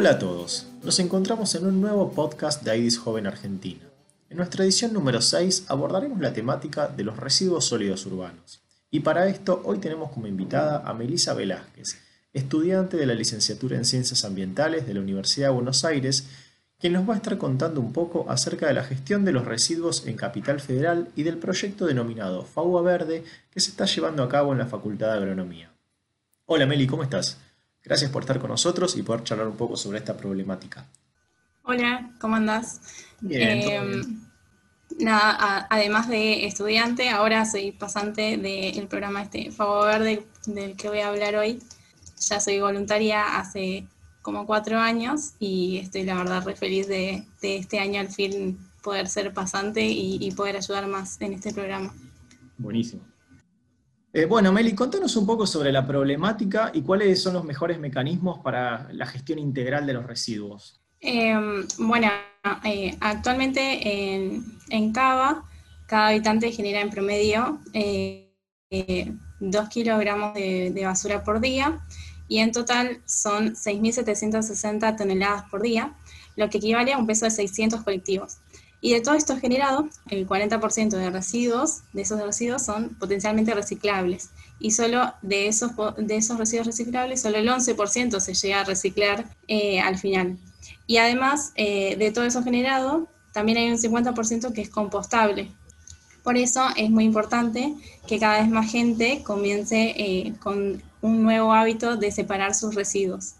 Hola 0.00 0.10
a 0.10 0.18
todos, 0.20 0.68
nos 0.84 1.00
encontramos 1.00 1.56
en 1.56 1.66
un 1.66 1.80
nuevo 1.80 2.12
podcast 2.12 2.62
de 2.62 2.70
AIDIS 2.70 2.98
Joven 2.98 3.26
Argentina. 3.26 3.80
En 4.30 4.36
nuestra 4.36 4.62
edición 4.62 4.92
número 4.92 5.20
6 5.20 5.64
abordaremos 5.66 6.20
la 6.20 6.32
temática 6.32 6.86
de 6.86 7.02
los 7.02 7.16
residuos 7.16 7.64
sólidos 7.64 8.06
urbanos. 8.06 8.62
Y 8.92 9.00
para 9.00 9.26
esto 9.26 9.60
hoy 9.64 9.78
tenemos 9.78 10.12
como 10.12 10.28
invitada 10.28 10.88
a 10.88 10.94
Melisa 10.94 11.34
Velázquez, 11.34 11.98
estudiante 12.32 12.96
de 12.96 13.06
la 13.06 13.14
licenciatura 13.14 13.76
en 13.76 13.84
Ciencias 13.84 14.24
Ambientales 14.24 14.86
de 14.86 14.94
la 14.94 15.00
Universidad 15.00 15.48
de 15.48 15.54
Buenos 15.54 15.84
Aires, 15.84 16.28
quien 16.78 16.92
nos 16.92 17.08
va 17.08 17.14
a 17.14 17.16
estar 17.16 17.36
contando 17.36 17.80
un 17.80 17.92
poco 17.92 18.30
acerca 18.30 18.68
de 18.68 18.74
la 18.74 18.84
gestión 18.84 19.24
de 19.24 19.32
los 19.32 19.46
residuos 19.46 20.06
en 20.06 20.14
Capital 20.14 20.60
Federal 20.60 21.08
y 21.16 21.24
del 21.24 21.38
proyecto 21.38 21.86
denominado 21.86 22.44
Fagua 22.44 22.82
Verde 22.82 23.24
que 23.50 23.58
se 23.58 23.70
está 23.70 23.84
llevando 23.86 24.22
a 24.22 24.28
cabo 24.28 24.52
en 24.52 24.58
la 24.58 24.66
Facultad 24.66 25.08
de 25.08 25.14
Agronomía. 25.14 25.72
Hola 26.46 26.66
Meli, 26.66 26.86
¿cómo 26.86 27.02
estás? 27.02 27.38
Gracias 27.88 28.10
por 28.10 28.22
estar 28.22 28.38
con 28.38 28.50
nosotros 28.50 28.94
y 28.96 29.02
poder 29.02 29.24
charlar 29.24 29.48
un 29.48 29.56
poco 29.56 29.74
sobre 29.74 29.96
esta 29.96 30.14
problemática. 30.14 30.86
Hola, 31.62 32.10
¿cómo 32.20 32.36
andás? 32.36 32.82
Bien, 33.20 33.58
eh, 33.58 34.02
Nada, 34.98 35.66
además 35.70 36.06
de 36.08 36.44
estudiante, 36.44 37.08
ahora 37.08 37.46
soy 37.46 37.72
pasante 37.72 38.36
del 38.36 38.86
programa 38.88 39.22
este 39.22 39.50
Fago 39.50 39.84
Verde 39.84 40.26
del 40.44 40.76
que 40.76 40.88
voy 40.88 41.00
a 41.00 41.08
hablar 41.08 41.36
hoy. 41.36 41.62
Ya 42.20 42.40
soy 42.40 42.60
voluntaria 42.60 43.38
hace 43.38 43.86
como 44.20 44.44
cuatro 44.44 44.78
años 44.78 45.32
y 45.38 45.78
estoy 45.78 46.04
la 46.04 46.14
verdad 46.14 46.44
re 46.44 46.56
feliz 46.56 46.88
de, 46.88 47.24
este 47.40 47.78
año 47.78 48.00
al 48.00 48.08
fin 48.08 48.58
poder 48.82 49.08
ser 49.08 49.32
pasante 49.32 49.86
y, 49.86 50.30
poder 50.32 50.56
ayudar 50.56 50.86
más 50.88 51.18
en 51.22 51.32
este 51.32 51.54
programa. 51.54 51.94
Buenísimo. 52.58 53.02
Eh, 54.18 54.24
bueno, 54.24 54.50
Meli, 54.50 54.74
contanos 54.74 55.14
un 55.14 55.24
poco 55.24 55.46
sobre 55.46 55.70
la 55.70 55.86
problemática 55.86 56.72
y 56.74 56.82
cuáles 56.82 57.22
son 57.22 57.34
los 57.34 57.44
mejores 57.44 57.78
mecanismos 57.78 58.40
para 58.40 58.88
la 58.90 59.06
gestión 59.06 59.38
integral 59.38 59.86
de 59.86 59.92
los 59.92 60.04
residuos. 60.04 60.80
Em, 61.00 61.64
bueno, 61.78 62.08
eh, 62.64 62.96
actualmente 62.98 63.60
en, 63.62 64.44
en, 64.70 64.92
Cava, 64.92 65.44
cada 65.86 66.08
habitante 66.08 66.50
genera 66.50 66.80
en 66.80 66.90
promedio 66.90 67.60
2 67.72 67.72
eh, 68.72 69.14
kilogramos 69.70 70.34
de, 70.34 70.72
de, 70.74 70.84
basura 70.84 71.22
por 71.22 71.38
día 71.38 71.78
y 72.26 72.38
en 72.38 72.50
total 72.50 73.00
son 73.04 73.54
6.760 73.54 74.96
toneladas 74.96 75.44
por 75.48 75.62
día, 75.62 75.94
lo 76.34 76.50
que 76.50 76.58
equivale 76.58 76.92
a 76.92 76.98
un 76.98 77.06
peso 77.06 77.24
de 77.24 77.30
600 77.30 77.84
colectivos. 77.84 78.38
Y 78.80 78.92
de 78.92 79.00
todo 79.00 79.14
esto 79.14 79.36
generado, 79.38 79.88
el 80.08 80.26
40% 80.26 80.90
de 80.90 81.10
residuos, 81.10 81.82
de 81.92 82.02
esos 82.02 82.20
residuos 82.20 82.64
son 82.64 82.90
potencialmente 82.90 83.52
reciclables. 83.54 84.30
Y 84.60 84.70
solo 84.70 85.12
de 85.22 85.48
esos, 85.48 85.72
de 85.96 86.16
esos 86.16 86.38
residuos 86.38 86.66
reciclables, 86.66 87.22
solo 87.22 87.38
el 87.38 87.48
11% 87.48 88.20
se 88.20 88.34
llega 88.34 88.60
a 88.60 88.64
reciclar 88.64 89.26
eh, 89.48 89.80
al 89.80 89.98
final. 89.98 90.38
Y 90.86 90.98
además 90.98 91.52
eh, 91.56 91.96
de 91.96 92.12
todo 92.12 92.24
eso 92.24 92.42
generado, 92.42 93.08
también 93.32 93.58
hay 93.58 93.70
un 93.70 93.78
50% 93.78 94.52
que 94.52 94.62
es 94.62 94.68
compostable. 94.70 95.50
Por 96.22 96.36
eso 96.36 96.66
es 96.76 96.90
muy 96.90 97.04
importante 97.04 97.74
que 98.06 98.18
cada 98.18 98.40
vez 98.40 98.48
más 98.48 98.70
gente 98.70 99.22
comience 99.24 99.94
eh, 99.96 100.34
con 100.40 100.82
un 101.00 101.22
nuevo 101.22 101.52
hábito 101.52 101.96
de 101.96 102.10
separar 102.10 102.54
sus 102.54 102.74
residuos. 102.74 103.34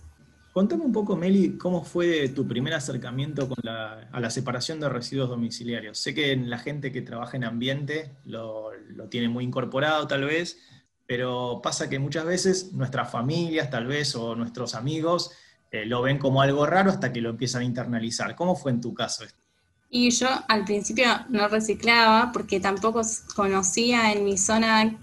Contame 0.59 0.83
un 0.83 0.93
poco, 0.93 1.15
Meli, 1.15 1.57
cómo 1.57 1.85
fue 1.85 2.31
tu 2.31 2.45
primer 2.45 2.75
acercamiento 2.75 3.49
a 3.65 4.19
la 4.19 4.29
separación 4.29 4.81
de 4.81 4.89
residuos 4.89 5.29
domiciliarios. 5.29 6.01
Sé 6.01 6.15
que 6.15 6.35
la 6.35 6.59
gente 6.59 6.91
que 6.91 7.01
trabaja 7.01 7.37
en 7.37 7.45
ambiente 7.45 8.17
lo, 8.25 8.73
tiene 9.09 9.29
muy 9.29 9.45
incorporado 9.45 10.09
tal 10.09 10.25
vez, 10.25 10.59
pero 11.07 11.61
pasa 11.63 11.89
que 11.89 12.01
muchas 12.01 12.25
veces 12.25 12.73
nuestras 12.73 13.09
familias 13.09 13.71
tal 13.71 13.87
vez 13.87 14.17
o 14.17 14.35
nuestros 14.35 14.75
amigos 14.75 15.31
eh, 15.71 15.87
lo 15.87 16.03
ven 16.03 16.19
como 16.19 16.43
algo 16.43 16.67
raro 16.67 16.91
hasta 16.91 17.13
que 17.13 17.21
lo 17.21 17.31
empiezan 17.31 17.63
a 17.63 17.65
internalizar. 17.65 18.35
¿Cómo 18.35 18.57
fue 18.57 18.73
en 18.73 18.81
tu 18.81 18.93
caso 18.93 19.23
esto? 19.23 19.39
Y 19.91 20.11
yo 20.11 20.27
al 20.49 20.65
principio 20.65 21.07
no 21.29 21.47
reciclaba 21.47 22.33
porque 22.33 22.59
tampoco 22.59 23.03
conocía 23.37 24.13
en 24.13 24.25
mi 24.25 24.37
zona 24.37 24.99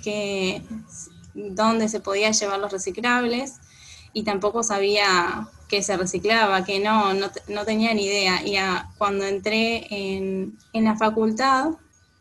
dónde 1.34 1.88
se 1.88 2.02
podía 2.02 2.32
llevar 2.32 2.60
los 2.60 2.74
reciclables 2.74 3.62
y 4.16 4.24
tampoco 4.24 4.64
sabía 4.64 5.50
que 5.68 5.84
se 5.84 5.98
reciclaba, 5.98 6.64
que 6.64 6.80
no, 6.80 7.14
no, 7.14 7.66
tenía 7.66 7.94
ni 7.94 8.06
idea. 8.06 8.42
Y 8.46 8.56
cuando 8.98 9.26
entré 9.26 9.86
en, 9.90 10.58
la 10.74 10.96
facultad, 10.96 11.72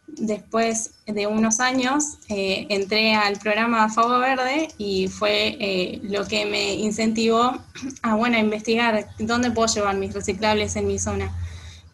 después 0.08 0.90
de 1.06 1.28
unos 1.28 1.60
años, 1.60 2.18
eh, 2.28 2.66
entré 2.68 3.14
al 3.14 3.38
programa 3.38 3.88
Fuego 3.88 4.18
Verde 4.18 4.70
y 4.76 5.06
fue 5.06 5.56
eh, 5.60 6.00
lo 6.02 6.26
que 6.26 6.46
me 6.46 6.74
incentivó 6.74 7.62
a, 8.02 8.16
bueno, 8.16 8.38
investigar 8.38 9.06
dónde 9.20 9.52
puedo 9.52 9.72
llevar 9.72 9.96
mis 9.96 10.12
reciclables 10.12 10.74
en 10.74 10.88
mi 10.88 10.98
zona. 10.98 11.32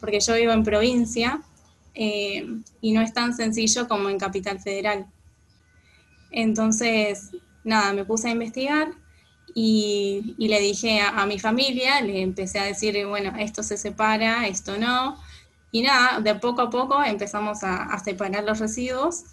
Porque 0.01 0.21
yo 0.21 0.35
vivo 0.35 0.53
en 0.53 0.65
provincia 0.65 1.43
eh, 1.95 2.47
y 2.81 2.93
no 2.93 3.03
es 3.03 3.13
tan 3.13 3.37
sencillo 3.37 3.87
como 3.87 4.09
en 4.09 4.19
Capital 4.19 4.61
Federal. 4.61 5.05
Entonces, 6.31 7.33
nada, 7.65 7.93
me 7.93 8.07
puse 8.07 8.29
a 8.29 8.31
investigar 8.31 8.95
y, 9.55 10.35
le 10.39 10.61
dije 10.61 11.01
a, 11.01 11.27
mi 11.27 11.39
familia, 11.39 12.01
le 12.01 12.23
empecé 12.23 12.59
a 12.59 12.65
decir, 12.65 13.07
bueno, 13.07 13.33
esto 13.39 13.63
se 13.63 13.77
separa, 13.77 14.47
esto 14.47 14.79
no. 14.79 15.17
Y 15.73 15.83
nada, 15.83 16.21
de 16.21 16.35
poco 16.35 16.63
a 16.63 16.71
poco 16.71 17.03
empezamos 17.03 17.59
a, 17.63 17.99
separar 18.05 18.45
los 18.45 18.59
residuos 18.59 19.25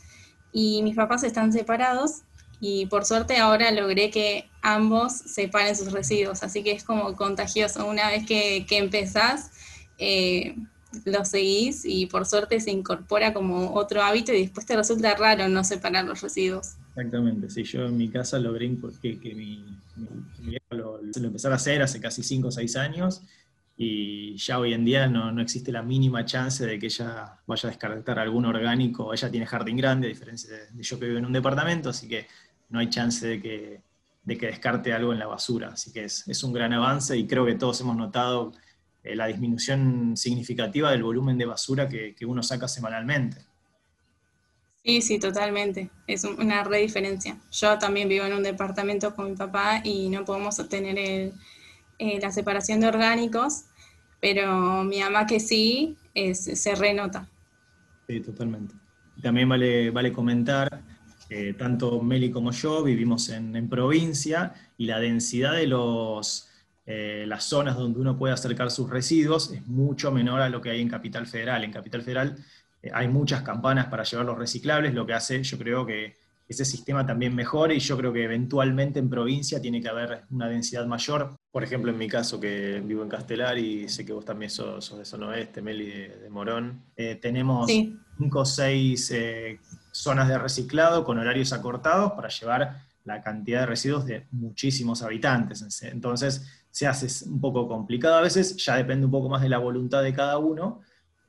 y 0.51 0.81
mis 0.83 0.95
papás 0.95 1.23
están 1.23 1.51
separados 1.51 2.21
y 2.59 2.87
por 2.87 3.05
suerte 3.05 3.37
ahora 3.37 3.71
logré 3.71 4.09
que 4.09 4.49
ambos 4.61 5.13
separen 5.13 5.75
sus 5.75 5.91
residuos, 5.91 6.43
así 6.43 6.63
que 6.63 6.71
es 6.71 6.83
como 6.83 7.15
contagioso. 7.15 7.85
Una 7.85 8.09
vez 8.09 8.25
que, 8.25 8.65
que 8.67 8.77
empezás, 8.77 9.51
eh, 9.97 10.55
lo 11.05 11.25
seguís 11.25 11.83
y 11.85 12.07
por 12.07 12.25
suerte 12.25 12.59
se 12.59 12.71
incorpora 12.71 13.33
como 13.33 13.73
otro 13.73 14.01
hábito 14.01 14.33
y 14.33 14.41
después 14.41 14.65
te 14.65 14.75
resulta 14.75 15.15
raro 15.15 15.47
no 15.47 15.63
separar 15.63 16.05
los 16.05 16.21
residuos. 16.21 16.75
Exactamente, 16.97 17.47
sí, 17.51 17.63
yo 17.63 17.85
en 17.85 17.95
mi 17.95 18.09
casa 18.09 18.39
logré 18.39 18.75
que, 18.99 19.19
que 19.19 19.35
mi, 19.35 19.63
mi, 20.39 20.57
lo, 20.71 20.99
lo 20.99 21.51
a 21.51 21.53
hacer 21.53 21.83
hace 21.83 22.01
casi 22.01 22.23
5 22.23 22.47
o 22.47 22.51
6 22.51 22.75
años 22.75 23.21
y 23.77 24.35
ya 24.37 24.57
hoy 24.57 24.73
en 24.73 24.83
día 24.83 25.05
no, 25.05 25.39
existe 25.39 25.71
la 25.71 25.83
mínima 25.83 26.25
chance 26.25 26.65
de 26.65 26.79
que 26.79 26.87
ella 26.87 27.37
vaya 27.45 27.69
a 27.69 27.71
descartar 27.71 28.17
algún 28.17 28.45
orgánico. 28.45 29.13
Ella 29.13 29.29
tiene 29.29 29.45
jardín 29.45 29.77
grande, 29.77 30.07
a 30.07 30.09
diferencia 30.09 30.51
de, 30.51 30.83
yo 30.83 30.99
que 30.99 31.05
vivo 31.05 31.19
en 31.19 31.27
un 31.27 31.33
departamento, 31.33 31.89
así 31.89 32.07
que 32.07 32.25
no 32.69 32.79
hay 32.79 32.89
chance 32.89 33.27
de 33.27 33.39
que, 33.39 33.81
de 34.23 34.37
que 34.37 34.47
descarte 34.47 34.91
algo 34.91 35.13
en 35.13 35.19
la 35.19 35.27
basura. 35.27 35.69
Así 35.73 35.93
que 35.93 36.05
es, 36.05 36.27
es 36.27 36.43
un 36.43 36.51
gran 36.51 36.73
avance 36.73 37.15
y 37.15 37.27
creo 37.27 37.45
que 37.45 37.53
todos 37.53 37.79
hemos 37.81 37.95
notado 37.95 38.53
eh, 39.03 39.15
la 39.15 39.27
disminución 39.27 40.17
significativa 40.17 40.89
del 40.89 41.03
volumen 41.03 41.37
de 41.37 41.45
basura 41.45 41.87
que, 41.87 42.15
uno 42.25 42.41
saca 42.41 42.67
semanalmente. 42.67 43.37
Sí, 44.87 45.01
sí, 45.01 45.19
totalmente. 45.19 45.89
Es 46.07 46.23
una 46.23 46.63
re 46.63 46.77
diferencia. 46.77 47.37
Yo 47.51 47.77
también 47.77 48.07
vivo 48.07 48.23
en 48.23 48.31
un 48.31 48.41
departamento 48.41 49.13
con 49.13 49.31
mi 49.31 49.35
papá 49.35 49.81
y 49.83 50.07
no 50.07 50.23
podemos 50.23 50.57
obtener 50.59 50.97
eh, 50.97 52.19
la 52.21 52.31
separación 52.31 52.79
de 52.79 52.87
orgánicos, 52.87 53.65
pero 54.21 54.85
mi 54.85 55.01
mamá 55.01 55.25
que 55.25 55.41
sí, 55.41 55.97
se 56.31 56.75
renota. 56.75 57.27
Sí, 58.07 58.21
totalmente. 58.21 58.75
También 59.21 59.49
vale, 59.49 59.91
vale 59.91 60.13
comentar 60.13 60.81
que 61.27 61.53
tanto 61.55 62.01
Meli 62.01 62.31
como 62.31 62.51
yo 62.51 62.81
vivimos 62.81 63.27
en 63.27 63.67
provincia 63.67 64.53
y 64.77 64.85
la 64.85 65.01
densidad 65.01 65.55
de 65.55 65.67
los 65.67 66.47
eh, 66.89 67.25
las 67.27 67.43
zonas 67.43 67.75
donde 67.75 67.99
uno 67.99 68.17
puede 68.17 68.33
acercar 68.33 68.71
sus 68.71 68.89
residuos 68.89 69.51
es 69.51 69.67
mucho 69.67 70.09
menor 70.09 70.39
a 70.39 70.47
lo 70.47 70.61
que 70.61 70.69
hay 70.69 70.79
en 70.79 70.87
Capital 70.87 71.27
Federal. 71.27 71.65
En 71.65 71.71
Capital 71.73 72.01
Federal 72.01 72.37
eh, 72.37 72.41
hay 72.93 73.07
muchas 73.07 73.41
campanas 73.41 73.87
para 73.87 74.03
llevar 74.03 74.25
los 74.25 74.37
reciclables, 74.37 74.93
lo 74.93 75.05
que 75.05 75.13
hace, 75.13 75.43
yo 75.43 75.57
creo 75.57 75.85
que 75.85 76.15
ese 76.47 76.63
sistema 76.63 77.05
también 77.05 77.35
mejore 77.35 77.75
y 77.75 77.79
yo 77.79 77.97
creo 77.97 78.13
que 78.13 78.23
eventualmente 78.23 78.99
en 78.99 79.09
provincia 79.09 79.61
tiene 79.61 79.81
que 79.81 79.89
haber 79.89 80.23
una 80.31 80.47
densidad 80.47 80.85
mayor. 80.85 81.35
Por 81.51 81.63
ejemplo, 81.63 81.91
en 81.91 81.97
mi 81.97 82.07
caso, 82.07 82.39
que 82.39 82.81
vivo 82.85 83.03
en 83.03 83.09
Castelar 83.09 83.57
y 83.57 83.89
sé 83.89 84.05
que 84.05 84.13
vos 84.13 84.23
también 84.23 84.49
sos, 84.49 84.97
de 84.97 85.03
Zona 85.03 85.27
Oeste, 85.27 85.61
Meli 85.61 85.87
de, 85.87 86.29
Morón, 86.29 86.83
eh, 86.95 87.15
tenemos 87.15 87.69
cinco 87.69 88.39
o 88.39 88.45
seis 88.45 89.13
zonas 89.91 90.29
de 90.29 90.37
reciclado 90.37 91.03
con 91.03 91.17
horarios 91.17 91.51
acortados 91.51 92.13
para 92.13 92.29
llevar 92.29 92.81
la 93.03 93.21
cantidad 93.21 93.61
de 93.61 93.65
residuos 93.65 94.05
de 94.05 94.27
muchísimos 94.31 95.01
habitantes. 95.01 95.81
Entonces, 95.83 96.45
se 96.69 96.85
hace 96.85 97.25
un 97.27 97.41
poco 97.41 97.67
complicado 97.67 98.15
a 98.15 98.21
veces, 98.21 98.55
ya 98.57 98.75
depende 98.75 99.05
un 99.05 99.11
poco 99.11 99.29
más 99.29 99.41
de 99.41 99.49
la 99.49 99.57
voluntad 99.57 100.03
de 100.03 100.13
cada 100.13 100.37
uno, 100.37 100.81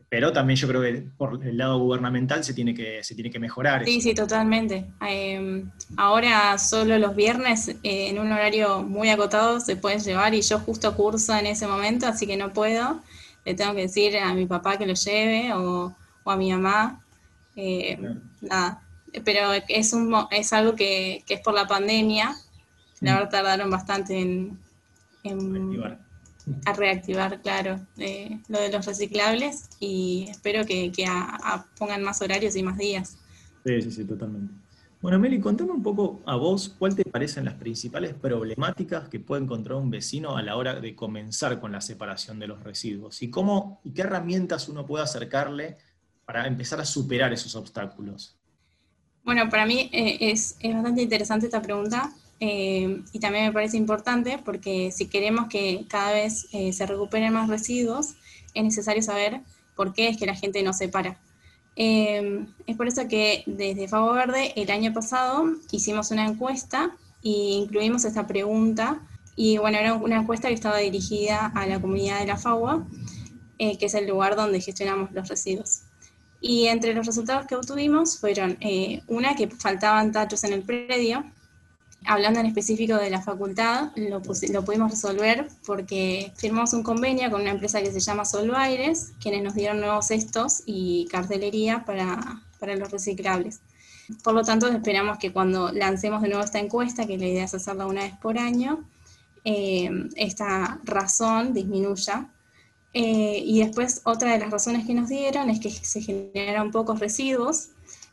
pero 0.09 0.33
también 0.33 0.57
yo 0.57 0.67
creo 0.69 0.81
que 0.81 1.05
por 1.19 1.45
el 1.45 1.59
lado 1.59 1.79
gubernamental 1.79 2.43
se 2.43 2.55
tiene 2.55 2.75
que, 2.75 3.05
se 3.05 3.15
tiene 3.15 3.31
que 3.31 3.39
mejorar. 3.39 3.85
Sí, 3.85 4.01
sí, 4.01 4.15
totalmente. 4.15 4.87
Em, 5.07 5.71
ahora 5.97 6.57
solo 6.57 6.99
los 6.99 7.15
viernes 7.15 7.69
eh, 7.69 8.09
en 8.09 8.19
un 8.19 8.33
horario 8.33 8.83
muy 8.83 9.11
acotado 9.11 9.61
se 9.61 9.77
pueden 9.77 10.01
llevar 10.01 10.35
y 10.35 10.41
yo 10.41 10.59
justo 10.61 10.97
curso 10.97 11.37
en 11.37 11.47
ese 11.47 11.67
momento, 11.67 12.07
así 12.07 12.27
que 12.27 12.39
no 12.39 12.53
puedo. 12.53 13.03
Le 13.45 13.55
tengo 13.55 13.75
que 13.75 13.83
decir 13.83 14.17
a 14.17 14.33
mi 14.33 14.47
papá 14.47 14.79
que 14.79 14.87
lo 14.87 14.95
lleve 14.95 15.53
o, 15.53 15.95
a 16.25 16.37
mi 16.37 16.53
mamá. 16.53 17.05
Eh, 17.57 17.99
nada. 18.41 18.83
Pero 19.25 19.53
es, 19.69 19.93
un, 19.93 20.15
es 20.31 20.53
algo 20.53 20.75
que, 20.75 21.23
que 21.27 21.35
es 21.35 21.41
por 21.41 21.55
la 21.55 21.67
pandemia. 21.67 22.35
La 23.01 23.15
verdad 23.15 23.31
tardaron 23.31 23.71
bastante 23.71 24.19
en, 24.19 24.59
a 26.65 26.73
reactivar, 26.73 27.41
claro, 27.43 27.81
eh, 27.99 28.41
lo 28.49 28.61
de 28.61 28.71
los 28.71 28.87
reciclables 28.87 29.69
y 29.81 30.27
espero 30.29 30.65
que, 30.65 30.93
pongan 31.79 32.03
más 32.03 32.21
horarios 32.23 32.57
y 32.57 32.63
más 32.63 32.79
días. 32.79 33.19
Sí, 33.65 33.83
sí, 33.83 33.91
sí, 33.91 34.05
totalmente. 34.05 34.53
Bueno, 35.01 35.21
Meli, 35.21 35.39
contame 35.39 35.71
un 35.71 35.83
poco 35.83 36.23
a 36.27 36.35
vos 36.35 36.75
cuál 36.77 36.97
te 36.97 37.05
parecen 37.05 37.45
las 37.45 37.55
principales 37.55 38.15
problemáticas 38.15 39.09
que 39.09 39.21
puede 39.21 39.43
encontrar 39.43 39.79
un 39.79 39.91
vecino 39.91 40.37
a 40.37 40.43
la 40.43 40.57
hora 40.57 40.81
de 40.81 40.97
comenzar 40.97 41.61
con 41.61 41.71
la 41.71 41.81
separación 41.81 42.41
de 42.41 42.49
los 42.49 42.65
residuos 42.65 43.23
y 43.23 43.31
cómo 43.31 43.81
y 43.85 43.93
qué 43.93 44.03
herramientas 44.03 44.69
uno 44.69 44.85
puede 44.85 45.05
acercarle 45.05 45.79
para 46.25 46.49
empezar 46.49 46.81
a 46.81 46.85
superar 46.85 47.33
esos 47.33 47.55
obstáculos. 47.55 48.37
Bueno, 49.25 49.49
para 49.49 49.67
mí 49.67 49.89
eh, 49.93 50.19
es, 50.21 50.57
bastante 50.63 51.03
interesante 51.03 51.47
esta 51.47 51.63
pregunta 51.63 52.11
eh, 52.41 53.03
y 53.13 53.19
también 53.19 53.47
me 53.47 53.53
parece 53.53 53.77
importante 53.77 54.39
porque 54.45 54.91
si 54.93 55.07
queremos 55.07 55.49
que 55.49 55.87
cada 55.89 56.13
vez 56.13 56.47
eh, 56.53 56.73
se 56.73 56.87
recuperen 56.87 57.33
más 57.33 57.49
residuos, 57.49 58.15
es 58.55 58.65
necesario 58.65 59.03
saber 59.03 59.41
por 59.75 59.93
qué 59.93 60.09
es 60.09 60.17
que 60.17 60.27
la 60.27 60.35
gente 60.35 60.63
no 60.63 60.73
separa. 60.73 61.19
Em, 61.77 62.49
es 62.67 62.77
por 62.77 62.89
eso 62.89 63.07
que 63.07 63.45
desde 63.47 63.87
Favo 63.87 64.13
Verde 64.13 64.53
el 64.57 64.71
año 64.71 64.93
pasado 64.93 65.45
hicimos 65.71 66.11
una 66.11 66.27
encuesta 66.27 66.97
e 67.23 67.31
incluimos 67.63 68.05
esta 68.05 68.27
pregunta. 68.27 69.01
Y 69.37 69.59
bueno, 69.59 69.79
era 69.79 69.95
una 69.95 70.17
encuesta 70.17 70.49
que 70.49 70.55
estaba 70.55 70.79
dirigida 70.79 71.47
a 71.55 71.67
la 71.67 71.81
comunidad 71.81 72.19
de 72.19 72.27
la 72.27 72.37
FAUA, 72.37 72.85
eh, 73.59 73.79
que 73.79 73.87
es 73.87 73.95
el 73.95 74.09
lugar 74.09 74.35
donde 74.35 74.61
gestionamos 74.61 75.13
los 75.13 75.29
residuos. 75.29 75.83
Y 76.41 76.67
entre 76.67 76.95
los 76.95 77.07
resultados 77.07 77.47
que 77.47 77.55
obtuvimos 77.57 78.19
fueron 78.19 78.57
eh, 78.61 79.03
una 79.07 79.37
que 79.37 79.49
faltaban 79.49 80.11
tachos 80.13 80.45
en 80.45 80.53
el 80.53 80.63
predio, 80.63 81.25
Hablando 82.07 82.41
en 82.41 82.47
específico 82.47 82.97
de 82.97 83.11
la 83.11 83.21
facultad, 83.21 83.91
lo, 83.97 84.21
lo, 84.53 84.65
pudimos 84.65 84.91
resolver 84.91 85.49
porque 85.67 86.33
firmamos 86.37 86.73
un 86.73 86.83
convenio 86.83 87.31
con 87.31 87.43
una 87.43 87.51
empresa 87.51 87.83
que 87.83 87.93
se 87.93 88.01
llama 88.01 88.25
Solvaires, 88.25 89.13
quienes 89.21 89.43
nos 89.43 89.55
dieron 89.55 89.81
nuevos 89.81 90.07
cestos 90.07 90.63
y 90.65 91.07
cartelería 91.11 91.85
para, 91.85 92.43
para 92.61 92.77
los 92.77 92.91
reciclables. 92.91 93.61
Por 94.23 94.33
lo 94.33 94.43
tanto, 94.43 94.69
esperamos 94.69 95.19
que 95.19 95.33
cuando 95.33 95.71
lancemos 95.73 96.23
de 96.23 96.29
nuevo 96.29 96.43
esta 96.43 96.59
encuesta, 96.59 97.07
que 97.07 97.19
la 97.19 97.27
idea 97.27 97.45
es 97.45 97.55
hacerla 97.55 97.87
una 97.87 98.03
vez 98.03 98.17
por 98.17 98.39
año, 98.39 98.85
eh, 99.45 99.91
esta 100.17 100.81
razón 100.85 101.53
disminuya. 101.53 102.29
Eh, 102.95 103.43
y 103.45 103.61
después, 103.61 104.01
otra 104.05 104.33
de 104.33 104.39
las 104.39 104.51
razones 104.51 104.87
que 104.87 104.95
nos 104.95 105.09
dieron 105.09 105.51
es 105.51 105.61
que 105.61 105.71
se 105.71 106.01
generan 106.01 106.71
pocos 106.71 107.01
residuos 107.01 107.69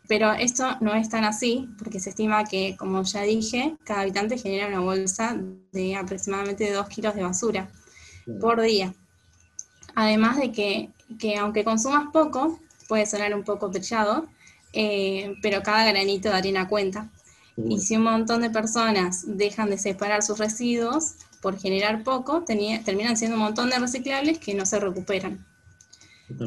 pero 0.08 0.34
esto 0.34 0.78
no 0.82 0.94
es 0.94 1.10
tan 1.10 1.24
así, 1.24 1.70
porque 1.78 2.00
se 2.00 2.10
estima 2.10 2.44
que, 2.46 2.76
como 2.78 3.02
ya 3.04 3.22
dije, 3.22 3.76
cada 3.84 4.02
habitante 4.02 4.38
genera 4.38 4.68
una 4.68 4.80
bolsa 4.80 5.38
de 5.72 5.96
aproximadamente 5.96 6.72
2 6.72 6.88
kilos 6.90 7.16
de 7.16 7.24
basura 7.24 7.70
por 8.40 8.62
día. 8.62 8.94
Además 9.96 10.38
de 10.38 10.52
que, 10.52 10.90
aunque 11.40 11.64
consumas 11.64 12.10
poco, 12.12 12.60
puede 12.88 13.06
sonar 13.06 13.34
un 13.34 13.44
poco 13.44 13.72
pechado, 13.72 14.28
eh, 14.74 15.36
pero 15.42 15.64
cada 15.64 15.86
granito 15.86 16.30
de 16.30 16.36
harina 16.36 16.68
cuenta. 16.68 17.10
Y 17.58 17.80
si 17.80 17.96
un 17.96 18.04
montón 18.04 18.42
de 18.42 18.50
personas 18.50 19.24
dejan 19.26 19.70
de 19.70 19.78
separar 19.78 20.22
sus 20.22 20.38
residuos 20.38 21.16
por 21.42 21.58
generar 21.58 22.04
poco, 22.04 22.44
terminan 22.44 23.18
siendo 23.18 23.38
un 23.38 23.44
montón 23.44 23.70
de 23.70 23.80
reciclables 23.80 24.40
que 24.40 24.54
no 24.54 24.66
se 24.66 24.80
recuperan. 24.80 25.46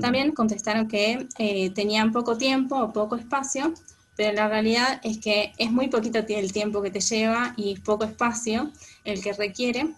También 0.01 0.33
contestaron 0.33 0.89
que 0.89 1.29
eh, 1.39 1.71
tenían 1.71 2.13
poco 2.13 2.37
tiempo 2.37 2.77
o 2.77 2.93
poco 2.93 3.17
espacio, 3.17 3.75
pero 4.17 4.33
la 4.33 4.49
realidad 4.49 5.01
es 5.05 5.19
que 5.19 5.53
es 5.59 5.71
muy 5.71 5.89
poquito 5.89 6.19
el 6.19 6.53
tiempo 6.53 6.83
que 6.83 6.91
te 6.91 7.01
lleva 7.01 7.55
y 7.57 7.79
poco 7.79 8.05
espacio 8.05 8.73
el 9.05 9.23
que 9.23 9.33
requiere. 9.33 9.95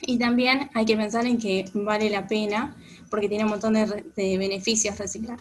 Y 0.00 0.18
también 0.18 0.70
hay 0.74 0.86
que 0.86 0.96
pensar 0.96 1.26
en 1.26 1.38
que 1.38 1.66
vale 1.74 2.08
la 2.08 2.26
pena 2.26 2.74
porque 3.10 3.28
tiene 3.28 3.44
un 3.44 3.50
montón 3.50 3.74
de, 3.74 4.38
beneficios 4.38 4.98
reciclar. 4.98 5.38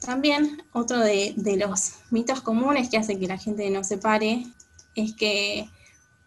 También 0.00 0.62
otro 0.72 0.98
de, 1.00 1.34
los 1.58 1.94
mitos 2.10 2.42
comunes 2.42 2.90
que 2.90 2.98
hacen 2.98 3.18
que 3.18 3.26
la 3.26 3.38
gente 3.38 3.68
no 3.70 3.82
se 3.82 3.96
pare 3.96 4.46
es 4.94 5.14
que 5.14 5.68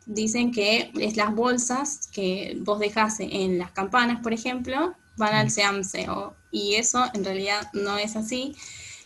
dicen 0.08 0.52
que 0.52 0.92
es 1.00 1.18
las 1.18 1.36
bolsas 1.36 2.10
que 2.12 2.58
vos 2.62 2.80
dejás 2.80 3.20
en 3.20 3.60
las 3.60 3.72
campanas, 3.72 4.22
por 4.22 4.34
ejemplo, 4.34 4.96
van 5.20 5.36
al 5.36 5.52
SEAMSE, 5.52 6.08
y 6.52 6.76
eso 6.76 7.06
en 7.14 7.24
realidad 7.24 7.70
no 7.74 8.00
es 8.00 8.16
así, 8.16 8.56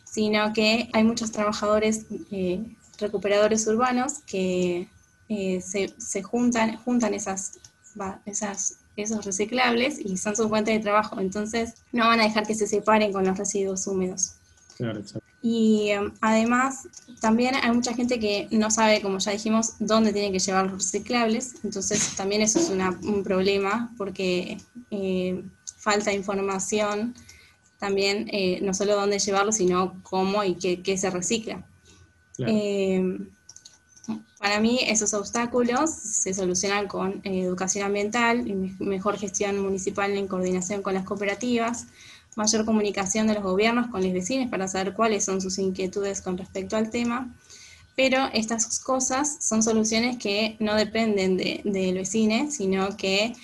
sino 0.05 0.53
que 0.53 0.89
hay 0.93 1.03
muchos 1.03 1.31
trabajadores 1.31 2.05
eh, 2.31 2.63
recuperadores 2.99 3.67
urbanos 3.67 4.19
que 4.25 4.87
eh, 5.27 5.61
se, 5.61 6.23
juntan, 6.23 6.77
juntan 6.77 7.13
esas, 7.13 7.59
esas, 8.25 8.77
esos 8.95 9.25
reciclables 9.25 9.99
y 9.99 10.15
son 10.17 10.35
su 10.35 10.47
fuente 10.47 10.71
de 10.71 10.79
trabajo, 10.79 11.19
entonces 11.19 11.73
no 11.91 12.07
van 12.07 12.21
a 12.21 12.23
dejar 12.23 12.45
que 12.45 12.55
se 12.55 12.67
separen 12.67 13.11
con 13.11 13.25
los 13.25 13.37
residuos 13.37 13.87
húmedos. 13.87 14.35
Y 15.41 15.89
em, 15.89 16.13
además, 16.21 16.87
también 17.19 17.55
hay 17.55 17.71
mucha 17.71 17.93
gente 17.93 18.17
que 18.19 18.47
no 18.51 18.71
sabe, 18.71 19.01
como 19.01 19.17
ya 19.19 19.31
dijimos, 19.33 19.73
dónde 19.79 20.13
tiene 20.13 20.31
que 20.31 20.39
llevar 20.39 20.65
los 20.65 20.83
reciclables. 20.85 21.55
Entonces, 21.63 22.15
también 22.15 22.41
eso 22.41 22.59
es 22.59 22.69
un 22.69 23.23
problema, 23.23 23.93
porque 23.97 24.57
eh, 24.89 25.43
falta 25.83 26.13
información 26.13 27.13
también, 27.77 28.29
eh, 28.31 28.59
no 28.61 28.73
solo 28.73 28.95
dónde 28.95 29.19
llevarlo, 29.19 29.51
sino 29.51 30.01
cómo 30.03 30.41
y 30.45 30.55
qué, 30.55 30.97
se 30.97 31.09
recicla. 31.09 31.67
Eh, 32.39 33.19
para 34.39 34.61
mí 34.61 34.79
esos 34.87 35.13
obstáculos 35.13 35.91
se 35.91 36.33
solucionan 36.33 36.87
con 36.87 37.19
eh, 37.25 37.41
educación 37.41 37.85
ambiental, 37.85 38.47
y 38.47 38.53
mejor 38.79 39.17
gestión 39.17 39.59
municipal 39.59 40.11
en 40.11 40.27
coordinación 40.27 40.81
con 40.81 40.93
las 40.93 41.03
cooperativas, 41.03 41.87
mayor 42.37 42.63
comunicación 42.63 43.27
de 43.27 43.33
los 43.33 43.43
gobiernos 43.43 43.87
con 43.87 44.01
los 44.01 44.13
vecinos 44.13 44.49
para 44.49 44.69
saber 44.69 44.93
cuáles 44.93 45.25
son 45.25 45.41
sus 45.41 45.59
inquietudes 45.59 46.21
con 46.21 46.37
respecto 46.37 46.77
al 46.77 46.89
tema. 46.89 47.35
Pero 47.97 48.29
estas 48.33 48.79
cosas 48.79 49.37
son 49.41 49.61
soluciones 49.61 50.17
que 50.17 50.55
no 50.59 50.75
dependen 50.75 51.35
del 51.35 51.61
de, 51.65 51.91
vecino, 51.93 52.49
sino 52.49 52.95
que 52.95 53.35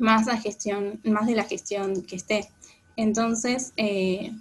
más, 0.00 0.26
gestión, 0.42 1.00
más 1.04 1.26
de 1.26 1.34
la 1.34 1.44
gestión 1.44 2.02
que 2.02 2.16
esté. 2.16 2.50
Entonces, 2.96 3.72
eh, 3.76 4.32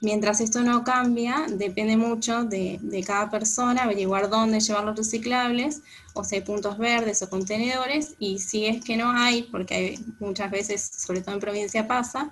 mientras 0.00 0.40
esto 0.40 0.60
no 0.62 0.84
cambia, 0.84 1.46
depende 1.48 1.96
mucho 1.96 2.44
de, 2.44 2.80
cada 3.06 3.30
persona 3.30 3.82
averiguar 3.82 4.30
dónde 4.30 4.60
llevar 4.60 4.84
los 4.84 4.96
reciclables, 4.96 5.82
o 6.14 6.24
si 6.24 6.36
hay 6.36 6.40
puntos 6.42 6.78
verdes 6.78 7.22
o 7.22 7.30
contenedores, 7.30 8.14
y 8.18 8.38
si 8.38 8.66
es 8.66 8.84
que 8.84 8.96
no 8.96 9.10
hay, 9.10 9.42
porque 9.44 9.74
hay, 9.74 10.04
muchas 10.20 10.50
veces, 10.50 10.90
sobre 10.96 11.20
todo 11.20 11.34
en 11.34 11.40
provincia 11.40 11.86
pasa, 11.86 12.30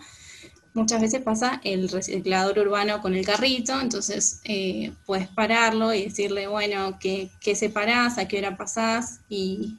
muchas 0.73 1.01
veces 1.01 1.23
pasa 1.23 1.61
el 1.65 1.89
reciclador 1.89 2.59
urbano 2.59 3.01
con 3.01 3.15
el 3.15 3.25
carrito, 3.25 3.81
entonces 3.81 4.41
eh, 4.45 4.93
puedes 5.07 5.29
pararlo 5.29 5.95
y 5.95 6.05
decirle, 6.05 6.49
bueno, 6.49 6.99
¿qué, 6.99 7.31
¿qué 7.41 7.55
separás? 7.55 8.19
¿A 8.19 8.27
qué 8.27 8.39
hora 8.39 8.57
pasás? 8.57 9.21
Y 9.29 9.77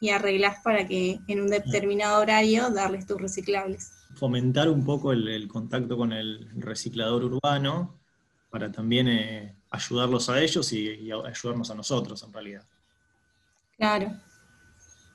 y 0.00 0.10
arreglás 0.10 0.58
para 0.62 0.86
que 0.86 1.20
en 1.26 1.40
un 1.40 1.48
determinado 1.48 2.20
horario 2.20 2.70
darles 2.70 3.06
tus 3.06 3.20
reciclables. 3.20 3.92
Fomentar 4.14 4.68
un 4.68 4.84
poco 4.84 5.12
el, 5.12 5.48
contacto 5.48 5.96
con 5.96 6.12
el 6.12 6.48
reciclador 6.56 7.24
urbano 7.24 7.98
para 8.50 8.70
también 8.70 9.08
eh, 9.08 9.54
ayudarlos 9.70 10.28
a 10.30 10.40
ellos 10.40 10.72
y, 10.72 11.10
ayudarnos 11.10 11.70
a 11.70 11.74
nosotros 11.74 12.22
en 12.22 12.32
realidad. 12.32 12.64
Claro. 13.76 14.12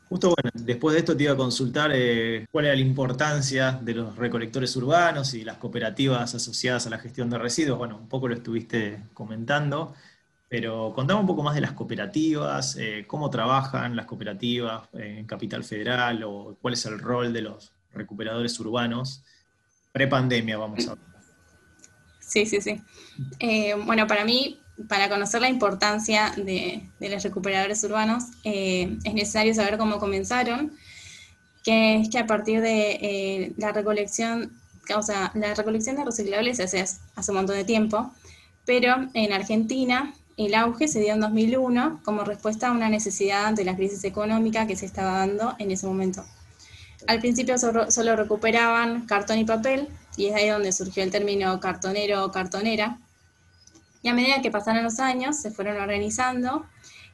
Justo 0.09 0.35
bueno, 0.35 0.51
después 0.53 0.93
de 0.93 0.99
esto 0.99 1.15
te 1.15 1.23
iba 1.23 1.33
a 1.33 1.37
consultar 1.37 1.91
eh, 1.93 2.45
cuál 2.51 2.65
era 2.65 2.75
la 2.75 2.81
importancia 2.81 3.79
de 3.81 3.93
los 3.93 4.17
recolectores 4.17 4.75
urbanos 4.75 5.33
y 5.33 5.45
las 5.45 5.57
cooperativas 5.57 6.35
asociadas 6.35 6.85
a 6.85 6.89
la 6.89 6.99
gestión 6.99 7.29
de 7.29 7.37
residuos. 7.37 7.77
Bueno, 7.77 7.97
un 7.97 8.09
poco 8.09 8.27
lo 8.27 8.35
estuviste 8.35 9.03
comentando. 9.13 9.93
Pero 10.51 10.91
contame 10.93 11.21
un 11.21 11.25
poco 11.25 11.43
más 11.43 11.55
de 11.55 11.61
las 11.61 11.71
cooperativas, 11.71 12.75
eh, 12.77 13.05
cómo 13.07 13.29
trabajan 13.29 13.95
las 13.95 14.05
cooperativas 14.05 14.81
en 14.91 15.25
Capital 15.25 15.63
Federal 15.63 16.21
o 16.25 16.57
cuál 16.61 16.73
es 16.73 16.85
el 16.85 16.99
rol 16.99 17.31
de 17.31 17.41
los 17.41 17.71
recuperadores 17.93 18.59
urbanos. 18.59 19.23
Prepandemia, 19.93 20.57
vamos 20.57 20.85
a 20.89 20.95
ver. 20.95 21.03
Sí, 22.19 22.45
sí, 22.45 22.59
sí. 22.59 22.81
Eh, 23.39 23.75
bueno, 23.85 24.07
para 24.07 24.25
mí, 24.25 24.59
para 24.89 25.07
conocer 25.07 25.39
la 25.39 25.47
importancia 25.47 26.33
de, 26.35 26.83
los 26.99 27.23
recuperadores 27.23 27.81
urbanos, 27.85 28.25
eh, 28.43 28.97
es 29.05 29.13
necesario 29.13 29.53
saber 29.53 29.77
cómo 29.77 29.99
comenzaron, 29.99 30.73
que 31.63 31.95
es 32.01 32.09
que 32.09 32.19
a 32.19 32.27
partir 32.27 32.59
de 32.59 33.53
la 33.55 33.71
recolección, 33.71 34.51
o 34.93 35.01
sea, 35.01 35.31
la 35.33 35.53
recolección 35.53 35.95
de 35.95 36.03
reciclables 36.03 36.59
hace 36.59 36.81
hace 36.81 37.31
un 37.31 37.37
montón 37.37 37.55
de 37.55 37.63
tiempo, 37.63 38.11
pero 38.65 39.07
en 39.13 39.31
Argentina 39.31 40.13
el 40.47 40.55
auge 40.55 40.87
se 40.87 40.99
dio 40.99 41.13
en 41.13 41.19
2001 41.19 42.01
como 42.03 42.23
respuesta 42.23 42.69
a 42.69 42.71
una 42.71 42.89
necesidad 42.89 43.45
ante 43.45 43.65
la 43.65 43.75
crisis 43.75 44.03
económica 44.03 44.67
que 44.67 44.75
se 44.75 44.85
estaba 44.85 45.17
dando 45.17 45.55
en 45.59 45.71
ese 45.71 45.87
momento. 45.87 46.23
Al 47.07 47.19
principio 47.19 47.57
solo, 47.57 48.15
recuperaban 48.15 49.05
cartón 49.05 49.39
y 49.39 49.45
papel, 49.45 49.87
y 50.17 50.27
es 50.27 50.35
ahí 50.35 50.49
donde 50.49 50.71
surgió 50.71 51.03
el 51.03 51.11
término 51.11 51.59
cartonero 51.59 52.25
o 52.25 52.31
cartonera. 52.31 52.99
Y 54.03 54.09
a 54.09 54.13
medida 54.13 54.41
que 54.41 54.51
pasaron 54.51 54.83
los 54.83 54.99
años, 54.99 55.37
se 55.37 55.51
fueron 55.51 55.77
organizando 55.77 56.65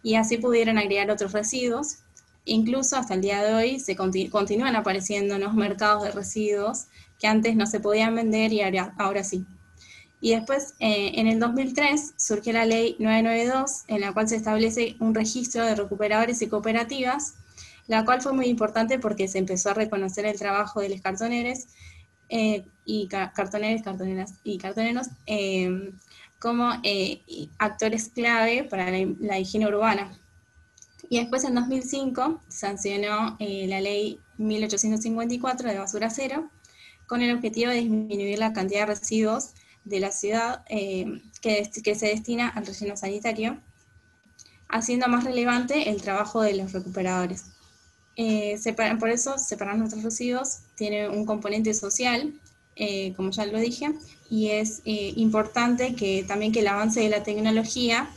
y 0.03 0.15
así 0.15 0.37
pudieron 0.37 0.77
agregar 0.77 1.09
otros 1.09 1.31
residuos. 1.31 1.99
Incluso 2.45 2.97
hasta 2.97 3.13
el 3.13 3.21
día 3.21 3.43
de 3.43 3.53
hoy 3.53 3.79
se 3.79 3.95
continúan 3.95 4.75
apareciendo 4.75 5.37
los 5.37 5.53
mercados 5.53 6.03
de 6.03 6.11
residuos 6.11 6.85
que 7.19 7.27
antes 7.27 7.55
no 7.55 7.65
se 7.65 7.79
podían 7.79 8.15
vender 8.15 8.53
y 8.53 8.61
ahora, 8.97 9.23
sí. 9.23 9.45
Y 10.19 10.31
después, 10.31 10.73
eh, 10.79 11.11
en 11.15 11.27
el 11.27 11.39
2003, 11.39 12.13
surgió 12.17 12.53
la 12.53 12.65
ley 12.65 12.95
992, 12.99 13.83
en 13.87 14.01
la 14.01 14.13
cual 14.13 14.27
se 14.27 14.35
establece 14.35 14.95
un 14.99 15.13
registro 15.13 15.63
de 15.63 15.75
recuperadores 15.75 16.41
y 16.41 16.47
cooperativas, 16.47 17.35
la 17.87 18.03
cual 18.03 18.21
fue 18.21 18.33
muy 18.33 18.47
importante 18.47 18.99
porque 18.99 19.27
se 19.27 19.37
empezó 19.37 19.69
a 19.69 19.73
reconocer 19.73 20.25
el 20.25 20.37
trabajo 20.37 20.81
de 20.81 20.89
los 20.89 21.01
cartoneros 21.01 21.67
eh, 22.29 22.65
y 22.83 23.07
cartoneros, 23.07 23.83
cartoneras 23.83 24.33
y 24.43 24.57
cartoneros 24.57 25.07
eh, 25.25 25.91
como 26.39 26.71
actores 27.57 28.09
clave 28.09 28.63
para 28.63 28.91
la 28.91 29.39
higiene 29.39 29.67
urbana. 29.67 30.17
Y 31.09 31.19
después 31.19 31.43
en 31.43 31.55
2005 31.55 32.41
sancionó 32.47 33.37
eh, 33.39 33.65
la 33.67 33.79
ley 33.79 34.19
1854 34.37 35.69
de 35.69 35.79
basura 35.79 36.09
cero 36.09 36.49
con 37.07 37.21
el 37.21 37.33
objetivo 37.33 37.71
de 37.71 37.77
disminuir 37.77 38.39
la 38.39 38.53
cantidad 38.53 38.81
de 38.81 38.87
residuos 38.87 39.53
de 39.87 39.99
la 39.99 40.11
ciudad 40.11 40.63
eh, 40.69 41.21
que, 41.41 41.95
se 41.95 42.07
destina 42.07 42.49
al 42.49 42.65
relleno 42.65 42.97
sanitario, 42.97 43.57
haciendo 44.69 45.07
más 45.07 45.23
relevante 45.23 45.89
el 45.89 46.01
trabajo 46.01 46.41
de 46.41 46.55
los 46.55 46.73
recuperadores. 46.73 47.45
Eh, 48.15 48.59
por 48.99 49.09
eso, 49.09 49.37
separar 49.37 49.77
nuestros 49.77 50.03
residuos 50.03 50.59
tiene 50.75 51.07
un 51.07 51.25
componente 51.25 51.73
social, 51.73 52.33
como 53.15 53.31
ya 53.31 53.45
lo 53.45 53.57
dije, 53.59 53.91
y 54.29 54.49
es 54.49 54.81
importante 54.85 55.95
que 55.95 56.23
también 56.27 56.51
que 56.51 56.59
el 56.59 56.67
avance 56.67 56.99
de 56.99 57.09
la 57.09 57.23
tecnología 57.23 58.09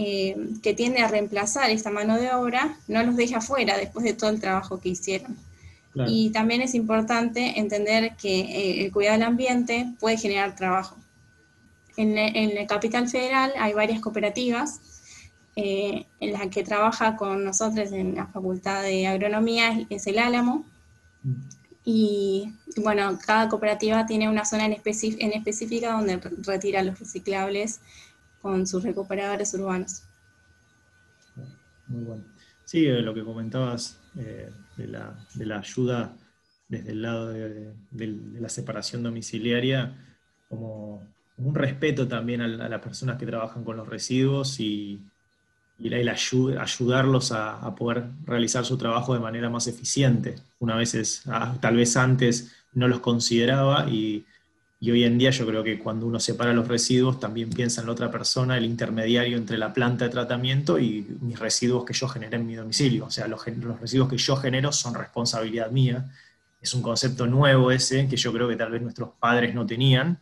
eh, 0.00 0.36
que 0.62 0.74
tiende 0.74 1.00
a 1.00 1.08
reemplazar 1.08 1.70
esta 1.70 1.90
mano 1.90 2.16
de 2.20 2.32
obra 2.32 2.78
no 2.86 3.02
los 3.02 3.16
deja 3.16 3.38
afuera 3.38 3.76
después 3.76 4.04
de 4.04 4.14
todo 4.14 4.30
el 4.30 4.40
trabajo 4.40 4.78
que 4.78 4.90
hicieron. 4.90 5.36
Y 6.06 6.30
también 6.30 6.62
es 6.62 6.74
importante 6.74 7.58
entender 7.58 8.14
que 8.16 8.40
eh, 8.40 8.84
el 8.84 8.92
cuidado 8.92 9.18
del 9.18 9.26
ambiente 9.26 9.92
puede 9.98 10.16
generar 10.16 10.54
trabajo. 10.54 10.96
En, 11.96 12.16
en 12.16 12.56
el 12.56 12.66
Capital 12.66 13.08
Federal 13.08 13.52
hay 13.58 13.72
varias 13.72 14.00
cooperativas 14.00 14.80
eh, 15.60 16.06
en 16.20 16.32
las 16.32 16.46
que 16.48 16.62
trabaja 16.62 17.16
con 17.16 17.44
nosotros 17.44 17.90
en 17.90 18.14
la 18.14 18.28
Facultad 18.28 18.82
de 18.82 19.08
Agronomía, 19.08 19.84
es 19.90 20.06
el 20.06 20.20
Álamo. 20.20 20.64
Mm. 21.24 21.32
Y 21.84 22.52
bueno, 22.76 23.18
cada 23.26 23.48
cooperativa 23.48 24.06
tiene 24.06 24.28
una 24.28 24.44
zona 24.44 24.66
en, 24.66 24.74
en 24.74 25.32
específica 25.32 25.92
donde 25.94 26.20
retira 26.44 26.84
los 26.84 27.00
reciclables 27.00 27.80
con 28.40 28.68
sus 28.68 28.84
recuperadores 28.84 29.52
urbanos. 29.54 30.02
Muy 31.88 32.04
bueno. 32.04 32.22
Sí, 32.64 32.86
eh, 32.86 33.00
lo 33.00 33.12
que 33.12 33.24
comentabas 33.24 33.96
eh, 34.16 34.50
de, 34.78 35.46
la, 35.46 35.58
ayuda 35.58 36.16
desde 36.68 36.92
el 36.92 37.02
lado 37.02 37.28
de, 37.28 37.72
la 38.40 38.48
separación 38.48 39.02
domiciliaria, 39.02 39.94
como, 40.48 41.02
un 41.36 41.54
respeto 41.54 42.08
también 42.08 42.40
a, 42.40 42.68
las 42.68 42.80
personas 42.80 43.16
que 43.16 43.26
trabajan 43.26 43.62
con 43.64 43.76
los 43.76 43.88
residuos 43.88 44.58
y, 44.60 45.00
el, 45.78 46.08
ayudarlos 46.08 47.32
a, 47.32 47.74
poder 47.76 48.04
realizar 48.24 48.64
su 48.64 48.76
trabajo 48.76 49.14
de 49.14 49.20
manera 49.20 49.50
más 49.50 49.66
eficiente. 49.66 50.36
Una 50.58 50.76
vez, 50.76 51.22
ah, 51.26 51.56
tal 51.60 51.76
vez 51.76 51.96
antes 51.96 52.54
no 52.72 52.88
los 52.88 53.00
consideraba 53.00 53.88
y 53.88 54.24
y 54.80 54.92
hoy 54.92 55.04
en 55.04 55.18
día 55.18 55.30
yo 55.30 55.44
creo 55.44 55.64
que 55.64 55.78
cuando 55.78 56.06
uno 56.06 56.20
separa 56.20 56.52
los 56.52 56.68
residuos 56.68 57.18
también 57.18 57.50
piensa 57.50 57.80
en 57.80 57.88
la 57.88 57.92
otra 57.92 58.12
persona, 58.12 58.56
el 58.56 58.64
intermediario 58.64 59.36
entre 59.36 59.58
la 59.58 59.72
planta 59.72 60.04
de 60.04 60.10
tratamiento 60.10 60.78
y 60.78 61.04
mis 61.20 61.38
residuos 61.38 61.84
que 61.84 61.92
yo 61.92 62.06
generé 62.06 62.36
en 62.36 62.46
mi 62.46 62.54
domicilio. 62.54 63.06
O 63.06 63.10
sea, 63.10 63.26
los, 63.26 63.44
residuos 63.80 64.08
que 64.08 64.16
yo 64.16 64.36
genero 64.36 64.70
son 64.70 64.94
responsabilidad 64.94 65.72
mía. 65.72 66.08
Es 66.60 66.74
un 66.74 66.82
concepto 66.82 67.26
nuevo 67.26 67.72
ese 67.72 68.06
que 68.06 68.16
yo 68.16 68.32
creo 68.32 68.48
que 68.48 68.54
tal 68.54 68.70
vez 68.70 68.80
nuestros 68.80 69.10
padres 69.18 69.52
no 69.52 69.66
tenían, 69.66 70.20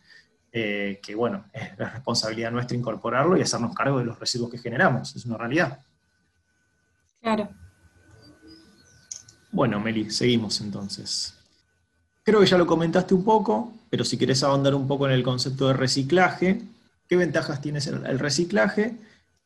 eh, 0.51 0.99
que 1.03 1.13
bueno, 1.13 1.45
es 1.53 1.77
la 1.77 1.89
responsabilidad 1.89 2.51
nuestra 2.51 2.75
incorporarlo 2.75 3.37
y 3.37 3.41
hacernos 3.41 3.75
cargo 3.75 3.99
de 3.99 4.05
los 4.05 4.19
residuos 4.19 4.49
que 4.49 4.57
generamos. 4.57 5.15
Es 5.15 5.23
una 5.27 5.37
realidad. 5.37 5.79
Claro. 7.21 7.49
Bueno, 9.51 9.79
Meli, 9.79 10.09
seguimos 10.09 10.61
entonces. 10.61 11.35
Creo 12.23 12.39
que 12.39 12.47
ya 12.47 12.57
lo 12.57 12.65
comentaste 12.65 13.13
un 13.13 13.23
poco, 13.23 13.76
pero 13.89 14.05
si 14.05 14.17
querés 14.17 14.43
ahondar 14.43 14.75
un 14.75 14.87
poco 14.87 15.05
en 15.05 15.13
el 15.13 15.23
concepto 15.23 15.67
de 15.67 15.73
reciclaje, 15.73 16.61
¿qué 17.07 17.15
ventajas 17.15 17.61
tiene 17.61 17.79
el 17.79 18.19
reciclaje 18.19 18.95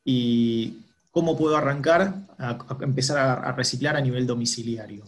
y 0.04 0.80
cómo 1.12 1.38
puedo 1.38 1.58
arrancar 1.58 2.14
a, 2.38 2.58
empezar 2.82 3.18
a, 3.18 3.52
reciclar 3.52 3.96
a 3.96 4.02
nivel 4.02 4.26
domiciliario? 4.26 5.04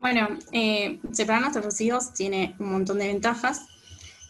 Bueno, 0.00 0.28
eh, 0.52 0.98
separar 1.12 1.40
nuestros 1.40 1.64
residuos 1.64 2.12
tiene 2.12 2.54
un 2.58 2.72
montón 2.72 2.98
de 2.98 3.06
ventajas. 3.06 3.62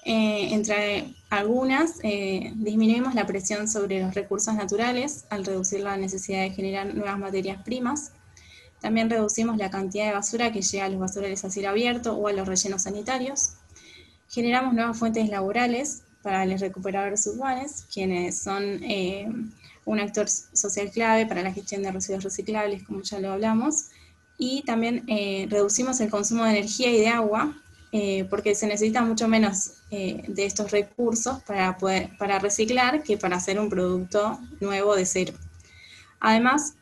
Eh, 0.06 0.52
entre 0.52 1.14
algunas, 1.30 1.99
eh, 2.02 2.52
disminuimos 2.56 3.14
la 3.14 3.26
presión 3.26 3.66
sobre 3.68 4.00
los 4.00 4.14
recursos 4.14 4.54
naturales 4.54 5.25
al 5.30 5.46
reducir 5.46 5.80
la 5.80 5.96
necesidad 5.96 6.42
de 6.42 6.50
generar 6.50 6.94
nuevas 6.94 7.18
materias 7.18 7.62
primas. 7.62 8.12
También 8.80 9.08
reducimos 9.08 9.56
la 9.56 9.70
cantidad 9.70 10.06
de 10.06 10.12
basura 10.12 10.52
que 10.52 10.61
llega 10.61 10.84
a 10.84 10.88
los 10.90 11.00
basurales 11.00 11.42
a 11.44 11.50
cielo 11.50 11.70
abierto 11.70 12.12
o 12.12 12.28
a 12.28 12.34
los 12.34 12.46
rellenos 12.46 12.82
sanitarios. 12.82 13.54
Generamos 14.34 14.74
nuevas 14.74 14.98
fuentes 14.98 15.28
laborales 15.28 16.02
para 16.20 16.44
los 16.44 16.60
recuperadores 16.60 17.24
urbanos, 17.28 17.84
quienes 17.92 18.36
son 18.36 18.82
eh, 18.82 19.32
un 19.84 20.00
actor 20.00 20.28
social 20.28 20.90
clave 20.90 21.24
para 21.24 21.40
la 21.40 21.52
gestión 21.52 21.84
de 21.84 21.92
residuos 21.92 22.24
reciclables, 22.24 22.82
como 22.82 23.02
ya 23.02 23.20
lo 23.20 23.30
hablamos. 23.30 23.90
Y 24.36 24.62
también 24.62 25.04
eh, 25.06 25.46
reducimos 25.48 26.00
el 26.00 26.10
consumo 26.10 26.42
de 26.42 26.50
energía 26.50 26.90
y 26.90 26.98
de 26.98 27.06
agua, 27.06 27.54
eh, 27.92 28.24
porque 28.28 28.56
se 28.56 28.66
necesita 28.66 29.02
mucho 29.02 29.28
menos 29.28 29.74
de 29.90 30.44
estos 30.44 30.72
recursos 30.72 31.40
para, 31.44 31.78
para 31.78 32.40
reciclar 32.40 33.04
que 33.04 33.16
para 33.16 33.36
hacer 33.36 33.60
un 33.60 33.68
producto 33.68 34.40
nuevo 34.60 34.96
de 34.96 35.06
cero. 35.06 35.32
Además, 36.18 36.74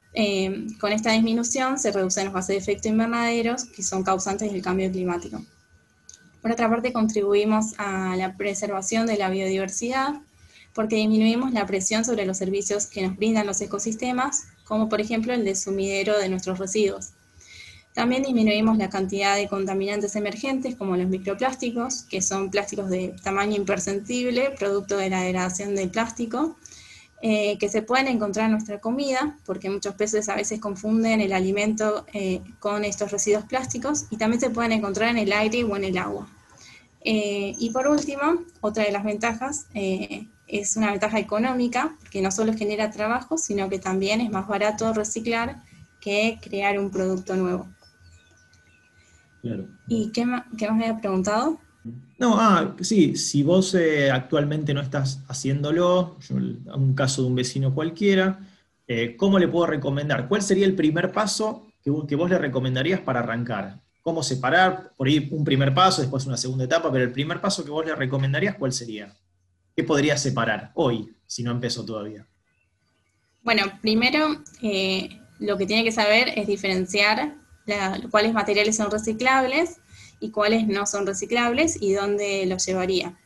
con 0.80 0.92
esta 0.92 1.12
disminución 1.12 1.78
se 1.78 1.92
reducen 1.92 2.25
los 2.25 2.32
gases 2.32 2.56
de 2.56 2.56
efecto 2.56 2.88
invernaderos 2.88 3.66
que 3.66 3.82
son 3.82 4.02
causantes 4.02 4.50
del 4.50 4.62
cambio 4.62 4.90
climático. 4.90 5.42
Por 6.43 6.51
otra 6.51 6.69
parte, 6.69 6.93
contribuimos 6.93 7.75
a 7.79 8.17
la 8.17 8.37
preservación 8.37 9.07
de 9.07 9.17
la 9.17 9.31
biodiversidad 9.31 10.21
porque 10.75 10.97
disminuimos 10.97 11.53
la 11.53 11.67
presión 11.67 12.05
sobre 12.05 12.27
los 12.27 12.39
servicios 12.39 12.87
que 12.87 13.07
nos 13.07 13.17
brindan 13.17 13.47
los 13.47 13.61
ecosistemas, 13.61 14.49
como 14.65 14.89
por 14.89 15.01
ejemplo 15.01 15.33
el 15.33 15.45
de 15.45 15.55
sumidero 15.55 16.19
de 16.19 16.29
nuestros 16.29 16.59
residuos. 16.59 17.11
También 17.95 18.23
disminuimos 18.23 18.79
la 18.79 18.89
cantidad 18.89 19.37
de 19.37 19.49
contaminantes 19.49 20.17
emergentes 20.17 20.77
como 20.77 20.97
los 20.97 21.09
microplásticos, 21.09 22.05
que 22.05 22.23
son 22.23 22.51
plásticos 22.51 22.89
de 22.89 23.15
tamaño 23.23 23.55
imperceptible, 23.55 24.51
producto 24.59 24.97
de 24.97 25.11
la 25.11 25.23
degradación 25.23 25.75
del 25.75 25.91
plástico, 25.91 26.57
eh, 27.25 27.57
que 27.59 27.69
se 27.69 27.83
pueden 27.83 28.09
encontrar 28.09 28.47
en 28.47 28.50
nuestra 28.50 28.81
comida, 28.81 29.38
porque 29.47 29.71
muchos 29.71 29.95
peces 29.95 30.29
a 30.29 30.35
veces 30.35 30.59
confunden 30.59 31.21
el 31.21 31.33
alimento 31.33 32.05
eh, 32.12 32.41
con 32.59 32.85
estos 32.85 33.12
residuos 33.12 33.45
plásticos, 33.45 34.07
y 34.11 34.17
también 34.17 34.41
se 34.41 34.50
pueden 34.50 34.73
encontrar 34.73 35.11
en 35.11 35.19
el 35.19 35.33
aire 35.33 35.62
o 35.62 35.76
en 35.76 35.85
el 35.85 35.99
agua. 35.99 36.26
Eh, 37.05 37.55
y 37.61 37.71
por 37.71 37.87
último, 37.87 38.43
otra 38.61 38.83
de 38.83 38.91
las 38.91 39.05
ventajas 39.05 39.69
es 39.73 40.76
una 40.76 40.91
ventaja 40.91 41.21
económica, 41.21 41.97
porque 42.00 42.21
no 42.21 42.33
solo 42.33 42.55
genera 42.55 42.91
trabajo, 42.91 43.38
sino 43.38 43.69
que 43.69 43.79
también 43.79 44.21
es 44.21 44.31
más 44.31 44.49
barato 44.49 44.93
reciclar 44.93 45.62
que 46.00 46.41
crear 46.43 46.76
un 46.76 46.91
producto 46.91 47.37
nuevo. 47.37 47.69
¿Y 49.87 50.11
qué 50.11 50.26
qué 50.59 50.67
más 50.69 50.76
me 50.76 50.87
había 50.87 51.00
preguntado? 51.00 51.61
No, 52.19 52.41
ah, 52.41 52.77
sí, 52.81 53.17
si 53.17 53.43
vos 53.43 53.75
eh, 53.75 54.11
actualmente 54.11 54.73
no 54.73 54.81
estás 54.81 55.21
haciéndolo, 55.29 56.17
un 56.31 56.95
caso 56.95 57.23
de 57.23 57.29
un 57.29 57.35
vecino 57.35 57.75
cualquiera, 57.75 58.39
eh, 58.87 59.17
¿cómo 59.17 59.39
le 59.39 59.49
puedo 59.49 59.67
recomendar? 59.67 60.29
¿Cuál 60.29 60.43
sería 60.43 60.67
el 60.67 60.75
primer 60.75 61.11
paso 61.11 61.67
que, 61.83 61.91
vos 61.91 62.31
le 62.31 62.39
recomendarías 62.39 63.01
para 63.01 63.21
arrancar? 63.21 63.81
¿Cómo 64.03 64.23
separar? 64.23 64.93
Por 64.97 65.09
ahí 65.09 65.29
un 65.33 65.45
primer 65.45 65.75
paso, 65.75 66.01
después 66.03 66.27
una 66.27 66.37
segunda 66.37 66.65
etapa, 66.65 66.93
pero 66.93 67.05
el 67.05 67.12
primer 67.12 67.41
paso 67.41 67.65
que 67.65 67.71
vos 67.71 67.85
le 67.85 67.95
recomendarías, 67.95 68.55
¿cuál 68.57 68.73
sería? 68.73 69.17
¿Qué 69.75 69.83
podría 69.83 70.17
separar 70.17 70.71
hoy, 70.75 71.12
si 71.27 71.43
no 71.43 71.51
empezó 71.51 71.85
todavía? 71.85 72.27
Bueno, 73.43 73.65
primero 73.81 74.43
eh, 74.62 75.21
lo 75.41 75.57
que 75.57 75.67
tiene 75.67 75.83
que 75.83 75.93
saber 75.93 76.33
es 76.37 76.47
diferenciar 76.47 77.35
cuáles 78.11 78.33
materiales 78.33 78.77
son 78.77 78.91
reciclables 78.91 79.79
y 80.23 80.31
cuáles 80.31 80.69
no 80.69 80.87
son 80.87 81.05
reciclables 81.05 81.76
y 81.81 81.93
dónde 81.93 82.47
los 82.47 82.64
llevaría. 82.64 83.19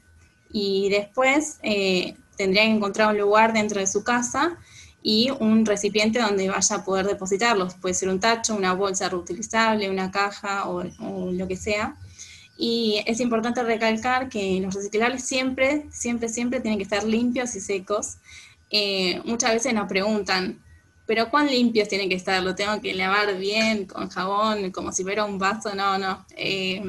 Y 0.50 0.88
después 0.88 1.59
eh, 1.62 2.17
tendría 2.38 2.62
que 2.62 2.71
encontrar 2.71 3.11
un 3.11 3.19
lugar 3.19 3.53
dentro 3.53 3.81
de 3.81 3.87
su 3.87 4.03
casa 4.03 4.57
y 5.03 5.31
un 5.38 5.67
recipiente 5.67 6.21
donde 6.21 6.49
vaya 6.49 6.76
a 6.76 6.85
poder 6.85 7.07
depositarlos. 7.07 7.75
Puede 7.75 7.95
ser 7.95 8.09
un 8.09 8.19
tacho, 8.19 8.57
una 8.57 8.73
bolsa 8.73 9.11
reutilizable, 9.11 9.91
una 9.91 10.11
caja 10.11 10.69
o, 10.69 10.85
lo 11.33 11.47
que 11.47 11.57
sea. 11.57 11.97
Y 12.57 13.03
es 13.07 13.21
importante 13.21 13.62
recalcar 13.62 14.31
que 14.31 14.59
los 14.62 14.75
reciclables 14.75 15.23
siempre, 15.23 15.87
siempre, 15.93 16.31
siempre 16.31 16.61
tienen 16.61 16.79
que 16.79 16.85
estar 16.85 17.05
limpios 17.05 17.55
y 17.57 17.61
secos. 17.61 18.17
Eh, 18.71 19.21
muchas 19.26 19.53
veces 19.53 19.75
nos 19.75 19.87
preguntan, 19.87 20.59
pero 21.07 21.31
cuán 21.31 21.47
limpios 21.47 21.89
tienen 21.89 22.09
que 22.09 22.17
estar, 22.17 22.43
lo 22.43 22.55
tengo 22.55 22.81
que 22.81 22.93
lavar 22.93 23.39
bien 23.39 23.87
con 23.87 24.09
jabón, 24.09 24.73
como 24.73 24.93
si 24.93 25.05
fuera 25.05 25.25
un 25.25 25.39
vaso, 25.39 25.75
no, 25.75 25.99
no. 25.99 26.27
Eh, 26.37 26.83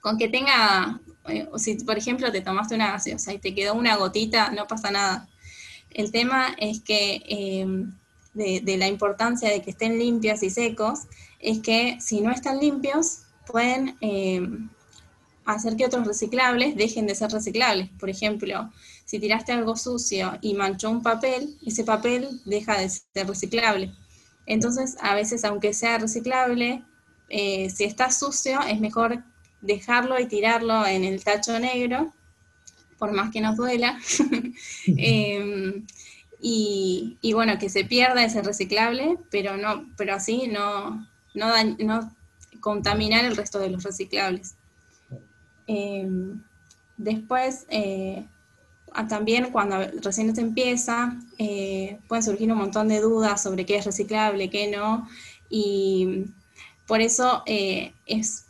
con 0.00 0.18
que 0.18 0.28
tenga, 0.28 1.00
eh, 1.28 1.48
si 1.56 1.76
por 1.76 1.96
ejemplo 1.96 2.32
te 2.32 2.40
tomaste 2.40 2.74
una 2.74 2.92
gaseosa 2.92 3.32
y 3.32 3.38
te 3.38 3.54
quedó 3.54 3.74
una 3.74 3.96
gotita, 3.96 4.50
no 4.50 4.66
pasa 4.66 4.90
nada. 4.90 5.28
El 5.90 6.10
tema 6.10 6.54
es 6.58 6.80
que 6.80 7.22
eh, 7.28 7.66
de, 8.34 8.76
la 8.76 8.88
importancia 8.88 9.48
de 9.48 9.62
que 9.62 9.70
estén 9.70 9.98
limpios 9.98 10.42
y 10.42 10.50
secos, 10.50 11.00
es 11.38 11.60
que 11.60 11.98
si 12.00 12.20
no 12.20 12.32
están 12.32 12.58
limpios, 12.58 13.22
pueden 13.46 13.96
hacer 15.44 15.76
que 15.76 15.86
otros 15.86 16.06
reciclables 16.06 16.76
dejen 16.76 17.06
de 17.06 17.14
ser 17.14 17.30
reciclables. 17.30 17.88
Por 17.98 18.10
ejemplo, 18.10 18.70
si 19.10 19.18
tiraste 19.18 19.50
algo 19.50 19.74
sucio 19.74 20.38
y 20.40 20.54
manchó 20.54 20.88
un 20.88 21.02
papel, 21.02 21.58
ese 21.66 21.82
papel 21.82 22.40
deja 22.44 22.78
de 22.78 22.88
ser 22.88 23.26
reciclable. 23.26 23.92
Entonces, 24.46 24.96
a 25.00 25.16
veces, 25.16 25.44
aunque 25.44 25.74
sea 25.74 25.98
reciclable, 25.98 26.84
eh, 27.28 27.68
si 27.70 27.82
está 27.82 28.12
sucio, 28.12 28.60
es 28.68 28.78
mejor 28.78 29.24
dejarlo 29.62 30.20
y 30.20 30.26
tirarlo 30.26 30.86
en 30.86 31.02
el 31.02 31.24
tacho 31.24 31.58
negro, 31.58 32.14
por 33.00 33.10
más 33.10 33.32
que 33.32 33.40
nos 33.40 33.56
duela. 33.56 33.98
Em, 34.86 35.84
y, 36.40 37.32
bueno, 37.34 37.58
que 37.58 37.68
se 37.68 37.84
pierda 37.84 38.22
ese 38.22 38.42
reciclable, 38.42 39.18
pero 39.28 39.56
no, 39.56 39.90
pero 39.96 40.14
así 40.14 40.46
no, 40.46 41.04
no, 41.34 41.48
no 41.80 42.14
contaminar 42.60 43.24
el 43.24 43.36
resto 43.36 43.58
de 43.58 43.70
los 43.70 43.82
reciclables. 43.82 44.54
Em, 45.66 46.44
después, 46.96 47.66
eh, 47.70 48.24
también 49.08 49.50
cuando 49.50 49.76
recién 50.02 50.34
se 50.34 50.40
empieza, 50.40 51.16
eh, 51.38 51.98
pueden 52.08 52.22
surgir 52.22 52.50
un 52.52 52.58
montón 52.58 52.88
de 52.88 53.00
dudas 53.00 53.42
sobre 53.42 53.64
qué 53.64 53.76
es 53.76 53.84
reciclable, 53.84 54.50
qué 54.50 54.70
no, 54.70 55.08
y 55.48 56.24
por 56.86 57.00
eso 57.00 57.42
eh, 57.46 57.92
es, 58.06 58.46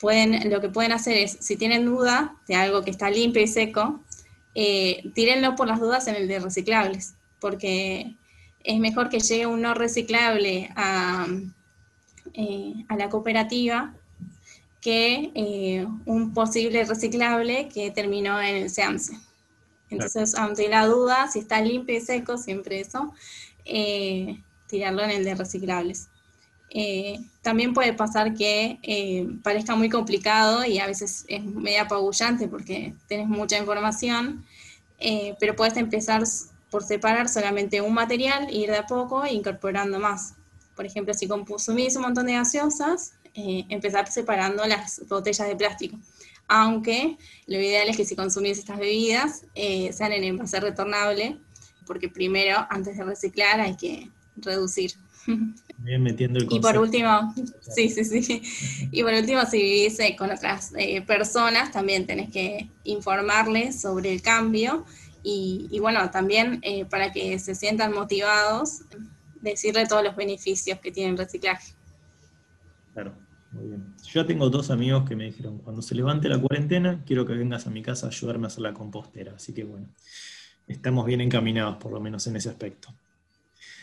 pueden, 0.00 0.50
lo 0.50 0.60
que 0.60 0.68
pueden 0.68 0.92
hacer 0.92 1.16
es, 1.16 1.38
si 1.40 1.56
tienen 1.56 1.84
duda 1.84 2.36
de 2.48 2.56
algo 2.56 2.82
que 2.82 2.90
está 2.90 3.10
limpio 3.10 3.42
y 3.42 3.46
seco, 3.46 4.00
eh, 4.54 5.10
tírenlo 5.14 5.54
por 5.54 5.68
las 5.68 5.80
dudas 5.80 6.06
en 6.08 6.16
el 6.16 6.28
de 6.28 6.40
reciclables, 6.40 7.14
porque 7.40 8.16
es 8.64 8.78
mejor 8.80 9.08
que 9.08 9.20
llegue 9.20 9.46
un 9.46 9.62
no 9.62 9.74
reciclable 9.74 10.70
a, 10.74 11.26
a 12.88 12.96
la 12.96 13.08
cooperativa 13.08 13.94
que 14.80 15.86
un 16.04 16.34
posible 16.34 16.84
reciclable 16.84 17.68
que 17.68 17.90
terminó 17.90 18.40
en 18.40 18.56
el 18.56 18.70
SEAMSE. 18.70 19.27
Entonces, 19.90 20.34
ante 20.34 20.68
la 20.68 20.86
duda, 20.86 21.28
si 21.28 21.38
está 21.38 21.60
limpio 21.60 21.96
y 21.96 22.00
seco, 22.00 22.36
siempre 22.36 22.80
eso, 22.80 23.12
eh, 23.64 24.40
tirarlo 24.66 25.02
en 25.02 25.10
el 25.10 25.24
de 25.24 25.34
reciclables. 25.34 26.08
Eh, 26.70 27.18
también 27.40 27.72
puede 27.72 27.94
pasar 27.94 28.34
que 28.34 28.78
eh, 28.82 29.26
parezca 29.42 29.74
muy 29.74 29.88
complicado 29.88 30.66
y 30.66 30.78
a 30.78 30.86
veces 30.86 31.24
es 31.28 31.42
medio 31.42 31.82
apabullante 31.82 32.46
porque 32.46 32.92
tienes 33.06 33.26
mucha 33.26 33.56
información, 33.56 34.44
pero 35.40 35.56
puedes 35.56 35.76
empezar 35.76 36.24
por 36.70 36.82
separar 36.82 37.28
solamente 37.28 37.80
un 37.80 37.94
material, 37.94 38.52
ir 38.52 38.70
de 38.70 38.78
a 38.78 38.86
poco 38.86 39.26
incorporando 39.26 39.98
más. 39.98 40.34
Por 40.76 40.84
ejemplo, 40.84 41.14
si 41.14 41.26
consumís 41.26 41.96
un 41.96 42.02
montón 42.02 42.26
de 42.26 42.34
gaseosas, 42.34 43.12
empezar 43.34 44.10
separando 44.10 44.66
las 44.66 45.00
botellas 45.08 45.48
de 45.48 45.56
plástico 45.56 45.96
aunque 46.48 47.18
lo 47.46 47.58
ideal 47.58 47.88
es 47.88 47.96
que 47.96 48.04
si 48.04 48.16
consumís 48.16 48.58
estas 48.58 48.78
bebidas 48.78 49.44
eh, 49.54 49.92
sean 49.92 50.12
en 50.12 50.24
envase 50.24 50.58
retornable, 50.58 51.38
porque 51.86 52.08
primero, 52.08 52.66
antes 52.70 52.96
de 52.96 53.04
reciclar, 53.04 53.60
hay 53.60 53.76
que 53.76 54.10
reducir. 54.36 54.92
Bien 55.78 56.02
metiendo 56.02 56.38
el 56.38 56.46
Y 56.50 56.58
por 56.58 56.78
último, 56.78 57.34
sí, 57.60 57.90
sí, 57.90 58.04
sí. 58.04 58.42
Y 58.90 59.02
por 59.02 59.12
último, 59.12 59.44
si 59.44 59.58
vivís 59.58 60.00
eh, 60.00 60.16
con 60.16 60.30
otras 60.30 60.72
eh, 60.76 61.02
personas, 61.02 61.70
también 61.70 62.06
tenés 62.06 62.30
que 62.30 62.70
informarles 62.84 63.80
sobre 63.80 64.12
el 64.12 64.22
cambio 64.22 64.86
y, 65.22 65.68
y 65.70 65.80
bueno, 65.80 66.10
también 66.10 66.62
para 66.88 67.12
que 67.12 67.38
se 67.38 67.54
sientan 67.54 67.92
motivados, 67.92 68.82
decirle 69.42 69.86
todos 69.86 70.02
los 70.02 70.16
beneficios 70.16 70.78
que 70.80 70.90
tiene 70.90 71.10
el 71.10 71.18
reciclaje. 71.18 71.74
Claro. 72.94 73.14
Muy 73.52 73.66
bien. 73.68 73.94
Yo 74.08 74.22
ya 74.22 74.26
tengo 74.26 74.48
dos 74.48 74.70
amigos 74.70 75.06
que 75.06 75.14
me 75.14 75.24
dijeron, 75.24 75.58
cuando 75.58 75.82
se 75.82 75.94
levante 75.94 76.30
la 76.30 76.38
cuarentena, 76.38 77.02
quiero 77.04 77.26
que 77.26 77.34
vengas 77.34 77.66
a 77.66 77.70
mi 77.70 77.82
casa 77.82 78.06
a 78.06 78.08
ayudarme 78.08 78.46
a 78.46 78.48
hacer 78.48 78.62
la 78.62 78.72
compostera. 78.72 79.34
Así 79.36 79.52
que 79.52 79.64
bueno, 79.64 79.86
estamos 80.66 81.04
bien 81.04 81.20
encaminados 81.20 81.76
por 81.76 81.92
lo 81.92 82.00
menos 82.00 82.26
en 82.26 82.36
ese 82.36 82.48
aspecto. 82.48 82.88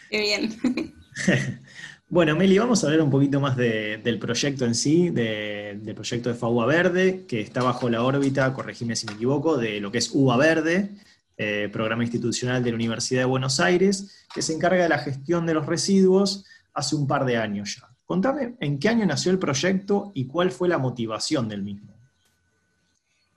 Qué 0.09 0.21
bien. 0.21 0.91
bueno, 2.09 2.35
Meli, 2.35 2.57
vamos 2.57 2.83
a 2.83 2.88
hablar 2.88 3.03
un 3.03 3.11
poquito 3.11 3.39
más 3.39 3.55
del 3.55 4.17
proyecto 4.17 4.65
en 4.65 4.73
sí, 4.73 5.11
del 5.11 5.93
proyecto 5.93 6.29
de 6.29 6.35
FAUA 6.35 6.65
Verde, 6.65 7.25
que 7.27 7.41
está 7.41 7.61
bajo 7.61 7.88
la 7.88 8.01
órbita, 8.01 8.51
corregime 8.51 8.95
si 8.95 9.05
me 9.05 9.13
equivoco, 9.13 9.57
de 9.57 9.79
lo 9.79 9.91
que 9.91 9.99
es 9.99 10.09
UBA 10.11 10.38
Verde, 10.38 10.89
eh, 11.38 11.69
programa 11.71 12.01
institucional 12.01 12.63
de 12.63 12.71
la 12.71 12.75
Universidad 12.75 13.21
de 13.21 13.25
Buenos 13.25 13.59
Aires, 13.59 14.25
que 14.33 14.41
se 14.41 14.55
encarga 14.55 14.81
de 14.81 14.89
la 14.89 14.97
gestión 14.97 15.45
de 15.45 15.53
los 15.53 15.67
residuos 15.67 16.45
hace 16.73 16.95
un 16.95 17.05
par 17.05 17.25
de 17.25 17.38
años 17.38 17.75
ya. 17.79 17.94
Contame 18.05 18.55
en 18.59 18.79
qué 18.79 18.89
año 18.89 19.05
nació 19.05 19.31
el 19.31 19.39
proyecto 19.39 20.11
y 20.13 20.25
cuál 20.25 20.51
fue 20.51 20.69
la 20.69 20.77
motivación 20.77 21.49
del 21.49 21.63
mismo. 21.63 21.91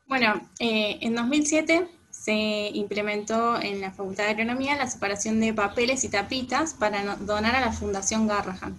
Bueno, 0.07 0.41
eh, 0.59 0.99
en 1.01 1.15
2007 1.15 1.89
se 2.11 2.71
implementó 2.75 3.61
en 3.61 3.81
la 3.81 3.93
Facultad 3.93 4.25
de 4.25 4.31
Agronomía 4.31 4.77
la 4.77 4.89
separación 4.89 5.41
de 5.41 5.55
papeles 5.55 6.05
y 6.05 6.09
tapitas 6.09 6.75
para 6.75 7.17
donar 7.17 7.55
a 7.55 7.61
la 7.61 7.73
Fundación 7.73 8.27
Garrahan. 8.27 8.77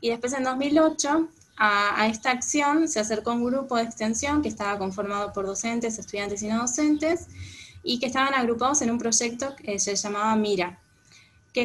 Y 0.00 0.10
después 0.10 0.32
en 0.32 0.44
2008 0.44 1.28
a, 1.56 2.06
esta 2.06 2.30
acción 2.30 2.88
se 2.88 3.00
acercó 3.00 3.32
un 3.32 3.44
grupo 3.44 3.76
de 3.76 3.82
extensión 3.82 4.42
que 4.42 4.48
estaba 4.48 4.78
conformado 4.78 5.32
por 5.32 5.46
docentes, 5.46 5.98
estudiantes 5.98 6.42
y 6.42 6.48
no 6.48 6.60
docentes 6.60 7.26
y 7.82 7.98
que 7.98 8.06
estaban 8.06 8.34
agrupados 8.34 8.82
en 8.82 8.90
un 8.90 8.98
proyecto 8.98 9.54
que 9.56 9.78
se 9.78 9.96
llamaba 9.96 10.36
MIRA, 10.36 10.78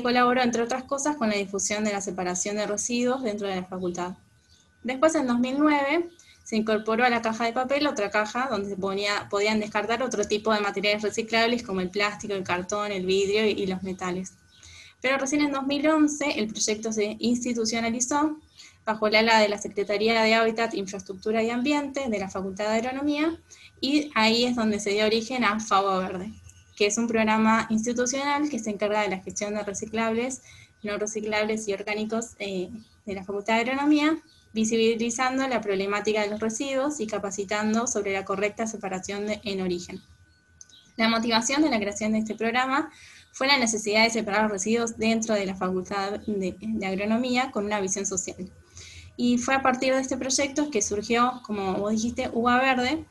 colaboró, 0.01 0.41
entre 0.41 0.63
otras 0.63 0.86
cosas, 0.86 1.17
con 1.17 1.29
la 1.29 1.36
difusión 1.36 1.84
de 1.84 1.91
la 1.91 2.01
separación 2.01 2.56
de 2.56 2.65
residuos 2.65 3.21
dentro 3.21 3.47
de 3.47 3.58
la 3.58 3.65
facultad. 3.65 4.13
Después, 4.84 5.13
en 5.15 5.27
2009, 5.27 6.10
se 6.43 6.58
incorporó 6.58 7.06
a 7.06 7.10
la 7.10 7.21
caja 7.21 7.45
de 7.45 7.53
papel 7.53 7.88
otra 7.88 8.10
caja 8.10 8.47
donde 8.49 8.69
se 8.69 8.75
podían 8.75 9.60
descartar 9.60 10.03
otro 10.03 10.25
tipo 10.25 10.53
de 10.53 10.60
materiales 10.60 11.01
reciclables 11.01 11.63
como 11.63 11.82
el 11.82 11.89
plástico, 11.89 12.34
el 12.34 12.43
cartón, 12.43 12.91
el 12.91 13.06
vidrio 13.06 13.45
y, 13.45 13.65
los 13.65 13.82
metales. 13.84 14.34
Pero 15.01 15.17
recién 15.17 15.41
en 15.41 15.51
2011 15.51 16.39
el 16.39 16.47
proyecto 16.47 16.91
se 16.91 17.15
institucionalizó 17.19 18.38
bajo 18.86 19.08
el 19.08 19.15
ala 19.15 19.39
de 19.39 19.49
la 19.49 19.58
Secretaría 19.58 20.21
de 20.21 20.34
Hábitat, 20.34 20.73
Infraestructura 20.73 21.41
y 21.43 21.49
Ambiente 21.49 22.10
de 22.10 22.19
la 22.19 22.29
Facultad 22.29 22.65
de 22.65 22.77
Agronomía 22.77 23.39
y 23.79 24.12
ahí 24.15 24.45
es 24.45 24.56
donde 24.56 24.79
se 24.79 24.91
dio 24.91 25.06
origen 25.06 25.45
a 25.45 25.60
FAO 25.60 25.99
Verde 25.99 26.34
que 26.75 26.86
es 26.88 26.97
un 26.97 27.07
programa 27.07 27.67
institucional 27.69 28.49
que 28.49 28.59
se 28.59 28.69
encarga 28.69 29.01
de 29.01 29.09
la 29.09 29.19
gestión 29.19 29.53
de 29.53 29.63
reciclables, 29.63 30.41
no 30.81 30.97
reciclables 30.97 31.67
y 31.67 31.73
orgánicos 31.73 32.31
eh, 32.39 32.69
de 33.05 33.13
la 33.13 33.23
Facultad 33.23 33.55
de 33.55 33.62
Agronomía, 33.62 34.17
visibilizando 34.53 35.47
la 35.47 35.62
problemática 35.62 36.21
de 36.21 36.29
los 36.29 36.39
residuos 36.39 36.99
y 36.99 37.07
capacitando 37.07 37.88
sobre 37.88 38.13
la 38.13 38.25
correcta 38.25 38.67
separación 38.67 39.25
en 39.43 39.62
origen. 39.62 40.01
La 40.95 41.09
motivación 41.09 41.63
de 41.63 41.69
la 41.69 41.79
creación 41.79 42.12
de 42.12 42.19
este 42.19 42.36
programa 42.36 42.91
fue 43.31 43.47
la 43.47 43.57
necesidad 43.57 44.03
de 44.03 44.12
separar 44.12 44.43
los 44.43 44.51
residuos 44.51 44.97
dentro 44.97 45.33
de 45.33 45.45
la 45.45 45.55
Facultad 45.55 46.19
de, 46.27 46.55
de 46.59 46.86
Agronomía 46.86 47.49
con 47.51 47.65
una 47.65 47.79
visión 47.79 48.05
social. 48.05 48.51
Y 49.17 49.38
fue 49.38 49.55
a 49.55 49.62
partir 49.62 49.93
de 49.93 50.01
este 50.01 50.17
proyecto 50.17 50.69
que 50.69 50.81
surgió, 50.81 51.41
como 51.43 51.73
vos 51.75 51.91
dijiste, 51.91 52.29
Uva 52.31 52.59
Verde, 52.59 53.05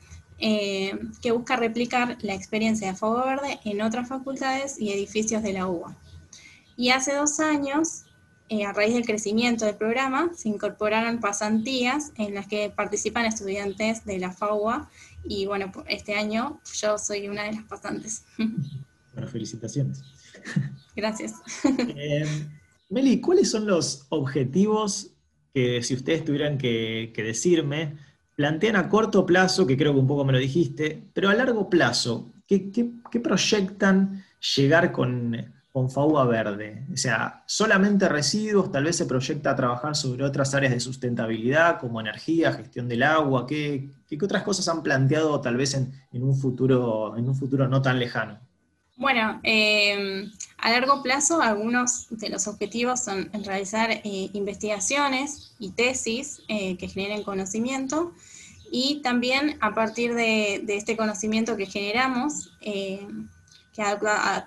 eh, 0.45 0.99
que 1.21 1.31
busca 1.31 1.55
replicar 1.55 2.19
la 2.23 2.35
experiencia 2.35 2.89
de 2.89 2.97
Fuego 2.97 3.25
Verde 3.25 3.61
en 3.65 3.81
otras 3.81 4.09
facultades 4.09 4.77
y 4.81 4.91
edificios 4.91 5.41
de 5.41 5.53
la 5.53 5.69
UBA. 5.69 5.97
Y 6.77 6.91
hace 6.91 7.15
dos 7.15 7.39
años, 7.39 8.07
eh, 8.49 8.65
a 8.65 8.73
raíz 8.73 8.93
del 8.93 9.07
crecimiento 9.07 9.67
del 9.67 9.77
programa, 9.77 10.33
se 10.35 10.49
incorporaron 10.49 11.21
pasantías 11.21 12.11
en 12.17 12.35
las 12.35 12.49
que 12.49 12.71
participan 12.71 13.25
estudiantes 13.25 14.05
de 14.05 14.19
la 14.19 14.33
FAUA 14.33 14.91
y 15.23 15.47
bueno, 15.47 15.71
este 15.87 16.17
año 16.17 16.61
yo 16.75 16.99
soy 16.99 17.29
una 17.29 17.45
de 17.45 17.53
las 17.53 17.63
pasantes. 17.63 18.25
Bueno, 18.37 19.29
felicitaciones. 19.29 20.03
Gracias. 20.97 21.35
Eh, 21.95 22.49
Meli, 22.89 23.21
¿cuáles 23.21 23.49
son 23.49 23.65
los 23.69 24.07
objetivos 24.09 25.13
que 25.55 25.85
si 25.85 25.95
ustedes 25.95 26.25
tuvieran 26.25 26.59
que 26.59 27.13
decirme, 27.17 27.97
plantean 28.35 28.77
a 28.77 28.89
corto 28.89 29.27
plazo, 29.27 29.67
que 29.67 29.77
creo 29.77 29.93
que 29.93 30.01
un 30.01 30.07
poco 30.07 30.25
me 30.25 30.33
lo 30.33 30.39
dijiste, 30.39 31.03
pero 31.13 31.29
a 31.29 31.35
largo 31.35 31.69
plazo, 31.69 32.33
¿qué, 32.47 33.21
proyectan 33.23 34.25
llegar 34.57 34.93
con, 34.93 35.37
con 35.71 35.91
FAUA 35.91 36.25
Verde? 36.27 36.87
O 36.93 36.97
sea, 36.97 37.45
solamente 37.47 38.09
residuos, 38.09 38.73
tal 38.73 38.85
vez 38.85 38.97
se 38.97 39.07
proyecta 39.07 39.55
trabajar 39.55 39.95
sobre 39.95 40.25
otras 40.25 40.55
áreas 40.55 40.73
de 40.73 40.81
sustentabilidad, 40.81 41.79
como 41.79 42.01
energía, 42.01 42.53
gestión 42.53 42.89
del 42.89 43.03
agua, 43.03 43.47
¿qué, 43.47 43.91
otras 44.23 44.43
cosas 44.43 44.69
han 44.69 44.83
planteado 44.83 45.41
tal 45.41 45.57
vez 45.57 45.75
en, 45.75 46.23
un 46.23 46.37
futuro, 46.37 47.17
en 47.17 47.29
un 47.29 47.35
futuro 47.35 47.69
no 47.69 47.81
tan 47.81 47.99
lejano? 47.99 48.39
Bueno, 48.97 49.41
eh, 49.43 50.31
a 50.59 50.71
largo 50.71 51.03
plazo 51.03 51.41
algunos 51.41 52.07
de 52.11 52.29
los 52.29 52.47
objetivos 52.47 53.03
son 53.03 53.31
realizar 53.33 53.91
eh, 53.91 54.31
investigaciones 54.35 55.55
y 55.59 55.71
tesis 55.71 56.43
eh, 56.49 56.77
que 56.77 56.89
generen 56.89 57.23
conocimiento 57.23 58.13
y 58.71 59.01
también 59.03 59.57
a 59.61 59.75
partir 59.75 60.15
de, 60.15 60.65
este 60.69 60.97
conocimiento 60.97 61.57
que 61.57 61.67
generamos, 61.67 62.53
que 62.61 63.07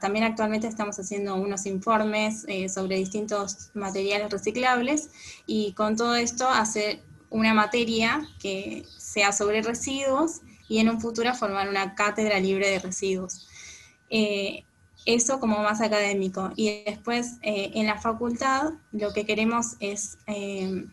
también 0.02 0.26
actualmente 0.26 0.68
estamos 0.68 0.98
haciendo 0.98 1.36
unos 1.36 1.68
informes 1.68 2.46
sobre 2.74 2.98
distintos 2.98 3.70
materiales 3.76 4.32
reciclables 4.32 5.12
y 5.46 5.74
con 5.74 5.96
todo 5.96 6.16
esto 6.16 6.50
hacer 6.50 7.02
una 7.30 7.54
materia 7.54 8.28
que 8.40 8.84
sea 8.98 9.32
sobre 9.32 9.62
residuos 9.62 10.42
y 10.68 10.80
en 10.80 10.90
un 10.90 11.00
futuro 11.00 11.32
formar 11.36 11.70
una 11.70 11.94
cátedra 11.94 12.40
libre 12.40 12.68
de 12.68 12.80
residuos. 12.80 13.48
Eh, 14.10 14.64
eso 15.06 15.40
como 15.40 15.60
más 15.60 15.82
académico. 15.82 16.52
Y 16.56 16.84
después 16.84 17.38
eh, 17.42 17.72
en 17.76 17.88
la 17.88 18.00
facultad 18.00 18.74
lo 18.92 19.14
que 19.14 19.26
queremos 19.26 19.76
es, 19.80 20.18
eh, 20.28 20.86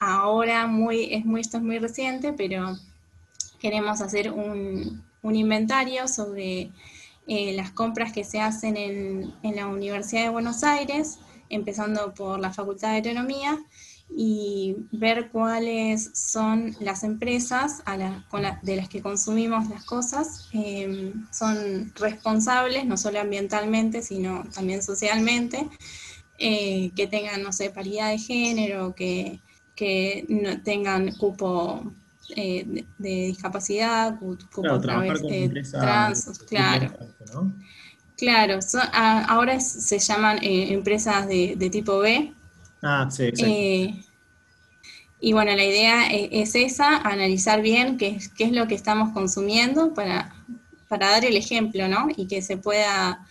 ahora 0.00 0.66
muy, 0.66 1.14
es 1.14 1.24
muy, 1.24 1.40
esto 1.40 1.58
es 1.58 1.62
muy 1.62 1.78
reciente, 1.78 2.32
pero 2.32 2.76
queremos 3.60 4.00
hacer 4.00 4.30
un, 4.32 5.02
inventario 5.22 6.06
sobre 6.06 6.70
las 7.26 7.70
compras 7.70 8.12
que 8.12 8.24
se 8.24 8.38
hacen 8.38 8.76
en, 8.76 9.34
en 9.42 9.56
la 9.56 9.66
Universidad 9.66 10.24
de 10.24 10.28
Buenos 10.28 10.62
Aires, 10.62 11.18
empezando 11.48 12.12
por 12.12 12.38
la 12.38 12.52
Facultad 12.52 12.90
de 12.90 12.98
Agronomía, 12.98 13.58
y 14.08 14.76
ver 14.92 15.30
cuáles 15.30 16.10
son 16.14 16.76
las 16.80 17.02
empresas 17.02 17.82
de 18.62 18.76
las 18.76 18.88
que 18.88 19.02
consumimos 19.02 19.68
las 19.68 19.84
cosas, 19.84 20.48
em, 20.52 21.26
son 21.32 21.92
responsables 21.96 22.84
no 22.84 22.96
solo 22.96 23.20
ambientalmente, 23.20 24.02
sino 24.02 24.44
también 24.54 24.82
socialmente, 24.82 25.68
eh, 26.38 26.90
que 26.94 27.06
tengan, 27.06 27.42
no 27.42 27.52
sé, 27.52 27.70
paridad 27.70 28.10
de 28.10 28.18
género, 28.18 28.94
que, 28.94 29.40
que 29.74 30.24
no 30.28 30.62
tengan 30.62 31.12
cupo 31.16 31.92
eh, 32.36 32.84
de, 32.98 33.26
discapacidad, 33.26 34.18
cupo 34.18 34.40
claro, 34.62 34.80
trans, 34.80 36.40
claro. 36.48 37.52
Claro, 38.16 38.60
ahora 38.92 39.58
se 39.58 39.98
llaman 39.98 40.38
eh, 40.40 40.72
empresas 40.72 41.26
de, 41.26 41.54
de 41.56 41.68
tipo 41.68 41.98
B, 41.98 42.32
Ah, 42.86 43.08
sí, 43.10 43.30
eh, 43.38 44.04
y 45.18 45.32
bueno, 45.32 45.56
la 45.56 45.64
idea 45.64 46.12
e, 46.12 46.28
es, 46.42 46.54
esa, 46.54 46.98
analizar 46.98 47.62
bien 47.62 47.96
qué, 47.96 48.18
qué, 48.36 48.44
es 48.44 48.52
lo 48.52 48.68
que 48.68 48.74
estamos 48.74 49.14
consumiendo 49.14 49.94
para, 49.94 50.34
para, 50.86 51.12
dar 51.12 51.24
el 51.24 51.34
ejemplo, 51.38 51.88
¿no? 51.88 52.08
Y 52.14 52.26
que 52.26 52.42
se 52.42 52.58
pueda 52.58 53.26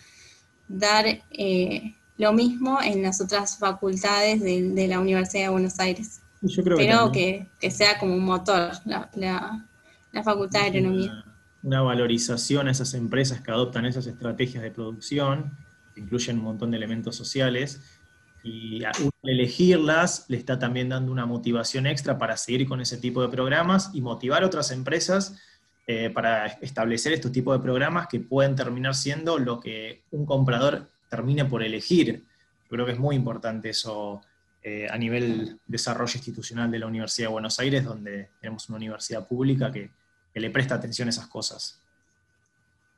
dar 0.68 1.06
eh, 1.30 1.94
lo 2.18 2.34
mismo 2.34 2.80
en 2.82 3.04
las 3.04 3.22
otras 3.22 3.60
facultades 3.60 4.42
de, 4.42 4.88
la 4.88 5.00
Universidad 5.00 5.44
de 5.44 5.50
Buenos 5.50 5.80
Aires. 5.80 6.22
Yo 6.42 6.64
creo 6.64 6.78
Pero 6.78 7.12
que, 7.12 7.46
que, 7.60 7.70
sea 7.70 8.00
como 8.00 8.16
un 8.16 8.26
motor 8.26 8.72
la, 8.86 9.08
la, 9.14 10.24
Facultad 10.24 10.62
de 10.62 10.66
Agronomía. 10.66 11.12
Una, 11.12 11.36
una 11.62 11.82
valorización 11.84 12.70
a 12.70 12.72
esas 12.72 12.96
empresas 12.96 13.42
que 13.42 13.52
adoptan 13.52 13.86
esas 13.86 14.08
estrategias 14.08 14.64
de 14.64 14.72
producción, 14.72 15.56
que 15.94 16.02
incluyen 16.02 16.40
un 16.40 16.46
montón 16.46 16.72
de 16.72 16.78
elementos 16.78 17.16
sociales, 17.16 17.82
y 18.44 18.84
al 18.84 18.94
elegirlas 19.24 20.26
le 20.28 20.38
está 20.38 20.60
también 20.60 20.90
dando 20.90 21.12
una 21.12 21.26
motivación 21.26 21.88
extra 21.88 22.18
para 22.18 22.36
seguir 22.36 22.68
con 22.68 22.82
ese 22.82 22.98
tipo 22.98 23.22
de 23.22 23.30
programas 23.30 23.90
y 23.94 24.02
motivar 24.02 24.44
a 24.44 24.48
otras 24.48 24.72
empresas 24.72 25.40
eh, 25.88 26.10
para 26.10 26.48
establecer 26.48 27.14
estos 27.14 27.32
tipos 27.32 27.58
de 27.58 27.64
programas 27.64 28.08
que 28.08 28.20
pueden 28.20 28.56
terminar 28.56 28.96
siendo 28.96 29.40
lo 29.40 29.60
que 29.60 30.04
un 30.12 30.26
comprador 30.26 30.90
termine 31.10 31.46
por 31.46 31.64
elegir. 31.64 32.24
Yo 32.64 32.70
creo 32.70 32.86
que 32.86 32.92
es 32.92 33.00
muy 33.00 33.16
importante 33.16 33.70
eso 33.70 34.22
eh, 34.62 34.88
a 34.90 34.98
nivel 34.98 35.60
desarrollo 35.66 36.14
institucional 36.16 36.70
de 36.70 36.80
la 36.80 36.88
Universidad 36.88 37.28
de 37.28 37.34
Buenos 37.34 37.60
Aires, 37.60 37.86
donde 37.86 38.30
tenemos 38.42 38.68
una 38.68 38.78
universidad 38.78 39.26
pública 39.26 39.72
que, 39.72 39.90
que 40.34 40.40
le 40.40 40.50
presta 40.50 40.76
atención 40.76 41.08
a 41.08 41.12
esas 41.12 41.28
cosas. 41.28 41.82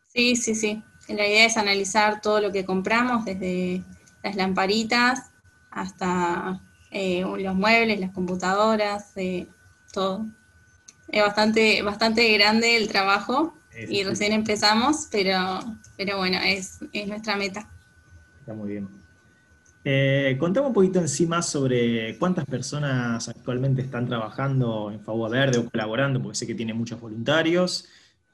Sí, 0.08 0.36
sí, 0.36 0.56
sí. 0.56 0.82
La 1.08 1.28
idea 1.28 1.46
es 1.46 1.58
analizar 1.58 2.22
todo 2.22 2.42
lo 2.42 2.52
que 2.52 2.66
compramos, 2.66 3.26
desde 3.26 3.84
las 4.24 4.36
lamparitas 4.36 5.35
hasta 5.76 6.62
eh, 6.90 7.22
los 7.22 7.56
muebles, 7.56 8.00
las 8.00 8.12
computadoras, 8.12 9.12
eh, 9.18 9.48
todo. 9.94 10.26
Es 11.10 11.22
bastante, 11.22 11.82
bastante 11.84 12.34
grande 12.34 12.78
el 12.78 12.88
trabajo 12.88 13.54
y 13.90 14.04
recién 14.04 14.32
empezamos, 14.32 15.10
pero, 15.12 15.60
pero 15.98 16.18
bueno, 16.18 16.40
es, 16.44 16.80
nuestra 17.06 17.36
meta. 17.36 17.70
Está 18.40 18.54
muy 18.54 18.72
bien. 18.72 18.88
Eh, 19.84 20.38
contame 20.40 20.68
un 20.68 20.74
poquito 20.74 21.00
encima 21.00 21.42
sobre 21.42 22.18
cuántas 22.18 22.46
personas 22.46 23.28
actualmente 23.28 23.82
están 23.82 24.08
trabajando 24.08 24.90
en 24.92 25.02
Favor 25.02 25.30
Verde 25.30 25.60
o 25.60 25.70
colaborando, 25.70 26.22
porque 26.22 26.38
sé 26.38 26.48
que 26.48 26.56
tiene 26.56 26.74
muchos 26.74 27.00
voluntarios. 27.00 27.88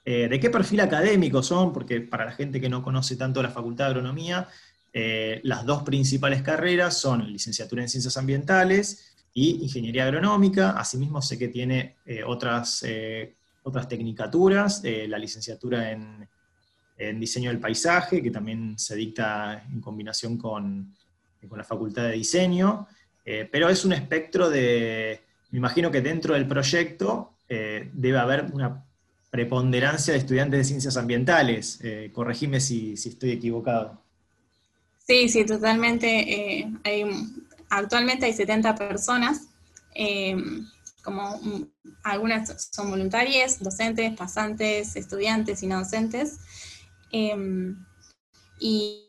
¿De 0.04 0.40
qué 0.40 0.50
perfil 0.50 0.82
académico 0.82 1.44
son? 1.44 1.74
Porque 1.74 2.02
para 2.02 2.26
la 2.26 2.32
gente 2.32 2.60
que 2.60 2.70
no 2.70 2.82
conoce 2.84 3.16
tanto 3.16 3.44
la 3.44 3.50
Facultad 3.50 3.86
de 3.86 3.92
Agronomía, 3.92 4.48
eh, 4.94 5.40
las 5.44 5.66
dos 5.66 5.84
principales 5.84 6.42
carreras 6.42 6.98
son 6.98 7.32
licenciatura 7.32 7.82
en 7.82 7.90
ciencias 7.90 8.18
ambientales 8.18 9.16
y 9.34 9.64
ingeniería 9.64 10.06
agronómica. 10.06 10.72
Asimismo, 10.72 11.22
sé 11.22 11.38
que 11.38 11.48
tiene 11.48 11.96
eh, 12.06 12.24
otras, 12.24 12.84
eh, 12.86 13.36
otras 13.64 13.88
tecnicaturas, 13.88 14.82
la 14.84 15.18
licenciatura 15.18 15.92
en, 15.92 16.28
diseño 17.20 17.50
del 17.50 17.60
paisaje, 17.60 18.22
que 18.22 18.30
también 18.30 18.78
se 18.78 18.96
dicta 18.96 19.66
en 19.72 19.82
combinación 19.82 20.38
con, 20.38 20.94
con 21.48 21.58
la 21.58 21.64
facultad 21.64 22.04
de 22.04 22.12
diseño, 22.12 22.88
pero 23.24 23.70
es 23.70 23.84
un 23.86 23.94
espectro 23.94 24.52
de, 24.52 25.20
me 25.50 25.58
imagino 25.58 25.90
que 25.90 26.02
dentro 26.02 26.36
del 26.36 26.48
proyecto 26.48 27.38
debe 27.48 28.20
haber 28.20 28.46
una 28.54 28.86
preponderancia 29.32 30.14
de 30.14 30.20
estudiantes 30.20 30.60
de 30.60 30.64
ciencias 30.64 30.96
ambientales. 30.96 31.80
corregime 32.14 32.60
si, 32.60 32.96
si 32.96 33.10
estoy 33.10 33.32
equivocado. 33.32 34.01
Sí, 35.08 35.30
sí, 35.30 35.46
totalmente. 35.46 36.62
Eh, 36.64 36.72
actualmente 37.70 38.26
hay 38.26 38.34
70 38.34 38.76
personas, 38.76 39.48
eh, 39.96 40.36
como 41.04 41.40
algunas 42.04 42.70
son 42.72 42.92
voluntarias, 42.92 43.60
docentes, 43.62 44.16
pasantes, 44.16 44.96
estudiantes 44.96 45.64
y 45.64 45.68
no 45.68 45.80
docentes. 45.80 46.38
Eh, 47.12 47.74
y, 48.60 49.08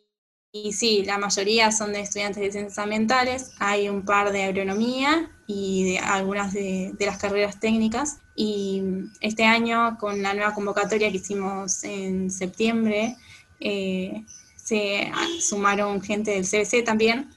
sí, 0.72 1.02
la 1.05 1.18
mayoría 1.18 1.70
son 1.72 1.92
de 1.92 2.00
estudiantes 2.00 2.42
de 2.42 2.52
ciencias 2.52 2.78
ambientales, 2.78 3.52
hay 3.59 3.88
un 3.88 4.05
par 4.05 4.33
de 4.33 4.44
agronomía 4.44 5.31
y 5.46 5.92
de 5.92 5.98
algunas 5.98 6.52
de, 6.52 6.92
de 6.98 7.07
las 7.07 7.18
carreras 7.18 7.61
técnicas. 7.61 8.18
Y 8.35 8.83
este 9.20 9.44
año, 9.44 9.98
con 9.98 10.22
la 10.22 10.35
nueva 10.35 10.55
convocatoria 10.55 11.11
que 11.11 11.18
hicimos 11.18 11.85
en 11.85 12.31
septiembre, 12.31 13.16
se 14.62 15.11
sumaron 15.40 16.01
gente 16.01 16.31
del 16.31 16.44
CBC 16.44 16.85
también, 16.85 17.31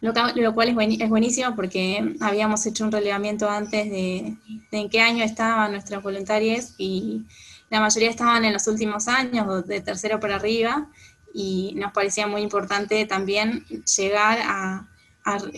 lo, 0.00 0.12
cual 0.54 0.68
es, 0.68 1.08
buenísimo 1.08 1.54
porque 1.54 2.14
habíamos 2.20 2.64
hecho 2.66 2.84
un 2.84 2.92
relevamiento 2.92 3.48
antes 3.48 3.88
de, 3.90 4.36
en 4.72 4.88
qué 4.88 5.00
año 5.00 5.22
estaban 5.22 5.72
nuestras 5.72 6.02
voluntarias 6.02 6.74
y 6.78 7.22
la 7.68 7.80
mayoría 7.80 8.10
estaban 8.10 8.44
en 8.44 8.52
los 8.52 8.66
últimos 8.66 9.06
años, 9.06 9.66
de 9.66 9.80
tercero 9.80 10.18
para 10.18 10.36
arriba, 10.36 10.88
y 11.32 11.74
nos 11.76 11.92
parecía 11.92 12.26
muy 12.26 12.40
importante 12.42 13.04
también 13.06 13.64
llegar 13.96 14.38
a, 14.42 14.86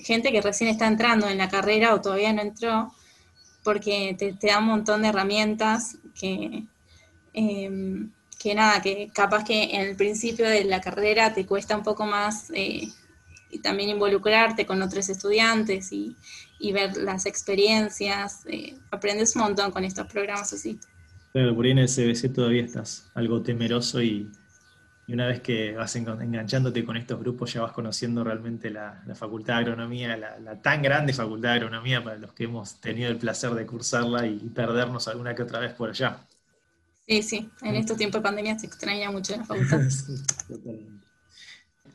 gente 0.05 0.33
que 0.33 0.43
recién 0.43 0.69
está 0.69 0.87
entrando 0.87 1.29
en 1.29 1.39
la 1.39 1.49
carrera 1.49 1.95
o 1.95 2.01
todavía 2.03 2.33
no 2.35 2.43
entró, 2.43 2.93
porque 3.65 4.15
te, 4.19 4.37
da 4.47 4.59
un 4.59 4.67
montón 4.67 5.03
de 5.03 5.09
herramientas 5.09 5.97
que... 6.15 6.65
Em, 7.33 8.13
que 8.43 8.55
nada, 8.57 8.83
que 8.83 9.09
capaz 9.15 9.45
que 9.45 9.77
en 9.77 9.83
el 9.83 9.97
principio 9.97 10.49
de 10.49 10.65
la 10.65 10.81
carrera 10.81 11.33
te 11.33 11.47
cuesta 11.47 11.77
un 11.77 11.85
poco 11.85 12.07
más 12.07 12.51
eh, 12.53 12.89
y 13.51 13.59
también 13.61 13.91
involucrarte 13.91 14.67
con 14.67 14.83
otros 14.83 15.09
estudiantes 15.09 15.93
y, 15.93 16.17
ver 16.73 16.97
las 16.97 17.27
experiencias. 17.27 18.45
Eh, 18.47 18.75
aprendes 18.91 19.35
un 19.37 19.43
montón 19.43 19.71
con 19.71 19.85
estos 19.85 20.07
programas 20.07 20.53
así. 20.53 20.79
Claro, 21.33 21.55
por 21.55 21.65
ahí 21.65 21.73
en 21.73 21.79
el 21.79 21.89
CBC 21.89 22.33
todavía 22.33 22.65
estás 22.65 23.11
algo 23.15 23.43
temeroso 23.43 24.03
y, 24.03 24.29
una 25.09 25.27
vez 25.27 25.41
que 25.41 25.73
vas 25.73 25.95
enganchándote 25.95 26.85
con 26.85 26.97
estos 26.97 27.21
grupos 27.21 27.53
ya 27.53 27.61
vas 27.61 27.73
conociendo 27.73 28.25
realmente 28.25 28.71
la, 28.71 29.03
Facultad 29.15 29.55
de 29.55 29.61
Agronomía, 29.61 30.17
la, 30.17 30.63
tan 30.63 30.81
grande 30.81 31.13
Facultad 31.13 31.51
de 31.51 31.55
Agronomía 31.57 32.03
para 32.03 32.17
los 32.17 32.33
que 32.33 32.45
hemos 32.45 32.81
tenido 32.81 33.11
el 33.11 33.19
placer 33.19 33.51
de 33.51 33.67
cursarla 33.67 34.27
y 34.27 34.39
perdernos 34.55 35.09
alguna 35.09 35.35
que 35.35 35.43
otra 35.43 35.59
vez 35.61 35.75
por 35.75 35.91
allá. 35.91 36.25
Sí, 37.07 37.23
sí, 37.23 37.51
en 37.63 37.75
estos 37.75 37.97
tiempos 37.97 38.21
de 38.21 38.23
pandemia 38.23 38.59
se 38.59 38.67
extraña 38.67 39.11
mucho 39.11 39.37
la 39.37 39.45
facultad. 39.45 39.81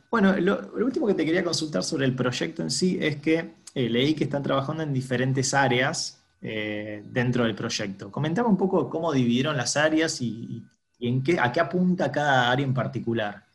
Bueno, 0.09 0.37
lo, 0.37 0.71
último 0.85 1.05
que 1.07 1.13
te 1.13 1.25
quería 1.25 1.43
consultar 1.43 1.83
sobre 1.83 2.05
el 2.05 2.15
proyecto 2.15 2.61
en 2.61 2.71
sí 2.71 2.97
es 3.01 3.17
que 3.17 3.55
eh, 3.75 3.89
leí 3.89 4.13
que 4.13 4.23
están 4.23 4.41
trabajando 4.41 4.81
en 4.83 4.93
diferentes 4.93 5.53
áreas 5.53 6.23
eh, 6.41 7.03
dentro 7.05 7.43
del 7.43 7.55
proyecto. 7.55 8.11
Comentame 8.11 8.47
un 8.47 8.57
poco 8.57 8.89
cómo 8.89 9.11
dividieron 9.11 9.57
las 9.57 9.75
áreas 9.75 10.21
y, 10.21 10.63
en 10.99 11.23
qué, 11.23 11.37
a 11.39 11.51
qué 11.51 11.59
apunta 11.59 12.11
cada 12.11 12.49
área 12.49 12.65
en 12.65 12.73
particular. 12.73 13.45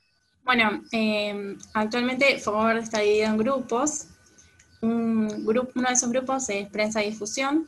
Bueno, 0.45 0.83
eh, 0.93 1.57
actualmente 1.73 2.39
Fuego 2.39 2.65
Verde 2.65 2.83
está 2.83 3.01
dividido 3.01 3.29
en 3.29 3.39
grupos. 3.39 4.09
Un 4.83 5.47
grupo, 5.47 5.71
uno 5.77 5.89
de 5.89 5.95
esos 5.95 6.11
grupos 6.11 6.49
es 6.51 6.69
Prensa 6.69 7.03
y 7.03 7.11
Difusión, 7.11 7.67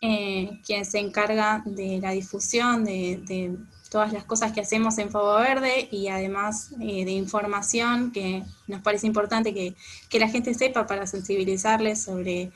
eh, 0.00 0.60
quien 0.64 0.84
se 0.84 0.98
encarga 0.98 1.62
de 1.64 1.98
la 2.00 2.10
difusión 2.10 2.84
de, 2.84 3.56
todas 3.90 4.12
las 4.12 4.24
cosas 4.24 4.52
que 4.52 4.60
hacemos 4.60 4.98
en 4.98 5.10
Fuego 5.10 5.36
Verde 5.36 5.88
y 5.92 6.08
además 6.08 6.70
eh, 6.80 7.04
de 7.04 7.12
información 7.12 8.10
que 8.10 8.42
nos 8.66 8.82
parece 8.82 9.06
importante 9.06 9.54
que, 9.54 9.74
que, 10.08 10.18
la 10.18 10.28
gente 10.28 10.52
sepa 10.54 10.86
para 10.86 11.06
sensibilizarles 11.06 12.02
sobre 12.02 12.50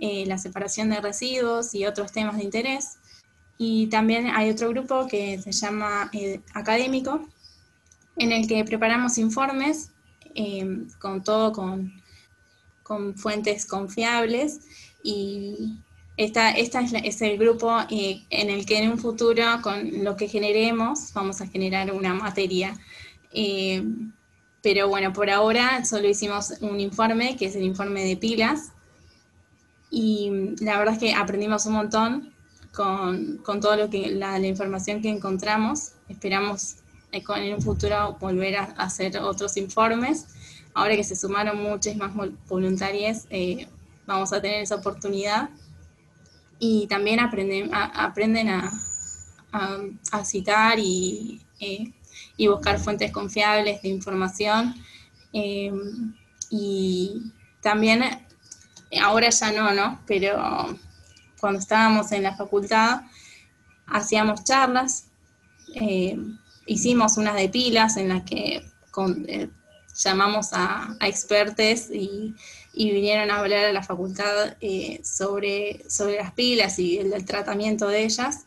la 0.00 0.38
separación 0.38 0.88
de 0.88 1.00
residuos 1.00 1.74
y 1.74 1.84
otros 1.84 2.12
temas 2.12 2.38
de 2.38 2.44
interés. 2.44 2.96
Y 3.58 3.88
también 3.88 4.28
hay 4.28 4.48
otro 4.48 4.70
grupo 4.70 5.06
que 5.06 5.38
se 5.42 5.52
llama 5.52 6.10
Académico, 6.54 7.28
en 8.16 8.32
el 8.32 8.46
que 8.46 8.64
preparamos 8.64 9.18
informes 9.18 9.90
eh, 10.34 10.84
con 10.98 11.24
todo 11.24 11.52
con, 11.52 11.92
con, 12.82 13.16
fuentes 13.16 13.66
confiables 13.66 14.60
y 15.02 15.78
esta, 16.24 16.50
esta 16.50 16.80
es, 16.80 17.22
el 17.22 17.38
grupo 17.38 17.80
eh, 17.88 18.22
en 18.28 18.50
el 18.50 18.66
que 18.66 18.78
en 18.78 18.90
un 18.90 18.98
futuro 18.98 19.42
con 19.62 20.04
lo 20.04 20.16
que 20.16 20.28
generemos 20.28 21.14
vamos 21.14 21.40
a 21.40 21.46
generar 21.46 21.90
una 21.92 22.12
materia. 22.12 22.78
Eh, 23.32 23.82
pero 24.62 24.88
bueno, 24.88 25.14
por 25.14 25.30
ahora 25.30 25.82
solo 25.86 26.06
hicimos 26.06 26.52
un 26.60 26.78
informe, 26.78 27.38
que 27.38 27.46
es 27.46 27.56
el 27.56 27.62
informe 27.62 28.04
de 28.04 28.18
pilas, 28.18 28.72
y 29.90 30.30
la 30.60 30.78
verdad 30.78 30.94
es 30.94 31.00
que 31.00 31.14
aprendimos 31.14 31.64
un 31.64 31.72
montón 31.72 32.34
con, 32.74 33.38
con 33.38 33.60
todo 33.62 33.76
lo 33.76 33.88
que 33.88 34.10
la, 34.10 34.38
la 34.38 34.46
información 34.46 35.00
que 35.00 35.08
encontramos. 35.08 35.92
Esperamos 36.10 36.76
en 37.12 37.54
un 37.54 37.62
futuro 37.62 38.18
volver 38.20 38.56
a 38.56 38.64
hacer 38.76 39.16
otros 39.18 39.56
informes. 39.56 40.26
Ahora 40.74 40.94
que 40.96 41.02
se 41.02 41.16
sumaron 41.16 41.62
muchas 41.62 41.96
más 41.96 42.12
voluntarias, 42.46 43.26
eh, 43.30 43.66
vamos 44.06 44.34
a 44.34 44.42
tener 44.42 44.62
esa 44.62 44.76
oportunidad. 44.76 45.48
Y 46.60 46.86
también 46.86 47.18
aprenden 47.18 47.74
a, 47.74 47.86
aprenden 47.86 48.48
a, 48.50 48.70
a, 49.50 50.24
citar 50.24 50.78
y, 50.78 51.40
eh, 51.58 51.92
y, 52.36 52.46
buscar 52.46 52.78
fuentes 52.78 53.10
confiables 53.10 53.82
de 53.82 53.88
información. 53.88 54.74
Eh, 55.32 55.72
y 56.50 57.32
también, 57.60 58.04
ahora 59.02 59.30
ya 59.30 59.50
no, 59.50 59.74
¿no? 59.74 60.00
Pero 60.06 60.78
cuando 61.40 61.58
estábamos 61.58 62.12
en 62.12 62.22
la 62.22 62.36
facultad, 62.36 63.00
hacíamos 63.86 64.44
charlas 64.44 65.06
hicimos 66.70 67.16
unas 67.16 67.34
de 67.34 67.48
pilas 67.48 67.96
en 67.96 68.08
las 68.10 68.22
que 68.22 68.62
eh, 69.26 69.50
llamamos 69.96 70.50
a, 70.52 70.96
expertos 71.00 71.90
y, 71.90 72.34
vinieron 72.72 73.30
a 73.30 73.40
hablar 73.40 73.64
a 73.64 73.72
la 73.72 73.82
facultad 73.82 74.56
eh, 74.60 75.00
sobre, 75.04 75.84
sobre 75.88 76.16
las 76.16 76.32
pilas 76.32 76.78
y 76.78 76.98
el, 76.98 77.24
tratamiento 77.24 77.88
de 77.88 78.04
ellas. 78.04 78.46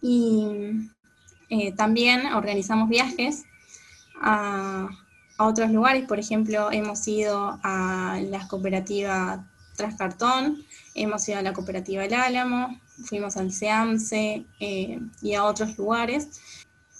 Y 0.00 0.90
eh, 1.48 1.72
también 1.72 2.26
organizamos 2.34 2.88
viajes 2.88 3.44
a, 4.20 4.88
a, 5.38 5.46
otros 5.46 5.70
lugares, 5.70 6.06
por 6.06 6.18
ejemplo, 6.18 6.70
hemos 6.72 7.06
ido 7.08 7.58
a 7.62 8.20
la 8.22 8.46
cooperativa 8.48 9.46
Trascartón, 9.76 10.64
hemos 10.94 11.28
ido 11.28 11.38
a 11.38 11.42
la 11.42 11.52
cooperativa 11.52 12.04
El 12.04 12.14
Álamo, 12.14 12.80
fuimos 13.06 13.36
al 13.36 13.52
SEAMSE 13.52 14.44
y 14.60 15.34
a 15.34 15.44
otros 15.44 15.76
lugares 15.76 16.40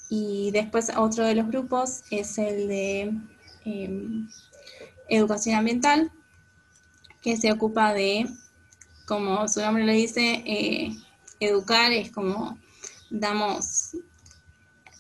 y 0.09 0.51
después 0.53 0.93
otro 0.97 1.25
de 1.25 1.35
los 1.35 1.47
grupos 1.49 2.03
es 2.11 2.39
el 2.39 2.69
de 2.69 3.13
em, 3.65 4.29
educación 5.09 5.57
ambiental, 5.57 6.11
que 7.23 7.37
se 7.37 7.53
ocupa 7.53 7.93
de, 7.95 8.27
como 9.07 9.49
su 9.49 9.61
nombre 9.61 9.85
lo 9.85 9.93
dice, 9.93 10.43
eh, 10.47 10.97
educar, 11.41 11.93
es 11.93 12.11
como 12.11 12.59
damos 13.11 13.97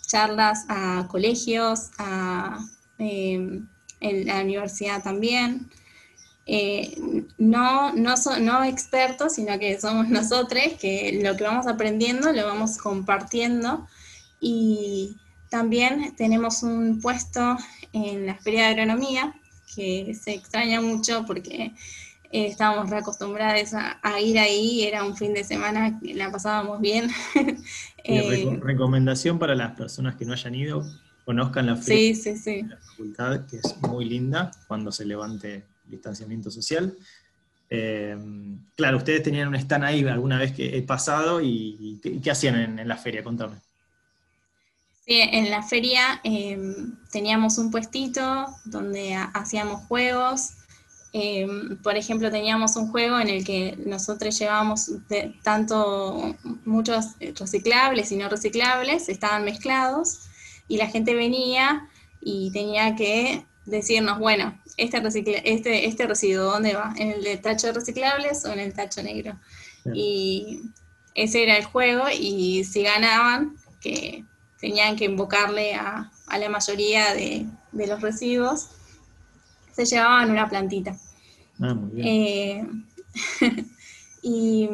charlas 0.06 0.64
a 0.68 1.06
colegios, 1.10 1.90
a 1.98 2.58
em, 2.98 3.66
la 4.00 4.40
universidad 4.40 5.02
también. 5.02 5.70
Eh, 6.46 6.96
no, 7.38 7.94
no, 7.94 8.14
no 8.40 8.64
expertos, 8.64 9.34
sino 9.34 9.58
que 9.58 9.80
somos 9.80 10.08
nosotros 10.08 10.62
que 10.78 11.20
lo 11.22 11.36
que 11.36 11.44
vamos 11.44 11.66
aprendiendo 11.66 12.32
lo 12.32 12.44
vamos 12.46 12.76
compartiendo 12.76 13.86
y 14.40 15.16
también 15.48 16.14
tenemos 16.16 16.62
un 16.62 17.00
puesto 17.00 17.56
en 17.92 18.26
la 18.26 18.34
Feria 18.34 18.64
de 18.64 18.70
Agronomía, 18.72 19.34
que 19.74 20.14
se 20.14 20.34
extraña 20.34 20.80
mucho 20.80 21.24
porque 21.26 21.72
eh, 22.30 22.46
estábamos 22.46 22.90
reacostumbrados 22.90 23.74
a, 23.74 24.20
ir 24.20 24.38
ahí, 24.38 24.82
era 24.82 25.04
un 25.04 25.16
fin 25.16 25.32
de 25.34 25.44
semana 25.44 26.00
que 26.00 26.14
la 26.14 26.30
pasábamos 26.30 26.80
bien. 26.80 27.10
Eh, 28.06 28.58
recomendación 28.60 29.38
para 29.38 29.54
las 29.54 29.74
personas 29.76 30.16
que 30.16 30.26
no 30.26 30.34
hayan 30.34 30.54
ido, 30.54 30.86
conozcan 31.24 31.64
la 31.64 31.74
feria 31.74 32.14
de 32.14 32.62
la 32.68 32.76
facultad, 32.76 33.46
que 33.46 33.56
es 33.56 33.78
muy 33.80 34.04
linda 34.04 34.50
cuando 34.68 34.92
se 34.92 35.06
levante 35.06 35.54
el 35.54 35.62
distanciamiento 35.86 36.50
social. 36.50 36.94
Eh, 37.70 38.14
claro, 38.76 38.98
ustedes 38.98 39.22
tenían 39.22 39.48
un 39.48 39.54
stand 39.54 39.84
ahí 39.84 40.06
alguna 40.06 40.36
vez 40.36 40.52
que 40.52 40.76
he 40.76 40.82
pasado 40.82 41.40
y, 41.40 41.98
¿qué 42.22 42.30
hacían 42.30 42.56
en, 42.56 42.78
en 42.78 42.88
la 42.88 42.98
feria? 42.98 43.24
Contame. 43.24 43.56
Sí, 45.06 45.20
en 45.20 45.50
la 45.50 45.62
feria 45.62 46.20
em, 46.24 46.96
teníamos 47.10 47.58
un 47.58 47.70
puestito 47.70 48.46
donde 48.64 49.14
hacíamos 49.34 49.82
juegos. 49.82 50.54
Em, 51.12 51.76
por 51.82 51.96
ejemplo, 51.96 52.30
teníamos 52.30 52.74
un 52.76 52.90
juego 52.90 53.20
en 53.20 53.28
el 53.28 53.44
que 53.44 53.76
nosotros 53.84 54.38
llevábamos 54.38 54.90
tanto 55.42 56.34
muchos 56.64 57.16
reciclables 57.38 58.12
y 58.12 58.16
no 58.16 58.30
reciclables, 58.30 59.10
estaban 59.10 59.44
mezclados, 59.44 60.20
y 60.68 60.78
la 60.78 60.88
gente 60.88 61.14
venía 61.14 61.88
y 62.22 62.50
tenía 62.52 62.96
que 62.96 63.44
decirnos, 63.66 64.18
bueno, 64.18 64.58
este, 64.78 65.02
este, 65.44 65.86
este 65.86 66.06
residuo, 66.06 66.44
¿dónde 66.44 66.74
va? 66.74 66.94
¿En 66.96 67.10
el 67.10 67.40
tacho 67.42 67.66
de 67.68 67.74
reciclables 67.74 68.44
o 68.46 68.52
en 68.52 68.60
el 68.60 68.72
tacho 68.72 69.02
negro? 69.02 69.38
Y 69.92 70.62
ese 71.14 71.42
era 71.42 71.58
el 71.58 71.64
juego, 71.64 72.06
y 72.10 72.64
si 72.64 72.82
ganaban, 72.82 73.56
que 73.82 74.24
tenían 74.64 74.96
que 74.96 75.04
invocarle 75.04 75.74
a, 75.74 76.10
la 76.38 76.48
mayoría 76.48 77.12
de, 77.12 77.46
los 77.72 78.00
residuos, 78.00 78.70
se 79.72 79.84
llevaban 79.84 80.30
una 80.30 80.48
plantita. 80.48 80.96
Ah, 81.60 81.74
muy 81.74 81.90
bien. 81.90 82.06
Eh, 82.08 83.64
y, 84.22 84.70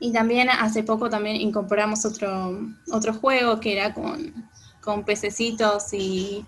y, 0.00 0.12
también 0.14 0.48
hace 0.48 0.82
poco 0.82 1.10
también 1.10 1.36
incorporamos 1.36 2.06
otro, 2.06 2.58
otro 2.90 3.12
juego 3.12 3.60
que 3.60 3.74
era 3.74 3.92
con, 3.92 4.32
con 4.80 5.04
pececitos 5.04 5.92
y 5.92 6.46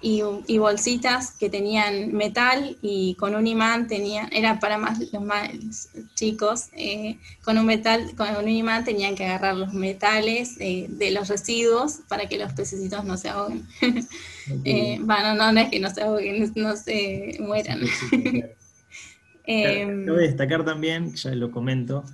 y, 0.00 0.58
bolsitas 0.58 1.32
que 1.32 1.50
tenían 1.50 2.12
metal 2.12 2.76
y 2.82 3.14
con 3.14 3.34
un 3.34 3.46
imán 3.46 3.88
tenían, 3.88 4.28
era 4.32 4.60
para 4.60 4.78
más 4.78 5.00
los 5.12 5.22
más 5.22 5.50
chicos, 6.14 6.66
eh, 6.72 7.18
con 7.42 7.58
un 7.58 7.66
metal, 7.66 8.14
con 8.16 8.28
un 8.36 8.48
imán 8.48 8.84
tenían 8.84 9.16
que 9.16 9.24
agarrar 9.24 9.56
los 9.56 9.74
metales 9.74 10.56
eh, 10.60 10.86
de 10.88 11.10
los 11.10 11.28
residuos 11.28 12.00
para 12.08 12.26
que 12.26 12.38
los 12.38 12.52
pececitos 12.52 13.04
no 13.04 13.16
se 13.16 13.28
ahoguen. 13.28 13.66
eh, 14.64 14.98
bueno, 15.00 15.34
no, 15.34 15.52
no 15.52 15.60
es 15.60 15.70
que 15.70 15.80
no 15.80 15.90
se 15.90 16.02
ahoguen, 16.02 16.52
no 16.54 16.76
se 16.76 17.36
mueran. 17.40 17.80
eh, 19.46 20.04
Cabe 20.06 20.22
destacar 20.22 20.64
también, 20.64 21.14
ya 21.16 21.34
lo 21.34 21.50
comento, 21.50 22.04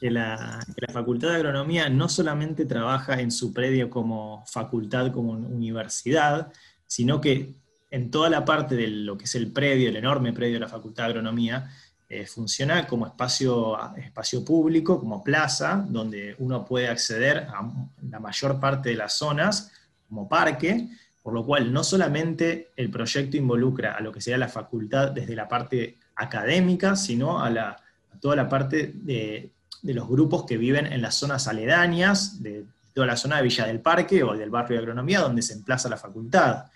que 0.00 0.10
la, 0.10 0.64
que 0.74 0.86
la, 0.86 0.92
Facultad 0.94 1.28
de 1.28 1.36
Agronomía 1.36 1.90
no 1.90 2.08
solamente 2.08 2.64
trabaja 2.64 3.20
en 3.20 3.30
su 3.30 3.52
predio 3.52 3.90
como 3.90 4.44
facultad, 4.46 5.12
como 5.12 5.32
universidad, 5.32 6.50
sino 6.86 7.20
que 7.20 7.54
en 7.90 8.10
toda 8.10 8.28
la 8.28 8.44
parte 8.44 8.74
de 8.74 8.88
lo 8.88 9.16
que 9.16 9.24
es 9.24 9.34
el 9.34 9.52
predio, 9.52 9.88
el 9.88 9.96
enorme 9.96 10.32
predio 10.32 10.54
de 10.54 10.60
la 10.60 10.68
Facultad 10.68 11.04
de 11.04 11.10
Agronomía, 11.10 11.70
eh, 12.08 12.24
funciona 12.24 12.86
como 12.86 13.06
espacio, 13.06 13.76
espacio 13.96 14.44
público, 14.44 15.00
como 15.00 15.24
plaza, 15.24 15.84
donde 15.88 16.36
uno 16.38 16.64
puede 16.64 16.88
acceder 16.88 17.38
a 17.38 17.68
la 18.10 18.20
mayor 18.20 18.60
parte 18.60 18.90
de 18.90 18.96
las 18.96 19.14
zonas 19.18 19.72
como 20.08 20.28
parque, 20.28 20.88
por 21.20 21.34
lo 21.34 21.44
cual 21.44 21.72
no 21.72 21.82
solamente 21.82 22.70
el 22.76 22.90
proyecto 22.90 23.36
involucra 23.36 23.94
a 23.94 24.00
lo 24.00 24.12
que 24.12 24.20
sería 24.20 24.38
la 24.38 24.48
facultad 24.48 25.10
desde 25.10 25.34
la 25.34 25.48
parte 25.48 25.96
académica, 26.14 26.94
sino 26.94 27.42
a, 27.42 27.50
la, 27.50 27.76
toda 28.20 28.36
la 28.36 28.48
parte 28.48 28.92
de, 28.94 29.50
de, 29.82 29.94
los 29.94 30.08
grupos 30.08 30.44
que 30.46 30.56
viven 30.56 30.86
en 30.86 31.02
las 31.02 31.16
zonas 31.16 31.48
aledañas, 31.48 32.40
de 32.40 32.66
toda 32.94 33.08
la 33.08 33.16
zona 33.16 33.38
de 33.38 33.42
Villa 33.42 33.66
del 33.66 33.80
Parque 33.80 34.22
o 34.22 34.36
del 34.36 34.50
barrio 34.50 34.76
de 34.76 34.82
Agronomía, 34.82 35.20
donde 35.20 35.42
se 35.42 35.54
emplaza 35.54 35.88
la 35.88 35.96
facultad. 35.96 36.66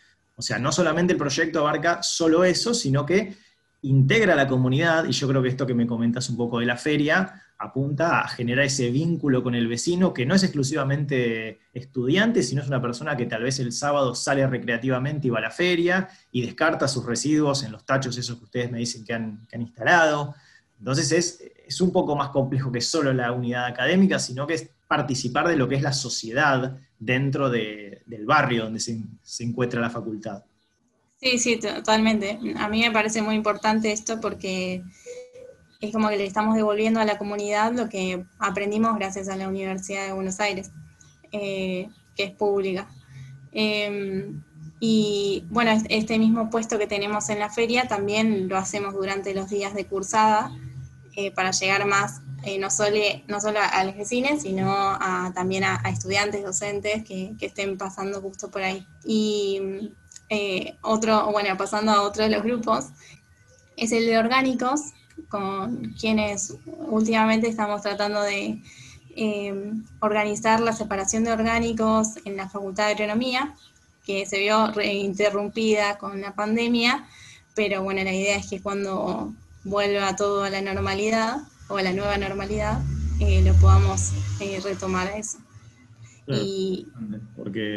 O 0.40 0.42
sea, 0.42 0.58
no 0.58 0.72
solamente 0.72 1.12
el 1.12 1.18
proyecto 1.18 1.60
abarca 1.60 2.02
solo 2.02 2.44
eso, 2.44 2.72
sino 2.72 3.04
que 3.04 3.36
integra 3.82 4.32
a 4.32 4.36
la 4.36 4.48
comunidad, 4.48 5.04
y 5.04 5.12
yo 5.12 5.28
creo 5.28 5.42
que 5.42 5.50
esto 5.50 5.66
que 5.66 5.74
me 5.74 5.86
comentas 5.86 6.30
un 6.30 6.38
poco 6.38 6.60
de 6.60 6.64
la 6.64 6.78
feria, 6.78 7.42
apunta 7.58 8.20
a 8.20 8.28
generar 8.28 8.64
ese 8.64 8.90
vínculo 8.90 9.42
con 9.42 9.54
el 9.54 9.68
vecino 9.68 10.14
que 10.14 10.24
no 10.24 10.34
es 10.34 10.42
exclusivamente 10.44 11.60
estudiante, 11.74 12.42
sino 12.42 12.62
es 12.62 12.68
una 12.68 12.80
persona 12.80 13.18
que 13.18 13.26
tal 13.26 13.42
vez 13.42 13.58
el 13.58 13.72
sábado 13.72 14.14
sale 14.14 14.46
recreativamente 14.46 15.26
y 15.26 15.30
va 15.30 15.40
a 15.40 15.42
la 15.42 15.50
feria 15.50 16.08
y 16.32 16.40
descarta 16.40 16.88
sus 16.88 17.04
residuos 17.04 17.62
en 17.62 17.72
los 17.72 17.84
tachos 17.84 18.16
esos 18.16 18.38
que 18.38 18.44
ustedes 18.44 18.70
me 18.70 18.78
dicen 18.78 19.04
que 19.04 19.12
han, 19.12 19.46
instalado. 19.52 20.34
Entonces 20.78 21.12
es, 21.12 21.44
es, 21.66 21.80
un 21.82 21.92
poco 21.92 22.16
más 22.16 22.30
complejo 22.30 22.72
que 22.72 22.80
solo 22.80 23.12
la 23.12 23.30
unidad 23.30 23.66
académica, 23.66 24.18
sino 24.18 24.46
que 24.46 24.54
es 24.54 24.70
participar 24.90 25.46
de 25.46 25.54
lo 25.54 25.68
que 25.68 25.76
es 25.76 25.82
la 25.82 25.92
sociedad 25.92 26.76
dentro 26.98 27.48
del 27.48 28.24
barrio 28.26 28.64
donde 28.64 28.80
se, 28.80 29.00
se 29.22 29.44
encuentra 29.44 29.80
la 29.80 29.88
facultad. 29.88 30.42
Sí, 31.20 31.38
sí, 31.38 31.60
totalmente. 31.60 32.40
A 32.56 32.68
mí 32.68 32.80
me 32.80 32.90
parece 32.90 33.22
muy 33.22 33.36
importante 33.36 33.92
esto 33.92 34.20
porque 34.20 34.82
es 35.80 35.92
como 35.92 36.08
que 36.08 36.16
le 36.16 36.26
estamos 36.26 36.56
devolviendo 36.56 36.98
a 36.98 37.04
la 37.04 37.18
comunidad 37.18 37.72
lo 37.72 37.88
que 37.88 38.24
aprendimos 38.40 38.96
gracias 38.96 39.28
a 39.28 39.36
la 39.36 39.46
Universidad 39.46 40.06
de 40.06 40.12
Buenos 40.12 40.40
Aires, 40.40 40.72
eh, 41.30 41.88
que 42.16 42.24
es 42.24 42.32
pública. 42.32 42.88
Em, 43.52 44.42
y 44.80 45.44
bueno, 45.50 45.70
este 45.88 46.18
mismo 46.18 46.50
puesto 46.50 46.80
que 46.80 46.88
tenemos 46.88 47.28
en 47.28 47.38
la 47.38 47.48
feria 47.48 47.86
también 47.86 48.48
lo 48.48 48.56
hacemos 48.56 48.94
durante 48.94 49.34
los 49.34 49.48
días 49.50 49.72
de 49.72 49.86
cursada 49.86 50.50
eh, 51.14 51.30
para 51.30 51.52
llegar 51.52 51.86
más, 51.86 52.22
eh, 52.44 52.58
no, 52.58 52.70
solo, 52.70 52.96
no 53.28 53.40
solo 53.40 53.60
a 53.60 53.84
los 53.84 53.96
vecinos, 53.96 54.42
sino 54.42 54.98
también 55.34 55.64
a, 55.64 55.82
estudiantes, 55.88 56.44
docentes 56.44 57.04
que, 57.04 57.34
que, 57.38 57.46
estén 57.46 57.78
pasando 57.78 58.20
justo 58.20 58.50
por 58.50 58.62
ahí. 58.62 58.86
Y 59.04 59.92
otro, 60.82 61.30
bueno, 61.32 61.56
pasando 61.56 61.92
a 61.92 62.02
otro 62.02 62.24
de 62.24 62.30
los 62.30 62.42
grupos, 62.42 62.86
es 63.76 63.92
el 63.92 64.06
de 64.06 64.18
orgánicos, 64.18 64.92
con 65.28 65.94
quienes 65.98 66.54
últimamente 66.66 67.48
estamos 67.48 67.82
tratando 67.82 68.22
de 68.22 68.62
eh, 69.16 69.72
organizar 70.00 70.60
la 70.60 70.72
separación 70.72 71.24
de 71.24 71.32
orgánicos 71.32 72.18
en 72.24 72.36
la 72.36 72.48
Facultad 72.48 72.86
de 72.86 72.92
Agronomía, 72.92 73.54
que 74.04 74.26
se 74.26 74.38
vio 74.38 74.72
interrumpida 74.82 75.98
con 75.98 76.20
la 76.20 76.34
pandemia, 76.34 77.08
pero 77.54 77.82
bueno, 77.82 78.02
la 78.04 78.12
idea 78.12 78.36
es 78.36 78.48
que 78.48 78.60
cuando 78.60 79.34
vuelva 79.64 80.16
todo 80.16 80.44
a 80.44 80.50
la 80.50 80.62
normalidad 80.62 81.38
o 81.70 81.76
a 81.76 81.82
la 81.82 81.92
nueva 81.92 82.18
normalidad, 82.18 82.82
eh, 83.20 83.42
lo 83.42 83.54
podamos 83.54 84.12
eh, 84.40 84.60
retomar 84.62 85.06
a 85.06 85.16
eso. 85.16 85.38
porque 87.36 87.76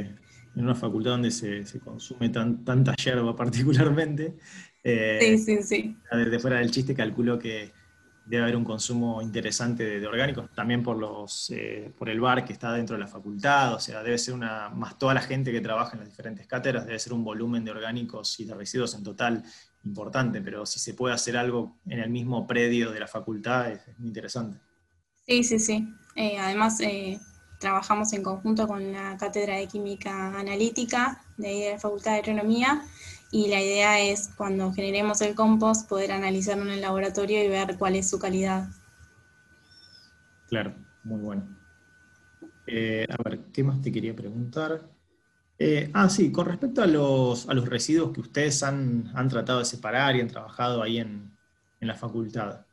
en 0.56 0.64
una 0.64 0.76
facultad 0.76 1.12
donde 1.12 1.32
se, 1.32 1.64
consume 1.80 2.30
tanta 2.30 2.96
hierba 2.96 3.36
particularmente, 3.36 4.36
eh, 4.84 5.20
sí, 5.22 5.38
sí, 5.38 5.64
sí. 5.64 5.98
Desde 6.12 6.40
fuera 6.40 6.58
del 6.58 6.72
chiste 6.72 6.94
calculo 6.94 7.40
que 7.40 7.72
debe 8.26 8.44
haber 8.44 8.56
un 8.56 8.64
consumo 8.64 9.22
interesante 9.22 10.00
de, 10.00 10.08
orgánicos, 10.08 10.50
también 10.56 10.82
por, 10.82 10.98
los, 10.98 11.50
eh, 11.50 11.92
por 11.98 12.10
el 12.10 12.20
bar 12.20 12.46
que 12.46 12.54
está 12.54 12.72
dentro 12.72 12.96
de 12.96 13.02
la 13.02 13.08
facultad, 13.08 13.74
o 13.74 13.80
sea, 13.80 14.02
debe 14.02 14.18
ser 14.18 14.34
una, 14.34 14.70
más 14.70 14.98
toda 14.98 15.14
la 15.14 15.22
gente 15.22 15.52
que 15.52 15.62
trabaja 15.62 15.94
en 15.94 16.00
las 16.00 16.10
diferentes 16.10 16.48
cátedras, 16.48 16.86
debe 16.86 17.00
ser 17.00 17.14
un 17.14 17.24
volumen 17.24 17.66
de 17.66 17.72
orgánicos 17.72 18.40
y 18.40 18.46
de 18.46 18.54
residuos 18.54 18.96
en 18.96 19.04
total 19.04 19.44
importante, 19.84 20.42
pero 20.42 20.66
si 20.66 20.80
se 20.80 20.94
puede 20.94 21.14
hacer 21.14 21.36
algo 21.36 21.78
en 21.86 22.00
el 22.00 22.10
mismo 22.10 22.48
predio 22.48 22.92
de 22.92 23.00
la 23.00 23.08
facultad 23.08 23.72
es, 23.72 23.82
muy 23.98 24.08
interesante. 24.08 24.60
Sí, 25.26 25.44
sí, 25.44 25.60
sí. 25.60 25.88
Eh, 26.16 26.38
además, 26.40 26.80
trabajamos 27.60 28.12
en 28.14 28.24
conjunto 28.24 28.68
con 28.68 28.92
la 28.92 29.18
Cátedra 29.18 29.56
de 29.56 29.68
Química 29.68 30.38
Analítica 30.38 31.24
de, 31.38 31.48
ahí 31.48 31.62
de 31.62 31.72
la 31.72 31.80
Facultad 31.80 32.12
de 32.12 32.18
Agronomía 32.20 32.84
y 33.34 33.48
la 33.48 33.60
idea 33.60 34.00
es 34.00 34.30
cuando 34.38 34.72
generemos 34.72 35.20
el 35.22 35.34
compost 35.34 35.90
poder 35.90 36.12
analizarlo 36.12 36.66
en 36.66 36.70
el 36.70 36.82
laboratorio 36.82 37.44
y 37.44 37.48
ver 37.48 37.80
cuál 37.80 37.96
es 37.96 38.08
su 38.08 38.20
calidad. 38.20 38.68
Claro, 40.48 40.76
muy 41.04 41.20
bueno. 41.20 41.58
Eh, 42.68 43.08
a 43.10 43.28
ver, 43.28 43.46
¿qué 43.52 43.64
más 43.64 43.82
te 43.82 43.92
quería 43.92 44.16
preguntar? 44.16 44.88
Eh, 45.58 45.90
ah, 45.96 46.10
sí, 46.10 46.32
con 46.32 46.46
respecto 46.46 46.84
a 46.84 46.86
los, 46.86 47.50
a 47.50 47.56
los 47.56 47.68
residuos 47.68 48.14
que 48.14 48.22
ustedes 48.22 48.62
han, 48.62 49.12
han, 49.16 49.30
tratado 49.30 49.60
de 49.60 49.66
separar 49.66 50.16
y 50.16 50.22
han 50.22 50.28
trabajado 50.28 50.84
ahí 50.84 51.00
en, 51.00 51.36
en 51.80 51.88
la 51.88 51.96
facultad. 51.96 52.68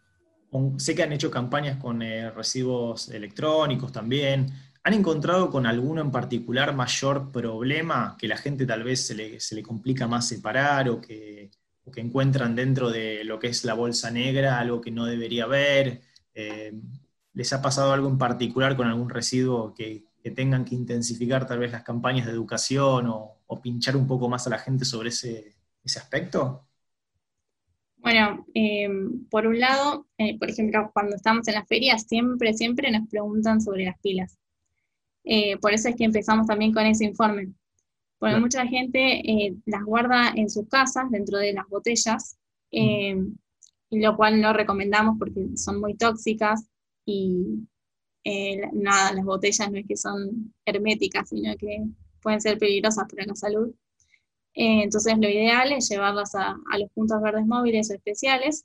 sé 0.77 0.95
que 0.95 1.03
han 1.03 1.13
hecho 1.13 1.31
campañas 1.31 1.79
con 1.79 2.03
eh, 2.03 2.31
residuos 2.33 3.09
electrónicos 3.09 3.93
también. 3.93 4.53
¿Han 4.83 4.95
encontrado 4.95 5.51
con 5.51 5.67
alguno 5.67 6.01
en 6.01 6.11
particular 6.11 6.75
mayor 6.75 7.31
problema 7.31 8.17
que 8.19 8.29
la 8.29 8.39
gente 8.39 8.65
tal 8.65 8.83
vez 8.83 9.07
se 9.07 9.15
le, 9.15 9.63
complica 9.63 10.07
más 10.07 10.27
separar 10.27 10.89
o 10.89 11.01
que, 11.01 11.51
encuentran 11.97 12.55
dentro 12.55 12.89
de 12.89 13.25
lo 13.25 13.41
que 13.41 13.49
es 13.49 13.65
la 13.65 13.75
bolsa 13.75 14.13
negra 14.13 14.61
algo 14.61 14.81
que 14.81 14.91
no 14.91 15.05
debería 15.05 15.45
haber? 15.45 16.01
Eh, 16.35 16.73
¿Les 17.35 17.53
ha 17.53 17.61
pasado 17.61 17.93
algo 17.93 18.09
en 18.09 18.17
particular 18.17 18.77
con 18.77 18.87
algún 18.87 19.11
residuo 19.11 19.75
que, 19.75 20.09
tengan 20.35 20.65
que 20.65 20.75
intensificar 20.75 21.47
tal 21.47 21.59
vez 21.59 21.73
las 21.73 21.83
campañas 21.83 22.27
de 22.27 22.33
educación 22.33 23.07
o, 23.09 23.37
pinchar 23.63 23.97
un 23.97 24.07
poco 24.07 24.29
más 24.29 24.47
a 24.47 24.51
la 24.51 24.59
gente 24.59 24.85
sobre 24.85 25.11
ese, 25.11 25.57
aspecto? 25.85 26.67
Bueno, 27.97 28.47
eh, 28.55 28.89
por 29.29 29.47
un 29.47 29.59
lado, 29.61 30.07
eh, 30.17 30.39
por 30.39 30.49
ejemplo, 30.49 30.91
cuando 30.95 31.17
estamos 31.17 31.47
en 31.49 31.55
las 31.55 31.69
ferias, 31.69 32.05
siempre, 32.05 32.55
siempre 32.55 32.91
nos 32.91 33.09
preguntan 33.09 33.61
sobre 33.61 33.85
las 33.85 33.99
pilas. 33.99 34.40
Eh, 35.33 35.59
por 35.59 35.73
eso 35.73 35.89
es 35.89 35.95
que 35.95 36.03
empezamos 36.03 36.49
también 36.49 36.73
con 36.73 36.85
ese 36.85 37.05
informe. 37.05 37.53
Porque 38.19 38.37
mucha 38.39 38.67
gente 38.67 38.99
eh, 39.21 39.55
las 39.65 39.85
guarda 39.85 40.33
en 40.35 40.51
sus 40.51 40.69
casas, 40.69 41.09
dentro 41.09 41.39
de 41.39 41.53
las 41.53 41.69
botellas, 41.69 42.37
eh, 42.73 43.17
lo 43.91 44.17
cual 44.17 44.41
no 44.41 44.53
recomendamos 44.53 45.17
porque 45.21 45.57
son 45.57 45.81
muy 45.81 45.95
tóxicas 45.95 46.69
y 47.07 47.65
nada, 48.73 49.13
las 49.13 49.25
botellas 49.25 49.71
no 49.71 49.79
es 49.79 49.87
que 49.87 49.97
son 49.97 50.53
herméticas, 50.65 51.29
sino 51.29 51.57
que 51.57 51.85
pueden 52.21 52.41
ser 52.41 52.59
peligrosas 52.59 53.07
para 53.09 53.25
la 53.25 53.35
salud. 53.37 53.73
entonces 54.53 55.15
lo 55.17 55.29
ideal 55.29 55.73
es 55.73 55.89
llevarlas 55.89 56.35
a, 56.35 56.59
a, 56.73 56.79
los 56.79 56.91
puntos 56.91 57.23
verdes 57.23 57.47
móviles 57.47 57.89
o 57.91 57.95
especiales. 57.95 58.65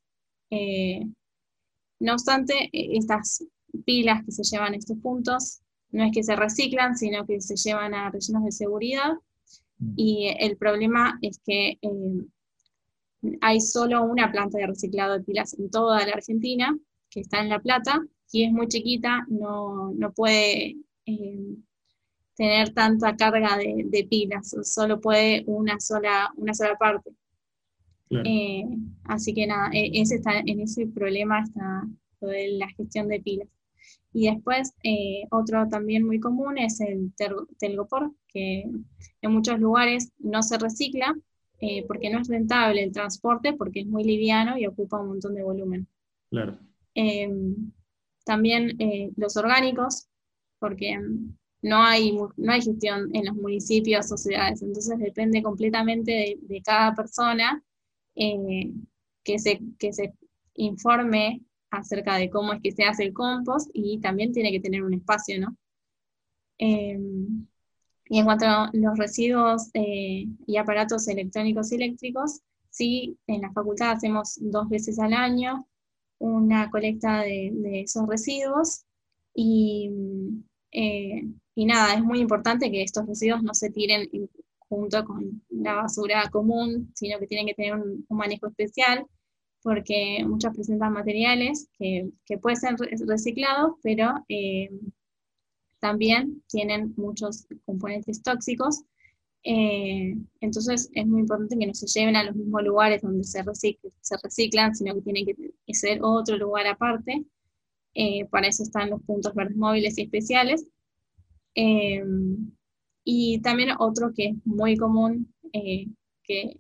no 2.00 2.14
obstante, 2.14 2.70
estas 2.74 3.46
pilas 3.86 4.26
que 4.26 4.32
se 4.32 4.44
llevan 4.44 4.74
estos 4.74 4.98
puntos 4.98 5.62
no 5.96 6.04
es 6.04 6.12
que 6.12 6.24
se 6.24 6.36
reciclan, 6.36 6.98
sino 6.98 7.26
que 7.26 7.40
se 7.40 7.56
llevan 7.56 7.94
a 7.94 8.12
rellenos 8.12 8.44
de 8.44 8.52
seguridad. 8.52 9.14
Mm. 9.80 9.94
Y 9.96 10.36
el 10.40 10.58
problema 10.58 11.18
es 11.22 11.40
que 11.46 11.80
eh, 11.82 12.26
hay 13.42 13.62
solo 13.62 14.04
una 14.04 14.30
planta 14.30 14.58
de 14.58 14.68
reciclado 14.68 15.14
de 15.14 15.24
pilas 15.24 15.58
en 15.58 15.72
toda 15.72 16.06
la 16.06 16.14
Argentina, 16.14 16.78
que 17.10 17.22
está 17.22 17.40
en 17.40 17.50
La 17.50 17.60
Plata, 17.60 18.02
y 18.32 18.44
es 18.44 18.52
muy 18.52 18.68
chiquita, 18.68 19.26
no, 19.30 19.94
puede 20.14 20.76
eh, 21.06 21.56
tener 22.36 22.74
tanta 22.74 23.16
carga 23.16 23.58
de, 23.58 24.08
pilas, 24.10 24.54
solo 24.64 25.00
puede 25.00 25.46
una 25.48 25.80
sola, 25.80 26.30
una 26.36 26.54
sola 26.54 26.76
parte. 26.78 27.12
Eh, 28.10 28.66
así 29.06 29.34
que 29.34 29.48
nada, 29.48 29.70
e, 29.74 30.02
ese 30.02 30.16
está, 30.16 30.40
en 30.40 30.60
ese 30.60 30.88
problema 30.88 31.42
está 31.42 31.88
lo 32.20 32.28
de 32.28 32.50
la 32.58 32.68
gestión 32.70 33.08
de 33.08 33.22
pilas. 33.22 33.48
Y 34.18 34.30
después, 34.30 34.74
eh, 34.82 35.28
otro 35.30 35.68
también 35.68 36.06
muy 36.06 36.22
común 36.22 36.58
es 36.58 36.80
el 36.80 37.12
telgopor, 37.60 38.14
que 38.30 38.64
en 39.22 39.32
muchos 39.32 39.60
lugares 39.60 40.14
no 40.20 40.42
se 40.42 40.58
recicla 40.58 41.14
eh, 41.60 41.84
porque 41.86 42.10
no 42.10 42.22
es 42.22 42.30
rentable 42.30 42.82
el 42.82 42.94
transporte, 42.94 43.52
porque 43.52 43.82
es 43.82 43.88
muy 43.88 44.06
liviano 44.06 44.58
y 44.58 44.68
ocupa 44.68 45.02
un 45.02 45.10
montón 45.10 45.36
de 45.36 45.44
volumen. 45.44 45.86
Claro. 46.30 46.58
Em, 46.94 47.74
también 48.24 48.78
eh, 48.80 49.12
los 49.18 49.36
orgánicos, 49.36 50.08
porque 50.60 50.98
no 51.62 51.84
hay, 51.84 52.18
no 52.38 52.52
hay 52.54 52.62
gestión 52.62 53.14
en 53.14 53.26
los 53.26 53.36
municipios 53.36 54.10
o 54.14 54.18
ciudades, 54.18 54.62
entonces 54.62 54.98
depende 54.98 55.44
completamente 55.44 56.38
de, 56.42 56.62
cada 56.62 56.96
persona 56.96 57.62
que, 58.16 59.40
se, 59.40 59.60
que 59.78 59.92
se 59.92 60.14
informe 60.54 61.42
acerca 61.78 62.18
de 62.18 62.30
cómo 62.30 62.54
es 62.54 62.62
que 62.62 62.72
se 62.72 62.84
hace 62.84 63.04
el 63.04 63.14
compost 63.14 63.70
y 63.74 64.00
también 64.00 64.32
tiene 64.34 64.52
que 64.52 64.60
tener 64.60 64.84
un 64.84 64.94
espacio, 64.94 65.40
¿no? 65.40 65.56
Em, 66.58 67.48
y 68.08 68.20
en 68.20 68.26
cuanto 68.26 68.46
a 68.46 68.70
los 68.74 68.98
residuos 68.98 69.70
eh, 69.74 70.26
y 70.48 70.58
aparatos 70.58 71.08
electrónicos 71.08 71.72
y 71.72 71.76
eléctricos, 71.76 72.42
sí, 72.70 73.18
en 73.28 73.42
la 73.42 73.52
facultad 73.52 73.92
hacemos 73.92 74.38
dos 74.42 74.70
veces 74.70 75.00
al 75.00 75.14
año 75.14 75.68
una 76.20 76.70
colecta 76.72 77.22
de, 77.22 77.82
esos 77.82 78.08
residuos 78.08 78.86
y, 79.34 79.92
eh, 80.72 81.24
y, 81.56 81.66
nada, 81.66 81.96
es 81.96 82.04
muy 82.04 82.20
importante 82.20 82.72
que 82.72 82.84
estos 82.84 83.06
residuos 83.08 83.44
no 83.44 83.54
se 83.54 83.70
tiren 83.72 84.10
junto 84.70 85.04
con 85.06 85.44
la 85.50 85.76
basura 85.76 86.30
común, 86.32 86.92
sino 86.96 87.20
que 87.20 87.28
tienen 87.28 87.48
que 87.48 87.54
tener 87.54 87.76
un 87.76 88.06
manejo 88.10 88.48
especial 88.48 89.06
porque 89.66 90.24
muchos 90.28 90.54
presentan 90.56 90.94
materiales 90.94 91.70
que, 91.80 92.12
que 92.28 92.38
pueden 92.38 92.58
ser 92.58 92.76
reciclados, 93.08 93.74
pero 93.84 94.14
eh, 94.30 94.70
también 95.80 96.44
tienen 96.48 96.94
muchos 96.98 97.48
componentes 97.66 98.22
tóxicos 98.24 98.84
Eh, 99.44 100.16
entonces 100.42 100.90
es 100.94 101.08
muy 101.08 101.22
importante 101.22 101.58
que 101.58 101.68
no 101.68 101.74
se 101.76 101.88
lleven 101.88 102.16
a 102.16 102.24
los 102.26 102.36
mismos 102.36 102.64
lugares 102.64 103.02
donde 103.04 103.24
se, 103.24 103.44
se 104.02 104.18
reciclan, 104.24 104.76
sino 104.76 104.96
que 104.96 105.02
tiene 105.04 105.26
que 105.26 105.74
ser 105.74 106.00
otro 106.04 106.38
lugar 106.38 106.68
aparte. 106.68 107.24
Eh, 107.96 108.26
para 108.32 108.48
eso 108.48 108.64
están 108.64 108.90
los 108.92 109.02
puntos 109.04 109.34
verdes 109.36 109.58
móviles 109.58 109.98
y 109.98 110.04
especiales. 110.04 110.68
Eh, 111.56 112.04
y 113.06 113.42
también 113.42 113.70
otro 113.80 114.12
que 114.16 114.26
es 114.30 114.36
muy 114.46 114.78
común 114.78 115.34
que, 116.24 116.58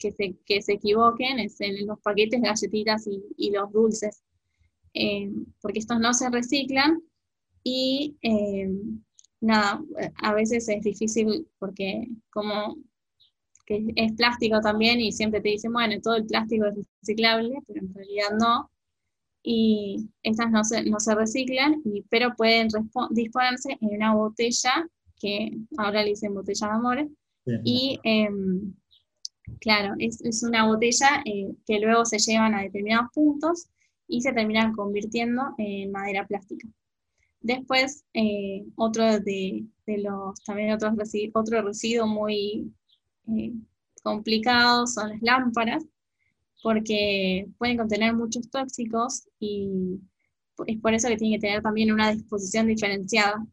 que, 0.00 0.10
se, 0.10 0.34
que, 0.44 0.60
se, 0.62 0.72
equivoquen 0.72 1.38
es 1.38 1.60
en 1.60 1.86
los 1.86 2.00
paquetes 2.00 2.40
de 2.40 2.48
galletitas 2.48 3.06
y, 3.06 3.22
y 3.36 3.52
los 3.52 3.70
dulces, 3.70 4.24
porque 5.60 5.78
estos 5.78 6.00
no 6.00 6.12
se 6.12 6.28
reciclan 6.30 7.00
y 7.62 8.16
nada, 9.40 9.82
a 10.16 10.34
veces 10.34 10.68
es 10.68 10.82
difícil 10.82 11.46
porque 11.58 12.08
como 12.30 12.76
que 13.70 13.84
es 13.94 14.12
plástico 14.14 14.60
también 14.60 15.00
y 15.00 15.12
siempre 15.12 15.40
te 15.40 15.50
dicen, 15.50 15.72
bueno, 15.72 15.94
todo 16.02 16.16
el 16.16 16.26
plástico 16.26 16.66
es 16.66 16.74
reciclable, 17.02 17.56
pero 17.68 17.80
en 17.80 17.94
realidad 17.94 18.30
no. 18.36 18.68
Y 19.44 20.10
estas 20.24 20.50
no 20.50 20.64
se, 20.64 20.82
no 20.90 20.98
se 20.98 21.14
reciclan, 21.14 21.80
y, 21.84 22.02
pero 22.10 22.34
pueden 22.36 22.66
disponerse 23.10 23.78
en 23.80 23.96
una 23.96 24.12
botella, 24.12 24.88
que 25.20 25.56
ahora 25.78 26.02
le 26.02 26.10
dicen 26.10 26.34
botella 26.34 26.66
de 26.66 26.72
amores, 26.72 27.08
y 27.64 27.98
em, 28.02 28.74
claro, 29.60 29.94
es, 29.98 30.42
una 30.42 30.66
botella 30.66 31.22
eh, 31.24 31.52
que 31.66 31.80
luego 31.80 32.04
se 32.04 32.18
llevan 32.18 32.54
a 32.54 32.62
determinados 32.62 33.10
puntos 33.12 33.68
y 34.06 34.20
se 34.22 34.32
terminan 34.32 34.74
convirtiendo 34.74 35.54
en 35.58 35.92
madera 35.92 36.26
plástica. 36.26 36.68
Después, 37.40 38.04
eh, 38.12 38.64
otro 38.76 39.18
de, 39.20 39.64
los, 39.86 40.42
también 40.44 40.72
otros 40.72 40.92
otro 41.32 41.62
residuo 41.62 42.06
muy 42.06 42.72
eh, 43.28 43.52
complicado 44.02 44.86
son 44.86 45.10
las 45.10 45.22
lámparas, 45.22 45.84
porque 46.62 47.46
pueden 47.58 47.78
contener 47.78 48.14
muchos 48.14 48.50
tóxicos 48.50 49.26
y 49.38 49.98
es 50.66 50.78
por 50.80 50.92
eso 50.92 51.08
que 51.08 51.16
tienen 51.16 51.40
que 51.40 51.46
tener 51.46 51.62
también 51.62 51.92
una 51.92 52.12
disposición 52.12 52.66
diferenciada. 52.66 53.44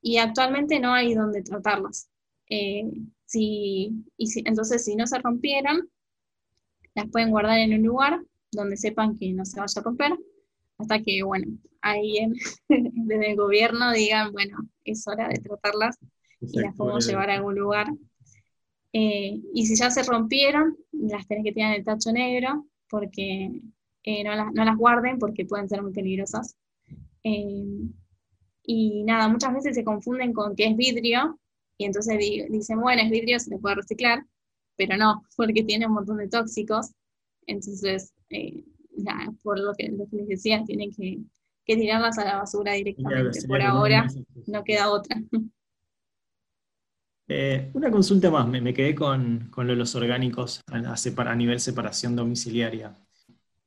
Y 0.00 0.16
actualmente 0.16 0.80
no 0.80 0.94
hay 0.94 1.14
donde 1.14 1.42
tratarlas. 1.42 2.08
Eh, 2.48 2.84
si, 3.30 4.04
y 4.16 4.48
entonces, 4.48 4.84
si 4.84 4.96
no 4.96 5.06
se 5.06 5.20
rompieron, 5.20 5.88
las 6.96 7.08
pueden 7.10 7.30
guardar 7.30 7.58
en 7.58 7.74
un 7.74 7.82
lugar 7.84 8.20
donde 8.50 8.76
sepan 8.76 9.16
que 9.16 9.32
no 9.32 9.44
se 9.44 9.60
vaya 9.60 9.80
a 9.80 9.84
romper 9.84 10.12
hasta 10.78 11.00
que, 11.00 11.22
bueno, 11.22 11.46
ahí 11.80 12.18
desde 12.68 13.30
el 13.30 13.36
gobierno 13.36 13.92
digan, 13.92 14.32
bueno, 14.32 14.58
es 14.84 15.06
hora 15.06 15.28
de 15.28 15.38
tratarlas 15.38 15.96
y 16.40 16.58
las 16.58 16.74
podemos 16.74 17.06
llevar 17.06 17.30
a 17.30 17.34
algún 17.34 17.54
lugar. 17.54 17.86
Eh, 18.92 19.40
y 19.54 19.66
si 19.66 19.76
ya 19.76 19.90
se 19.90 20.02
rompieron, 20.02 20.76
las 20.90 21.28
tenés 21.28 21.44
que 21.44 21.52
tirar 21.52 21.72
en 21.72 21.78
el 21.78 21.84
tacho 21.84 22.10
negro, 22.10 22.66
porque 22.88 23.52
eh, 24.02 24.24
no, 24.24 24.34
las, 24.34 24.52
no, 24.52 24.64
las, 24.64 24.76
guarden 24.76 25.20
porque 25.20 25.44
pueden 25.44 25.68
ser 25.68 25.82
muy 25.82 25.92
peligrosas. 25.92 26.56
Eh, 27.22 27.84
y 28.64 29.04
nada, 29.04 29.28
muchas 29.28 29.54
veces 29.54 29.76
se 29.76 29.84
confunden 29.84 30.32
con 30.32 30.56
que 30.56 30.64
es 30.64 30.76
vidrio, 30.76 31.38
y 31.80 31.86
entonces 31.86 32.18
dicen, 32.50 32.78
bueno, 32.78 33.00
es 33.00 33.10
vidrio, 33.10 33.40
se 33.40 33.48
le 33.48 33.58
puede 33.58 33.76
reciclar, 33.76 34.22
pero 34.76 34.98
no, 34.98 35.22
porque 35.34 35.62
tiene 35.62 35.86
un 35.86 35.94
montón 35.94 36.18
de 36.18 36.28
tóxicos. 36.28 36.90
Entonces, 37.46 38.12
por 39.42 39.58
lo 39.58 39.72
que, 39.72 39.90
les 40.12 40.28
decía, 40.28 40.62
tienen 40.66 40.90
que, 40.90 41.20
tirarlas 41.64 42.18
a 42.18 42.24
la 42.24 42.36
basura 42.36 42.74
directamente. 42.74 43.48
por 43.48 43.62
ahora 43.62 44.06
no 44.46 44.62
queda 44.62 44.90
otra. 44.90 45.16
Eh, 47.32 47.70
una 47.74 47.92
consulta 47.92 48.28
más, 48.28 48.44
me, 48.48 48.74
quedé 48.74 48.92
con, 48.92 49.50
con, 49.52 49.68
lo 49.68 49.74
de 49.74 49.78
los 49.78 49.94
orgánicos 49.94 50.62
a, 50.66 51.34
nivel 51.36 51.60
separación 51.60 52.16
domiciliaria. 52.16 52.98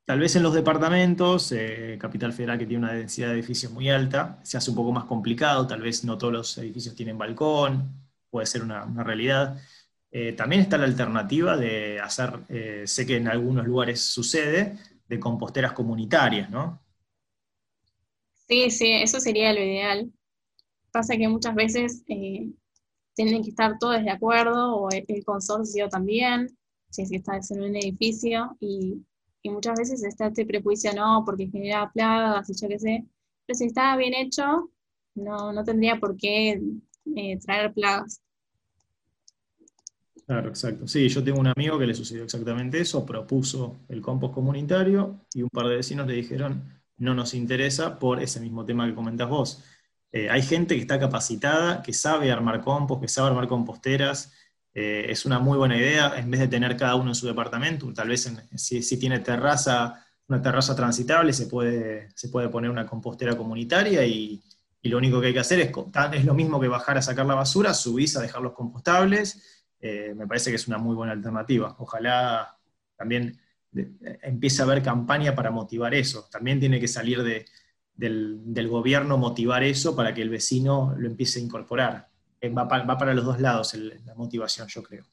Tal 0.04 0.20
vez 0.20 0.36
en 0.36 0.44
los 0.44 0.54
departamentos, 0.54 1.50
eh, 1.54 1.98
Capital 1.98 2.34
Federal 2.34 2.60
que 2.60 2.66
tiene 2.66 2.84
una 2.84 2.94
densidad 2.94 3.30
de 3.30 3.36
edificios 3.36 3.72
muy 3.72 3.90
alta, 3.90 4.42
se 4.44 4.58
hace 4.58 4.70
un 4.70 4.76
poco 4.76 4.92
más 4.92 5.06
complicado, 5.06 5.66
tal 5.66 5.82
vez 5.82 6.04
no 6.04 6.18
todos 6.18 6.34
los 6.34 6.58
edificios 6.58 6.94
tienen 6.94 7.18
balcón, 7.18 8.03
puede 8.34 8.48
ser 8.48 8.64
una, 8.64 8.84
realidad. 9.04 9.62
Eh, 10.12 10.34
también 10.34 10.64
está 10.64 10.78
la 10.80 10.86
alternativa 10.86 11.56
de 11.56 12.00
hacer, 12.00 12.32
sé 12.86 13.06
que 13.06 13.18
en 13.18 13.28
algunos 13.28 13.66
lugares 13.66 14.02
sucede, 14.02 14.78
de 15.08 15.20
composteras 15.20 15.74
comunitarias, 15.74 16.50
¿no? 16.50 16.82
Sí, 18.48 18.72
sí, 18.72 18.92
eso 18.92 19.20
sería 19.20 19.54
lo 19.54 19.60
ideal. 19.60 20.12
Pasa 20.92 21.18
que 21.18 21.28
muchas 21.28 21.56
veces 21.56 22.04
eh, 22.08 22.52
tienen 23.16 23.44
que 23.44 23.50
estar 23.50 23.78
todos 23.80 24.04
de 24.04 24.10
acuerdo, 24.10 24.76
o 24.76 24.90
el, 24.90 25.24
consorcio 25.26 25.90
también, 25.90 26.58
si 26.90 27.04
es 27.04 27.10
que 27.10 27.18
estás 27.18 27.52
en 27.52 27.62
un 27.62 27.76
edificio, 27.76 28.58
y, 28.60 29.06
muchas 29.46 29.78
veces 29.78 30.04
está 30.04 30.28
este 30.28 30.46
prejuicio, 30.46 30.94
no, 30.94 31.24
porque 31.26 31.50
genera 31.50 31.92
plagas 31.92 32.50
y 32.50 32.54
yo 32.54 32.68
qué 32.70 32.80
sé, 32.80 33.06
pero 33.46 33.58
si 33.58 33.66
está 33.66 33.96
bien 33.98 34.14
hecho, 34.14 34.72
no, 35.16 35.52
no 35.52 35.64
tendría 35.66 36.00
por 36.00 36.16
qué 36.16 36.62
eh, 37.16 37.40
traer 37.40 37.74
plagas. 37.74 38.23
Claro, 40.34 40.50
exacto. 40.50 40.88
Sí, 40.88 41.08
yo 41.10 41.24
tengo 41.24 41.40
un 41.40 41.46
amigo 41.46 41.78
que 41.78 41.86
le 41.86 41.94
sucedió 41.94 42.24
exactamente 42.24 42.80
eso, 42.80 43.06
propuso 43.06 43.86
el 43.88 44.02
compost 44.02 44.34
comunitario 44.34 45.28
y 45.32 45.44
un 45.44 45.50
par 45.50 45.68
de 45.68 45.76
vecinos 45.76 46.08
le 46.08 46.14
dijeron, 46.16 46.82
no 46.98 47.14
nos 47.14 47.36
interesa 47.36 48.00
por 48.00 48.20
ese 48.20 48.40
mismo 48.40 48.66
tema 48.66 48.88
que 48.88 48.96
comentas 48.96 49.30
vos. 49.30 49.64
Eh, 50.12 50.32
hay 50.32 50.42
gente 50.42 50.74
que 50.74 50.82
está 50.82 51.00
capacitada, 51.00 51.84
que 51.84 51.94
sabe 51.94 52.32
armar 52.32 52.62
compost, 52.62 53.00
que 53.02 53.08
sabe 53.08 53.28
armar 53.28 53.48
composteras. 53.48 54.34
Eh, 54.74 55.06
es 55.08 55.24
una 55.28 55.38
muy 55.38 55.56
buena 55.56 55.78
idea, 55.78 56.18
en 56.18 56.32
vez 56.32 56.40
de 56.40 56.48
tener 56.48 56.76
cada 56.78 56.96
uno 56.96 57.12
en 57.12 57.16
su 57.16 57.28
departamento, 57.28 57.94
tal 57.94 58.10
vez 58.10 58.28
si, 58.56 59.00
tiene 59.00 59.20
terraza, 59.20 60.04
una 60.28 60.42
terraza 60.42 60.76
transitable, 60.76 61.32
se 61.32 61.46
puede, 61.46 62.10
se 62.16 62.30
puede 62.30 62.50
poner 62.50 62.72
una 62.72 62.88
compostera 62.88 63.38
comunitaria 63.38 64.04
y, 64.04 64.42
lo 64.82 64.98
único 64.98 65.22
que 65.22 65.28
hay 65.28 65.34
que 65.34 65.40
hacer 65.40 65.60
es, 65.60 65.72
es 66.14 66.26
lo 66.26 66.34
mismo 66.34 66.60
que 66.60 66.68
bajar 66.68 66.98
a 66.98 67.02
sacar 67.02 67.26
la 67.26 67.36
basura, 67.36 67.74
subís 67.74 68.18
a 68.18 68.22
dejar 68.22 68.42
los 68.42 68.54
compostables 68.54 69.63
eh, 69.86 70.14
me 70.16 70.26
parece 70.26 70.50
que 70.50 70.56
es 70.56 70.66
una 70.70 70.78
muy 70.78 70.96
buena 70.96 71.12
alternativa. 71.12 71.76
Ojalá 71.80 72.58
también 72.96 73.38
empiece 74.22 74.62
a 74.62 74.66
haber 74.66 74.82
campaña 74.82 75.36
para 75.36 75.52
motivar 75.52 75.94
eso. 75.94 76.30
También 76.32 76.62
tiene 76.62 76.80
que 76.80 76.88
salir 76.88 77.22
del, 77.94 78.68
gobierno 78.70 79.18
motivar 79.18 79.62
eso 79.62 79.94
para 79.94 80.14
que 80.14 80.22
el 80.22 80.30
vecino 80.30 80.96
lo 80.98 81.06
empiece 81.06 81.40
a 81.40 81.44
incorporar. 81.44 82.08
Eh, 82.40 82.50
va, 82.50 82.66
para 82.66 83.14
los 83.14 83.26
dos 83.26 83.42
lados 83.42 83.74
la 83.74 84.16
motivación, 84.16 84.70
yo 84.70 84.82
creo. 84.84 85.04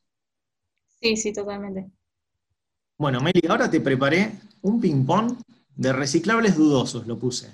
Sí, 1.01 1.17
sí, 1.17 1.33
totalmente. 1.33 1.91
Bueno, 2.97 3.21
Meli, 3.21 3.43
ahora 3.49 3.69
te 3.69 3.81
preparé 3.81 4.39
un 4.63 4.81
ping-pong 4.81 5.37
de 5.75 5.93
reciclables 5.93 6.57
dudosos, 6.57 7.09
lo 7.09 7.19
puse. 7.19 7.51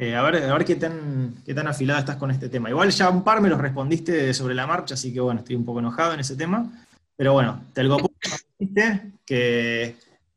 Eh, 0.00 0.14
a, 0.14 0.22
ver, 0.22 0.44
a 0.44 0.54
ver 0.56 0.64
qué 0.64 0.76
tan, 0.76 1.42
qué 1.44 1.52
tan 1.52 1.66
afilada 1.66 1.98
estás 1.98 2.16
con 2.16 2.30
este 2.30 2.48
tema. 2.48 2.70
Igual 2.70 2.90
ya 2.90 3.10
un 3.10 3.24
par 3.24 3.40
me 3.40 3.48
los 3.48 3.60
respondiste 3.60 4.32
sobre 4.32 4.54
la 4.54 4.64
marcha, 4.64 4.94
así 4.94 5.12
que 5.12 5.18
bueno, 5.18 5.40
estoy 5.40 5.56
un 5.56 5.64
poco 5.64 5.80
enojado 5.80 6.14
en 6.14 6.20
ese 6.20 6.36
tema. 6.36 6.86
Pero 7.16 7.32
bueno, 7.32 7.64
Telgopor 7.72 8.12
dijiste 8.56 9.10
que 9.26 9.96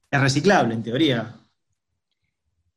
es 0.09 0.21
reciclable 0.21 0.73
en 0.73 0.81
teoría. 0.81 1.35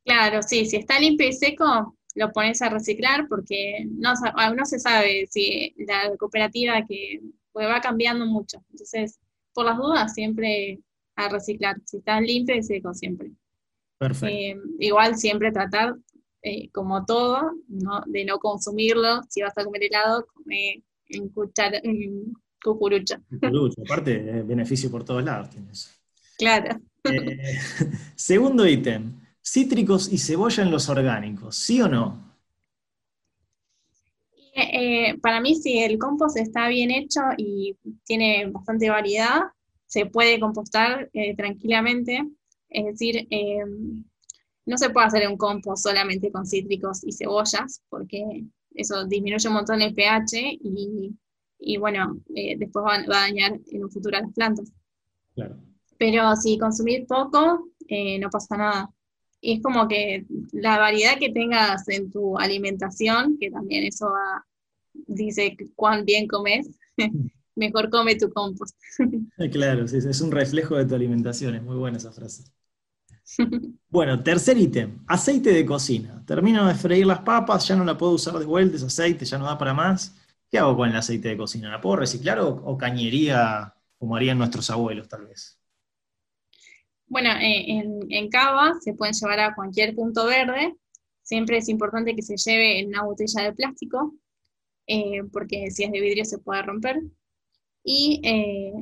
Claro, 0.05 0.43
sí, 0.43 0.66
si 0.66 0.76
está 0.76 1.01
limpio 1.01 1.26
y 1.26 1.32
seco, 1.32 1.97
lo 2.16 2.30
pones 2.32 2.61
a 2.61 2.68
reciclar 2.68 3.28
porque 3.28 3.87
no, 3.91 4.12
aún 4.37 4.57
no 4.57 4.66
se 4.66 4.78
sabe 4.78 5.26
si 5.30 5.74
la 5.78 6.14
cooperativa 6.18 6.85
que 6.87 7.22
va 7.57 7.80
cambiando 7.80 8.26
mucho. 8.26 8.62
Entonces, 8.72 9.18
por 9.55 9.64
las 9.64 9.78
dudas, 9.78 10.12
siempre 10.12 10.80
a 11.16 11.30
reciclar. 11.30 11.76
Si 11.87 11.97
está 11.97 12.20
limpio 12.20 12.55
y 12.57 12.62
seco, 12.62 12.93
siempre. 12.93 13.30
Perfecto. 13.97 14.26
Eh, 14.26 14.57
igual 14.80 15.16
siempre 15.16 15.51
tratar 15.51 15.95
eh, 16.47 16.68
como 16.72 17.07
todo, 17.07 17.53
de 17.66 18.24
no 18.26 18.38
consumirlo. 18.38 19.22
Si 19.30 19.40
vas 19.40 19.57
a 19.57 19.64
comer 19.64 19.84
helado, 19.84 20.26
come 20.26 20.84
en, 21.09 21.30
cuchara, 21.30 21.80
en 21.82 22.34
cucurucha. 22.62 23.18
aparte, 23.86 24.42
beneficio 24.42 24.90
por 24.90 25.05
todos 25.05 25.24
lados 25.24 25.49
tienes. 25.49 25.99
Claro. 26.36 26.78
Eh, 27.05 27.57
segundo 28.14 28.68
ítem, 28.68 29.18
cítricos 29.42 30.12
y 30.12 30.18
cebolla 30.18 30.62
en 30.62 30.70
los 30.70 30.86
orgánicos, 30.90 31.57
¿sí 31.57 31.80
o 31.80 31.88
no? 31.88 32.36
Eh, 34.55 35.16
para 35.22 35.40
mí, 35.40 35.55
si 35.55 35.78
el 35.78 35.99
compost 35.99 36.36
está 36.36 36.68
bien 36.68 36.90
hecho 36.90 37.22
y 37.38 37.74
tiene 38.05 38.51
bastante 38.51 38.90
variedad, 38.90 39.45
se 39.86 40.05
puede 40.05 40.38
compostar 40.38 41.11
tranquilamente. 41.38 42.22
Es 42.68 42.84
decir, 42.84 43.28
no 44.66 44.78
se 44.78 44.90
puede 44.90 45.06
hacer 45.06 45.28
un 45.28 45.36
compost 45.36 45.84
solamente 45.84 46.30
con 46.30 46.46
cítricos 46.46 47.04
y 47.04 47.12
cebollas, 47.12 47.82
porque 47.88 48.44
eso 48.74 49.04
disminuye 49.06 49.48
un 49.48 49.54
montón 49.54 49.82
el 49.82 49.94
pH 49.94 50.58
y, 50.60 51.76
bueno, 51.78 52.20
eh, 52.34 52.56
después 52.58 52.84
va, 52.84 52.96
a 52.96 53.20
dañar 53.20 53.58
en 53.70 53.84
un 53.84 53.90
futuro 53.90 54.16
a 54.16 54.22
las 54.22 54.32
plantas. 54.32 54.72
Pero 55.98 56.34
si 56.36 56.58
consumir 56.58 57.06
poco, 57.06 57.68
eh, 57.88 58.18
no 58.18 58.28
pasa 58.30 58.56
nada. 58.56 58.90
Y 59.40 59.54
es 59.54 59.62
como 59.62 59.86
que 59.86 60.26
la 60.52 60.78
variedad 60.78 61.18
que 61.18 61.30
tengas 61.30 61.88
en 61.88 62.10
tu 62.10 62.38
alimentación, 62.38 63.36
que 63.38 63.50
también 63.50 63.84
eso 63.84 64.08
dice 65.06 65.56
cuán 65.76 66.04
bien 66.04 66.26
comes, 66.26 66.70
mejor 67.54 67.90
come 67.90 68.16
tu 68.16 68.30
compost. 68.30 68.76
claro, 69.52 69.84
es 69.84 70.20
un 70.20 70.32
reflejo 70.32 70.76
de 70.76 70.86
tu 70.86 70.94
alimentación, 70.94 71.54
es 71.54 71.62
muy 71.62 71.76
buena 71.76 71.98
esa 71.98 72.12
frase. 72.12 72.44
Bueno, 73.89 74.22
tercer 74.22 74.59
ítem, 74.59 75.05
aceite 75.07 75.53
de 75.53 75.64
cocina. 75.64 76.25
Termino 76.27 76.66
de 76.66 76.75
freír 76.75 77.07
las 77.07 77.20
papas, 77.20 77.66
ya 77.68 77.77
no 77.77 77.85
la 77.85 77.97
puedo 77.97 78.12
usar 78.12 78.35
de 78.39 78.45
vuelta, 78.45 78.77
ese 78.77 78.87
aceite 78.87 79.25
ya 79.25 79.39
no 79.39 79.47
da 79.47 79.57
para 79.57 79.72
más. 79.72 80.16
¿Qué 80.51 80.59
hago 80.59 80.77
con 80.77 80.89
el 80.89 80.97
aceite 80.97 81.29
de 81.29 81.37
cocina? 81.37 81.70
¿La 81.70 81.81
puedo 81.81 81.97
reciclar 81.97 82.39
o, 82.41 82.77
cañería 82.79 83.75
como 83.99 84.16
harían 84.16 84.39
nuestros 84.39 84.68
abuelos 84.70 85.09
tal 85.09 85.27
vez? 85.27 85.59
Bueno, 87.07 87.31
eh, 87.41 87.83
en, 88.09 88.29
cava 88.29 88.72
se 88.81 88.95
pueden 88.95 89.14
llevar 89.14 89.41
a 89.41 89.55
cualquier 89.55 89.95
punto 89.95 90.27
verde. 90.27 90.75
Siempre 91.22 91.59
es 91.59 91.68
importante 91.68 92.14
que 92.14 92.22
se 92.22 92.37
lleve 92.37 92.81
en 92.81 92.89
una 92.89 93.05
botella 93.05 93.43
de 93.45 93.53
plástico, 93.53 94.14
eh, 94.87 95.22
porque 95.33 95.70
si 95.70 95.85
es 95.85 95.93
de 95.93 96.01
vidrio 96.01 96.25
se 96.25 96.39
puede 96.39 96.62
romper. 96.62 97.01
Y 97.83 98.20
eh, 98.25 98.72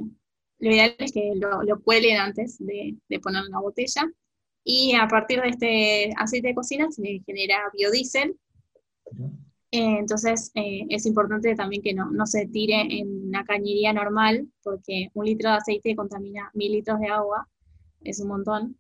lo 0.59 0.71
ideal 0.71 0.95
es 0.99 1.13
que 1.13 1.33
lo, 1.37 1.63
lo 1.63 1.83
cuelen 1.83 2.19
antes 2.19 2.59
de, 2.59 2.97
de 3.09 3.21
poner 3.21 3.45
en 3.45 3.51
la 3.51 3.61
botella. 3.61 4.11
Y 4.65 4.95
a 4.95 5.09
partir 5.09 5.41
de 5.41 5.49
este 5.49 6.15
aceite 6.17 6.49
de 6.49 6.55
cocina 6.55 6.91
se 6.91 7.23
genera 7.27 7.59
biodiesel. 7.77 8.37
Eh, 9.75 9.97
entonces 9.99 10.51
eh, 10.55 10.85
es 10.91 11.07
importante 11.07 11.55
también 11.55 11.83
que 11.83 11.95
no, 11.95 12.11
no, 12.11 12.27
se 12.27 12.47
tire 12.47 12.83
en 12.91 13.29
una 13.29 13.45
cañería 13.45 13.93
normal, 13.93 14.47
porque 14.63 15.09
un 15.15 15.25
litro 15.25 15.51
de 15.51 15.57
aceite 15.57 15.97
contamina 15.97 16.51
mil 16.53 16.73
litros 16.73 17.01
de 17.01 17.09
agua, 17.09 17.49
es 18.03 18.21
un 18.21 18.29
montón. 18.29 18.79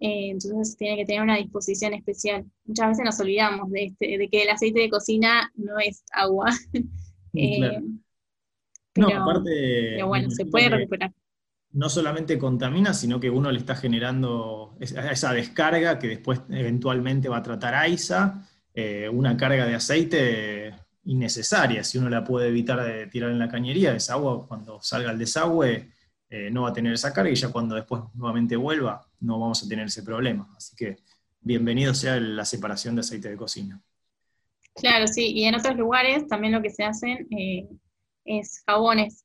Eh, 0.00 0.30
entonces 0.30 0.76
tiene 0.76 0.96
que 0.96 1.04
tener 1.04 1.22
una 1.22 1.36
disposición 1.36 1.94
especial. 1.94 2.44
Muchas 2.64 2.88
veces 2.88 3.04
nos 3.04 3.20
olvidamos 3.20 3.70
de, 3.70 3.84
este, 3.84 4.18
de 4.18 4.28
que 4.28 4.42
el 4.42 4.50
aceite 4.50 4.80
de 4.80 4.90
cocina 4.90 5.52
no 5.54 5.78
es 5.78 6.02
agua. 6.12 6.50
no, 8.96 9.06
aparte. 9.06 9.92
Pero 9.94 10.08
bueno, 10.08 10.28
se 10.30 10.44
puede 10.44 10.70
recuperar 10.70 11.12
no 11.72 11.88
solamente 11.88 12.38
contamina, 12.38 12.92
sino 12.92 13.18
que 13.18 13.30
uno 13.30 13.50
le 13.50 13.58
está 13.58 13.74
generando 13.74 14.76
esa 14.80 15.32
descarga 15.32 15.98
que 15.98 16.08
después 16.08 16.40
eventualmente 16.50 17.28
va 17.28 17.38
a 17.38 17.42
tratar 17.42 17.74
AISA, 17.74 18.46
eh, 18.74 19.08
una 19.08 19.36
carga 19.36 19.66
de 19.66 19.74
aceite 19.74 20.74
innecesaria. 21.04 21.82
Si 21.82 21.98
uno 21.98 22.10
la 22.10 22.24
puede 22.24 22.48
evitar 22.48 22.82
de 22.84 23.06
tirar 23.06 23.30
en 23.30 23.38
la 23.38 23.48
cañería, 23.48 23.94
esa 23.94 24.16
cuando 24.46 24.80
salga 24.82 25.10
al 25.10 25.18
desagüe 25.18 25.90
eh, 26.28 26.50
no 26.50 26.62
va 26.62 26.70
a 26.70 26.72
tener 26.72 26.92
esa 26.92 27.12
carga 27.12 27.30
y 27.30 27.34
ya 27.34 27.50
cuando 27.50 27.74
después 27.74 28.02
nuevamente 28.14 28.56
vuelva 28.56 29.06
no 29.20 29.38
vamos 29.38 29.62
a 29.64 29.68
tener 29.68 29.86
ese 29.86 30.02
problema. 30.02 30.48
Así 30.56 30.76
que 30.76 30.96
bienvenido 31.40 31.94
sea 31.94 32.20
la 32.20 32.44
separación 32.44 32.94
de 32.94 33.00
aceite 33.00 33.30
de 33.30 33.36
cocina. 33.36 33.80
Claro, 34.74 35.06
sí, 35.06 35.32
y 35.32 35.44
en 35.44 35.54
otros 35.54 35.76
lugares 35.76 36.26
también 36.28 36.54
lo 36.54 36.62
que 36.62 36.70
se 36.70 36.84
hacen 36.84 37.26
eh, 37.30 37.68
es 38.24 38.62
jabones 38.66 39.21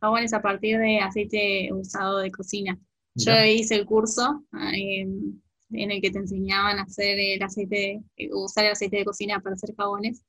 jabones 0.00 0.32
a 0.32 0.42
partir 0.42 0.78
de 0.78 0.98
aceite 0.98 1.68
usado 1.72 2.18
de 2.18 2.30
cocina. 2.30 2.78
Yo 3.14 3.32
hice 3.44 3.76
el 3.76 3.86
curso 3.86 4.44
en 4.52 5.90
el 5.90 6.00
que 6.00 6.10
te 6.10 6.18
enseñaban 6.18 6.78
a 6.78 6.82
hacer 6.82 7.18
el 7.18 7.42
aceite, 7.42 8.02
usar 8.32 8.66
el 8.66 8.72
aceite 8.72 8.98
de 8.98 9.04
cocina 9.04 9.40
para 9.40 9.54
hacer 9.54 9.74
jabones. 9.76 10.22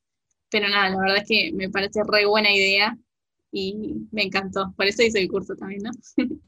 Pero 0.49 0.69
nada, 0.69 0.89
la 0.89 0.97
verdad 0.97 1.17
es 1.17 1.27
que 1.27 1.51
me 1.53 1.69
parece 1.69 2.01
re 2.07 2.25
buena 2.25 2.51
idea 2.51 2.97
y 3.51 4.07
me 4.11 4.23
encantó. 4.23 4.73
Por 4.77 4.85
eso 4.85 5.03
hice 5.03 5.19
el 5.19 5.27
curso 5.27 5.55
también, 5.55 5.83
¿no? 5.83 5.91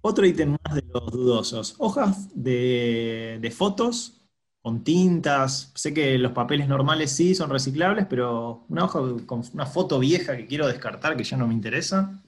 Otro 0.00 0.24
ítem 0.24 0.56
más 0.64 0.74
de 0.76 0.84
los 0.92 1.10
dudosos. 1.10 1.74
Hojas 1.78 2.28
de, 2.32 3.38
de, 3.40 3.50
fotos 3.50 4.22
con 4.62 4.84
tintas. 4.84 5.72
Sé 5.74 5.92
que 5.92 6.16
los 6.18 6.32
papeles 6.32 6.68
normales 6.68 7.10
sí 7.10 7.34
son 7.34 7.50
reciclables, 7.50 8.06
pero 8.06 8.64
una 8.68 8.84
hoja 8.84 9.00
con 9.26 9.42
una 9.52 9.66
foto 9.66 9.98
vieja 9.98 10.36
que 10.36 10.46
quiero 10.46 10.68
descartar, 10.68 11.16
que 11.16 11.24
ya 11.24 11.36
no 11.36 11.48
me 11.48 11.54
interesa. 11.54 12.22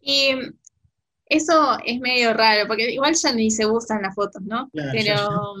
Y 0.00 0.30
eso 1.26 1.78
es 1.84 2.00
medio 2.00 2.34
raro, 2.34 2.66
porque 2.66 2.92
igual 2.92 3.14
ya 3.14 3.32
ni 3.32 3.50
se 3.50 3.66
usan 3.66 4.02
las 4.02 4.14
fotos, 4.14 4.42
¿no? 4.42 4.68
pero, 4.72 5.54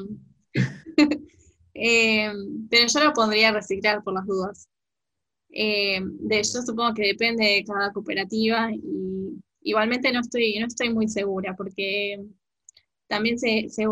eh, 1.74 2.32
pero 2.68 2.86
yo 2.88 3.04
lo 3.04 3.12
pondría 3.12 3.50
a 3.50 3.52
reciclar 3.52 4.02
por 4.02 4.14
las 4.14 4.26
dudas. 4.26 4.68
Eh, 5.52 6.00
de, 6.02 6.36
yo 6.42 6.62
supongo 6.62 6.94
que 6.94 7.08
depende 7.08 7.44
de 7.44 7.64
cada 7.64 7.92
cooperativa 7.92 8.70
y 8.72 9.40
igualmente 9.62 10.12
no 10.12 10.20
estoy, 10.20 10.58
no 10.58 10.66
estoy 10.66 10.92
muy 10.92 11.08
segura 11.08 11.54
porque 11.56 12.20
también 13.08 13.38
se, 13.38 13.68
se 13.68 13.84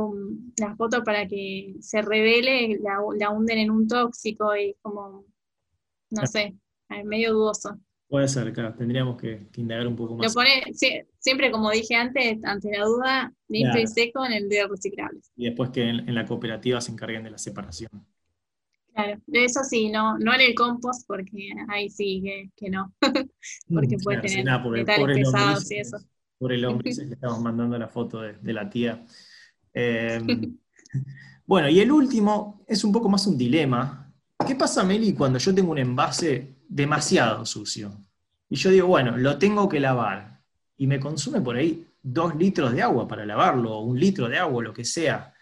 la 0.59 0.77
foto 0.77 1.03
para 1.03 1.27
que 1.27 1.75
se 1.81 2.03
revele 2.03 2.79
la, 2.81 2.99
la 3.19 3.31
hunden 3.31 3.59
en 3.59 3.71
un 3.71 3.89
tóxico 3.89 4.57
y 4.57 4.77
como, 4.81 5.25
no 6.11 6.27
sé, 6.27 6.55
es 6.91 7.05
medio 7.05 7.35
dudoso. 7.35 7.79
Puede 8.09 8.27
ser, 8.27 8.51
claro, 8.55 8.75
tendríamos 8.75 9.21
que, 9.21 9.49
indagar 9.57 9.87
un 9.87 9.95
poco 9.95 10.17
más. 10.17 10.27
Lo 10.29 10.33
pone, 10.33 10.63
siempre, 11.19 11.51
como 11.51 11.71
dije 11.71 11.95
antes, 11.95 12.43
ante 12.43 12.71
la 12.71 12.85
duda, 12.85 13.35
limpio 13.49 13.83
y 13.83 13.87
seco 13.87 14.25
en 14.25 14.33
el 14.33 14.49
de 14.49 14.67
reciclables. 14.67 15.31
Y 15.37 15.45
después 15.45 15.69
que 15.69 15.87
en, 15.87 16.15
la 16.15 16.25
cooperativa 16.25 16.81
se 16.81 16.91
encarguen 16.91 17.23
de 17.25 17.31
la 17.31 17.37
separación. 17.37 17.91
Claro, 18.95 19.21
eso 19.31 19.61
sí, 19.63 19.91
no, 19.91 20.19
no 20.19 20.35
en 20.35 20.41
el 20.41 20.55
compost, 20.55 21.07
porque 21.07 21.51
ahí 21.69 21.91
sí 21.91 22.51
que, 22.57 22.71
no. 22.71 22.95
porque 23.69 23.97
mm, 23.97 24.03
puede 24.03 24.21
tener 24.23 24.61
metales 24.71 25.19
pesados 25.19 25.71
y 25.71 25.77
eso. 25.77 25.99
Por 26.39 26.55
el 26.55 26.65
hombre, 26.65 26.91
le 26.95 27.13
estamos 27.13 27.43
mandando 27.43 27.79
la 27.79 27.89
foto 27.89 28.23
de, 28.23 28.53
la 28.55 28.71
tía. 28.71 29.05
Em, 29.75 30.57
bueno, 31.47 31.69
y 31.69 31.79
el 31.81 31.93
último 31.93 32.65
es 32.67 32.85
un 32.85 32.93
poco 32.93 33.11
más 33.11 33.27
un 33.27 33.37
dilema. 33.37 34.11
¿Qué 34.47 34.55
pasa, 34.55 34.83
Meli, 34.83 35.13
cuando 35.13 35.39
yo 35.39 35.55
tengo 35.55 35.73
un 35.73 35.79
envase 35.79 36.58
demasiado 36.69 37.45
sucio. 37.47 37.93
Y 38.49 38.57
yo 38.57 38.71
digo, 38.71 38.87
bueno, 38.87 39.17
lo 39.17 39.39
tengo 39.39 39.69
que 39.69 39.81
lavar. 39.81 40.41
Y 40.77 40.87
me 40.87 41.01
consume 41.01 41.41
por 41.41 41.57
ahí 41.57 41.87
dos 42.03 42.37
litros 42.37 42.73
de 42.73 42.83
agua 42.83 43.09
para 43.09 43.27
lavarlo, 43.27 43.73
o 43.73 43.81
un 43.81 43.99
litro 43.99 44.29
de 44.29 44.39
agua, 44.39 44.63
lo 44.63 44.73
que 44.73 44.85
sea. 44.85 45.35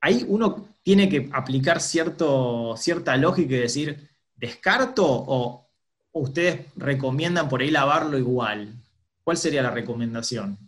Ahí 0.00 0.24
uno 0.28 0.68
tiene 0.82 1.08
que 1.08 1.28
aplicar 1.32 1.80
cierto, 1.80 2.74
cierta 2.76 3.16
lógica 3.16 3.54
y 3.54 3.58
decir, 3.58 4.10
¿descarto 4.36 5.04
o 5.06 5.68
ustedes 6.12 6.66
recomiendan 6.76 7.48
por 7.48 7.60
ahí 7.60 7.70
lavarlo 7.70 8.18
igual? 8.18 8.74
¿Cuál 9.24 9.36
sería 9.36 9.62
la 9.62 9.70
recomendación? 9.70 10.58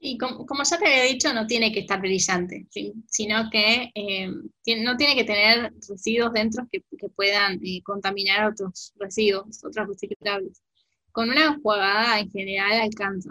Y 0.00 0.16
como, 0.16 0.46
ya 0.62 0.78
te 0.78 0.86
había 0.86 1.12
dicho, 1.12 1.32
no 1.34 1.46
tiene 1.46 1.72
que 1.72 1.80
estar 1.80 2.00
brillante, 2.00 2.66
sino 3.06 3.50
que 3.50 3.90
eh, 3.94 4.28
no 4.28 4.96
tiene 4.96 5.16
que 5.16 5.24
tener 5.24 5.72
residuos 5.88 6.32
dentro 6.32 6.68
que, 6.70 6.82
puedan 7.16 7.58
eh, 7.64 7.82
contaminar 7.82 8.48
otros 8.48 8.92
residuos, 8.96 9.64
otros 9.64 9.88
reciclables. 9.88 10.62
Con 11.10 11.30
una 11.30 11.46
enjuagada 11.46 12.20
en 12.20 12.30
general 12.30 12.80
alcanza. 12.80 13.30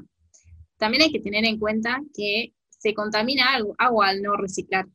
También 0.78 1.04
hay 1.04 1.12
que 1.12 1.22
tener 1.22 1.46
en 1.46 1.58
cuenta 1.58 2.02
que 2.14 2.54
se 2.68 2.94
contamina 2.94 3.46
agua 3.78 4.10
al 4.10 4.22
no 4.22 4.36
reciclar 4.36 4.88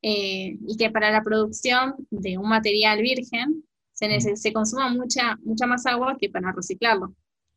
eh, 0.00 0.56
y 0.66 0.76
que 0.78 0.90
para 0.90 1.10
la 1.10 1.22
producción 1.22 1.94
de 2.10 2.38
un 2.38 2.48
material 2.48 3.02
virgen 3.02 3.64
se, 3.92 4.36
se 4.36 4.52
consuma 4.52 4.88
mucha, 4.88 5.36
mucha 5.44 5.66
más 5.66 5.84
agua 5.84 6.16
que 6.18 6.30
para 6.30 6.52
reciclarlo. 6.52 7.14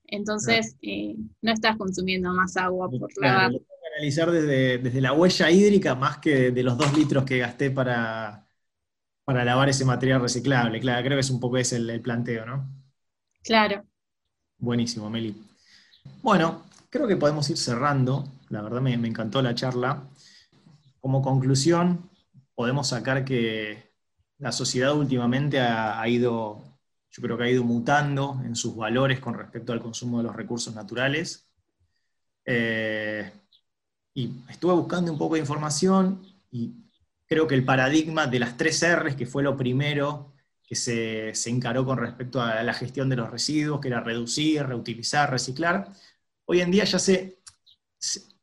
Entonces, 0.08 0.76
eh, 0.82 1.16
no 1.41 1.51
estás 1.51 1.78
consumiendo 1.78 2.32
más 2.34 2.58
agua 2.58 2.89
por 2.89 3.10
lavar. 3.22 3.51
Tengo 3.51 3.66
que 3.66 3.95
analizar 3.95 4.32
desde, 4.32 5.01
la 5.01 5.14
huella 5.14 5.49
hídrica 5.49 5.95
más 5.95 6.18
que 6.18 6.51
de 6.51 6.64
los 6.64 6.78
dos 6.78 6.95
litros 6.97 7.24
que 7.24 7.39
gasté 7.39 7.72
para, 7.72 8.45
para 9.24 9.43
lavar 9.43 9.70
ese 9.70 9.86
material 9.86 10.22
reciclable. 10.22 10.80
Claro, 10.80 11.03
creo 11.03 11.18
que 11.18 11.22
es 11.22 11.30
un 11.30 11.39
poco 11.39 11.58
ese 11.58 11.78
el, 11.78 12.01
planteo, 12.01 12.45
¿no? 12.45 12.70
Claro. 13.43 13.84
Buenísimo, 14.58 15.10
Meli. 15.10 15.36
Bueno, 16.22 16.64
creo 16.89 17.08
que 17.08 17.18
podemos 17.18 17.49
ir 17.49 17.58
cerrando. 17.58 18.28
La 18.49 18.62
verdad 18.62 18.82
me, 18.82 18.93
encantó 18.93 19.41
la 19.41 19.56
charla. 19.56 20.03
Como 20.99 21.22
conclusión, 21.22 22.10
podemos 22.56 22.89
sacar 22.89 23.26
que 23.26 23.91
la 24.38 24.51
sociedad 24.51 24.95
últimamente 24.95 25.60
ha 25.60 26.08
ido 26.08 26.74
yo 27.16 27.22
creo 27.22 27.38
que 27.38 27.45
ha 27.45 27.49
ido 27.49 27.63
mutando 27.63 28.41
en 28.43 28.57
sus 28.57 28.76
valores 28.76 29.22
con 29.22 29.36
respecto 29.36 29.72
al 29.72 29.80
consumo 29.80 30.18
de 30.18 30.26
los 30.26 30.36
recursos 30.36 30.76
naturales. 30.76 31.47
Eh, 32.43 33.32
y 34.13 34.43
estuve 34.49 34.74
buscando 34.74 35.13
un 35.13 35.18
poco 35.18 35.36
de 35.36 35.39
información 35.39 36.22
y 36.51 36.74
creo 37.26 37.47
que 37.47 37.55
el 37.55 37.63
paradigma 37.63 38.28
de 38.28 38.39
las 38.39 38.57
tres 38.57 38.84
R's, 38.86 39.16
que 39.16 39.26
fue 39.26 39.43
lo 39.43 39.55
primero 39.55 40.34
que 40.61 40.76
se, 40.76 41.32
encaró 41.49 41.86
con 41.86 41.99
respecto 41.99 42.41
a 42.41 42.61
la 42.63 42.74
gestión 42.74 43.07
de 43.07 43.16
los 43.16 43.32
residuos, 43.32 43.80
que 43.80 43.88
era 43.88 44.01
reducir, 44.01 44.63
reutilizar, 44.63 45.32
reciclar, 45.32 45.93
hoy 46.43 46.59
en 46.59 46.72
día 46.72 46.84
ya 46.84 46.99
se, 46.99 47.39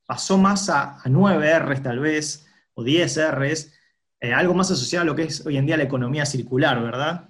pasó 0.06 0.38
más 0.38 0.70
a, 0.70 0.98
nueve 1.06 1.50
9 1.52 1.74
R's 1.74 1.82
tal 1.82 1.98
vez, 1.98 2.46
o 2.72 2.82
10 2.82 3.32
R's, 3.32 3.70
eh, 4.18 4.32
algo 4.32 4.54
más 4.54 4.70
asociado 4.70 5.02
a 5.02 5.06
lo 5.06 5.14
que 5.14 5.24
es 5.24 5.44
hoy 5.44 5.58
en 5.58 5.66
día 5.66 5.76
la 5.76 5.82
economía 5.82 6.24
circular, 6.24 6.82
¿verdad? 6.82 7.28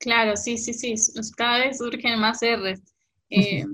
Claro, 0.00 0.34
sí, 0.34 0.56
sí, 0.56 0.72
sí, 0.72 0.94
cada 1.36 1.58
vez 1.58 1.76
surgen 1.76 2.18
más 2.18 2.40
R's. 2.40 2.80
Eh, 3.28 3.66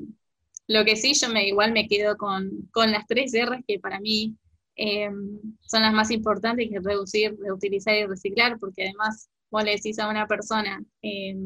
lo 0.66 0.84
que 0.84 0.96
sí, 0.96 1.14
yo 1.14 1.28
me, 1.28 1.46
igual 1.46 1.72
me 1.72 1.86
quedo 1.86 2.16
con, 2.16 2.68
las 2.74 3.06
tres 3.06 3.32
R's 3.32 3.64
que 3.66 3.78
para 3.78 4.00
mí 4.00 4.34
eh, 4.74 5.08
son 5.60 5.82
las 5.82 5.94
más 5.94 6.10
importantes, 6.10 6.68
que 6.68 6.78
es 6.78 6.82
reducir, 6.82 7.36
reutilizar 7.38 7.94
y 7.94 8.06
reciclar, 8.06 8.58
porque 8.58 8.82
además 8.82 9.30
vos 9.50 9.62
le 9.62 9.76
decís 9.76 10.00
a 10.00 10.08
una 10.08 10.26
persona, 10.26 10.82
eh, 11.00 11.36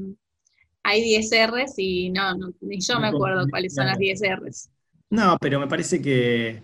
hay 0.82 1.02
10 1.02 1.30
R's 1.50 1.74
y 1.76 2.08
no, 2.08 2.34
ni 2.62 2.80
yo 2.80 2.98
me 2.98 3.08
acuerdo 3.08 3.46
cuáles 3.50 3.74
son 3.74 3.84
las 3.84 3.98
10 3.98 4.22
R's. 4.22 4.70
No, 5.10 5.36
pero 5.38 5.60
me 5.60 5.66
parece 5.66 6.00
que 6.00 6.62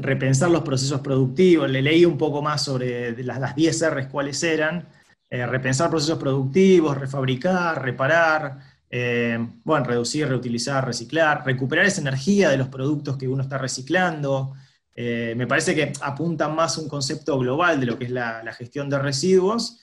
repensar 0.00 0.50
los 0.50 0.62
procesos 0.62 1.02
productivos, 1.02 1.68
le 1.68 1.82
leí 1.82 2.06
un 2.06 2.16
poco 2.16 2.40
más 2.40 2.64
sobre 2.64 3.22
las, 3.22 3.38
las 3.38 3.54
10 3.54 3.90
R's 3.90 4.06
cuáles 4.06 4.42
eran, 4.42 4.88
eh, 5.32 5.46
repensar 5.46 5.88
procesos 5.88 6.18
productivos, 6.18 6.98
refabricar, 6.98 7.80
reparar, 7.80 8.58
eh, 8.90 9.38
bueno, 9.62 9.86
reducir, 9.86 10.26
reutilizar, 10.26 10.84
reciclar, 10.84 11.46
recuperar 11.46 11.86
esa 11.86 12.00
energía 12.00 12.50
de 12.50 12.56
los 12.56 12.66
productos 12.66 13.16
que 13.16 13.28
uno 13.28 13.44
está 13.44 13.56
reciclando. 13.56 14.54
Eh, 14.92 15.34
me 15.36 15.46
parece 15.46 15.72
que 15.76 15.92
apunta 16.00 16.48
más 16.48 16.76
un 16.78 16.88
concepto 16.88 17.38
global 17.38 17.78
de 17.78 17.86
lo 17.86 17.96
que 17.96 18.06
es 18.06 18.10
la, 18.10 18.42
gestión 18.52 18.90
de 18.90 18.98
residuos, 18.98 19.78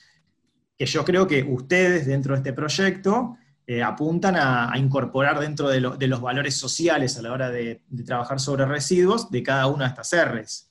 que 0.76 0.84
yo 0.84 1.02
creo 1.02 1.26
que 1.26 1.42
ustedes 1.42 2.06
dentro 2.06 2.34
de 2.34 2.40
este 2.40 2.52
proyecto 2.52 3.38
apuntan 3.84 4.36
a, 4.36 4.72
incorporar 4.76 5.40
dentro 5.40 5.68
de, 5.68 5.80
los 5.80 6.20
valores 6.20 6.56
sociales 6.56 7.18
a 7.18 7.22
la 7.22 7.32
hora 7.32 7.50
de, 7.50 7.82
de, 7.88 8.04
trabajar 8.04 8.38
sobre 8.40 8.64
residuos 8.66 9.30
de 9.30 9.42
cada 9.42 9.66
una 9.66 9.84
de 9.84 9.90
estas 9.90 10.14
R's. 10.14 10.70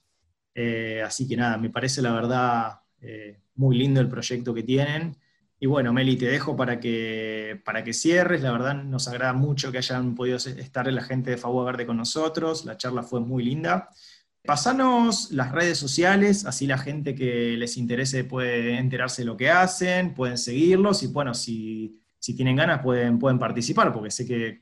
así 1.06 1.28
que 1.28 1.36
nada, 1.36 1.58
me 1.58 1.70
parece 1.70 2.02
la 2.02 2.12
verdad 2.12 2.80
muy 3.56 3.78
lindo 3.78 4.02
el 4.02 4.10
proyecto 4.10 4.54
que 4.54 4.64
tienen. 4.64 5.18
Y 5.60 5.66
bueno, 5.66 5.92
Meli, 5.92 6.18
te 6.18 6.28
dejo 6.28 6.56
para 6.56 6.80
que, 6.80 7.60
para 7.66 7.84
que 7.84 7.94
cierres. 7.94 8.42
La 8.42 8.52
verdad 8.52 8.76
nos 8.84 9.08
agrada 9.08 9.34
mucho 9.34 9.72
que 9.72 9.80
hayan 9.80 10.14
podido 10.14 10.38
estar 10.38 10.92
la 10.92 11.02
gente 11.02 11.32
de 11.32 11.38
Fagua 11.38 11.66
Verde 11.66 11.86
con 11.86 11.98
nosotros. 11.98 12.66
La 12.66 12.78
charla 12.78 13.02
fue 13.02 13.22
muy 13.22 13.44
linda. 13.44 13.90
Pasanos 14.48 15.32
las 15.32 15.52
redes 15.52 15.78
sociales, 15.78 16.46
así 16.46 16.68
la 16.68 16.78
gente 16.78 17.16
que 17.16 17.58
les 17.58 17.76
interese 17.76 18.24
puede 18.24 18.78
enterarse 18.78 19.24
de 19.24 19.26
lo 19.26 19.36
que 19.36 19.50
hacen, 19.50 20.14
pueden 20.14 20.38
seguirlos 20.38 21.04
y 21.04 21.08
bueno, 21.08 21.34
si, 21.34 22.02
tienen 22.22 22.56
ganas 22.56 22.82
pueden, 22.82 23.20
pueden 23.20 23.40
participar, 23.40 23.92
porque 23.92 24.10
sé 24.10 24.26
que 24.26 24.62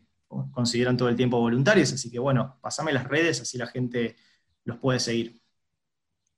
consideran 0.51 0.97
todo 0.97 1.09
el 1.09 1.15
tiempo 1.15 1.39
voluntarios, 1.39 1.93
así 1.93 2.09
que 2.09 2.17
bueno, 2.17 2.57
pasame 2.61 2.93
las 2.93 3.03
redes, 3.03 3.41
así 3.41 3.59
la 3.59 3.67
gente 3.67 4.15
los 4.63 4.79
puede 4.79 4.99
seguir. 4.99 5.39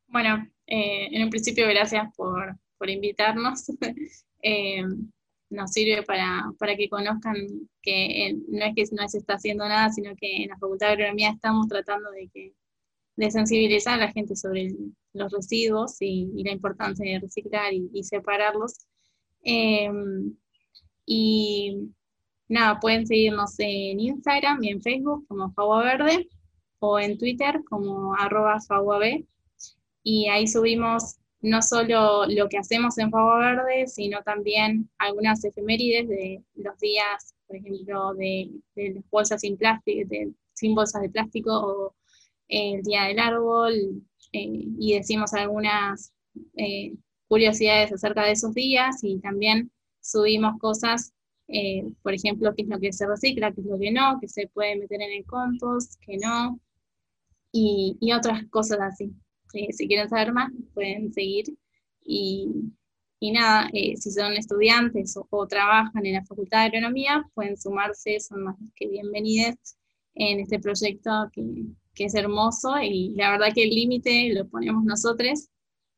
Bueno, 0.08 0.45
eh, 0.68 1.07
en 1.11 1.24
un 1.24 1.30
principio, 1.30 1.68
gracias 1.68 2.13
por, 2.15 2.57
invitarnos. 2.88 3.65
Eh, 4.43 4.84
nos 5.49 5.72
sirve 5.72 6.03
para, 6.03 6.53
que 6.78 6.89
conozcan 6.89 7.36
que 7.82 8.36
no 8.49 8.65
es 8.65 8.76
que 8.76 8.95
no 8.95 9.09
se 9.09 9.18
está 9.18 9.34
haciendo 9.34 9.68
nada, 9.68 9.89
sino 9.89 10.15
que 10.15 10.43
en 10.43 10.49
la 10.49 10.57
Facultad 10.57 10.88
de 10.88 10.93
Agronomía 10.93 11.32
estamos 11.32 11.68
tratando 11.68 12.11
de, 12.11 12.30
que, 12.32 12.53
de 13.15 13.32
sensibilizar 13.32 13.95
a 13.95 14.05
la 14.05 14.11
gente 14.11 14.36
sobre 14.36 14.70
los 15.13 15.32
residuos 15.32 15.97
y, 16.01 16.30
la 16.43 16.51
importancia 16.51 17.11
de 17.11 17.20
reciclar 17.20 17.74
y, 17.74 18.03
separarlos. 18.03 18.86
Eh, 19.43 19.89
y 21.05 21.89
nada, 22.47 22.80
pueden 22.80 23.07
seguirnos 23.07 23.55
en 23.59 23.99
Instagram 23.99 24.63
y 24.63 24.70
en 24.70 24.82
Facebook 24.82 25.26
como 25.28 25.51
Fagua 25.53 25.84
Verde 25.84 26.30
o 26.80 26.99
en 26.99 27.18
Twitter 27.18 27.61
como 27.68 28.13
arroba 28.15 28.59
y 30.10 30.30
ahí 30.30 30.47
subimos 30.47 31.18
no 31.41 31.62
solo 31.62 32.26
lo 32.28 32.47
que 32.47 32.58
hacemos 32.58 32.97
en 32.97 33.12
Fuego 33.12 33.39
Verde, 33.39 33.88
sino 33.88 34.24
también 34.24 34.89
algunas 34.99 35.43
efemérides 35.43 36.08
de 36.08 36.41
los 36.55 36.80
días, 36.80 37.36
por 37.45 37.58
ejemplo, 37.58 38.14
de, 38.14 38.51
las 38.78 39.10
bolsas 39.10 39.41
sin 39.41 39.58
plástico, 39.58 40.10
sin 40.53 40.76
bolsas 40.76 41.01
de 41.01 41.10
plástico 41.10 41.51
o 41.51 41.95
el 42.47 42.84
Día 42.84 43.03
del 43.03 43.20
Árbol, 43.20 43.74
eh, 44.32 44.66
y 44.80 44.93
decimos 44.93 45.34
algunas 45.34 46.14
eh, 46.55 46.93
curiosidades 47.28 47.91
acerca 47.91 48.24
de 48.24 48.32
esos 48.32 48.53
días 48.53 49.03
y 49.03 49.20
también 49.20 49.72
subimos 49.99 50.58
cosas, 50.58 51.12
eh, 51.49 51.84
por 52.01 52.14
ejemplo, 52.14 52.55
qué 52.55 52.62
es 52.62 52.70
lo 52.70 52.80
que 52.80 52.93
se 52.93 53.05
recicla, 53.08 53.51
qué 53.51 53.60
es 53.60 53.68
lo 53.68 53.78
que 53.78 53.91
no, 53.91 54.20
que 54.22 54.30
se 54.30 54.47
puede 54.47 54.78
meter 54.78 55.01
en 55.01 55.12
el 55.12 55.26
compost, 55.26 55.99
que 55.99 56.16
no, 56.16 56.62
y 57.51 58.14
otras 58.14 58.45
cosas 58.49 58.80
así 58.80 59.14
si 59.72 59.88
quieren 59.88 60.10
saber 60.10 60.34
más, 60.34 60.51
pueden 60.74 61.12
seguir. 61.14 61.45
Y, 62.03 62.47
nada, 63.34 63.70
eh, 63.74 63.97
si 63.97 64.12
son 64.12 64.34
estudiantes 64.34 65.18
o, 65.30 65.47
trabajan 65.47 66.05
en 66.05 66.14
la 66.14 66.26
Facultad 66.26 66.60
de 66.60 66.66
Agronomía, 66.78 67.28
pueden 67.34 67.58
sumarse, 67.58 68.20
son 68.20 68.43
más 68.43 68.55
que 68.76 68.88
bienvenidos 68.88 69.55
en 70.16 70.39
este 70.39 70.60
proyecto 70.60 71.12
que, 71.32 71.43
es 71.99 72.14
hermoso 72.14 72.80
y 72.80 73.16
la 73.16 73.32
verdad 73.32 73.47
que 73.55 73.64
el 73.64 73.72
límite 73.72 74.32
lo 74.32 74.47
ponemos 74.47 74.84
nosotros 74.84 75.49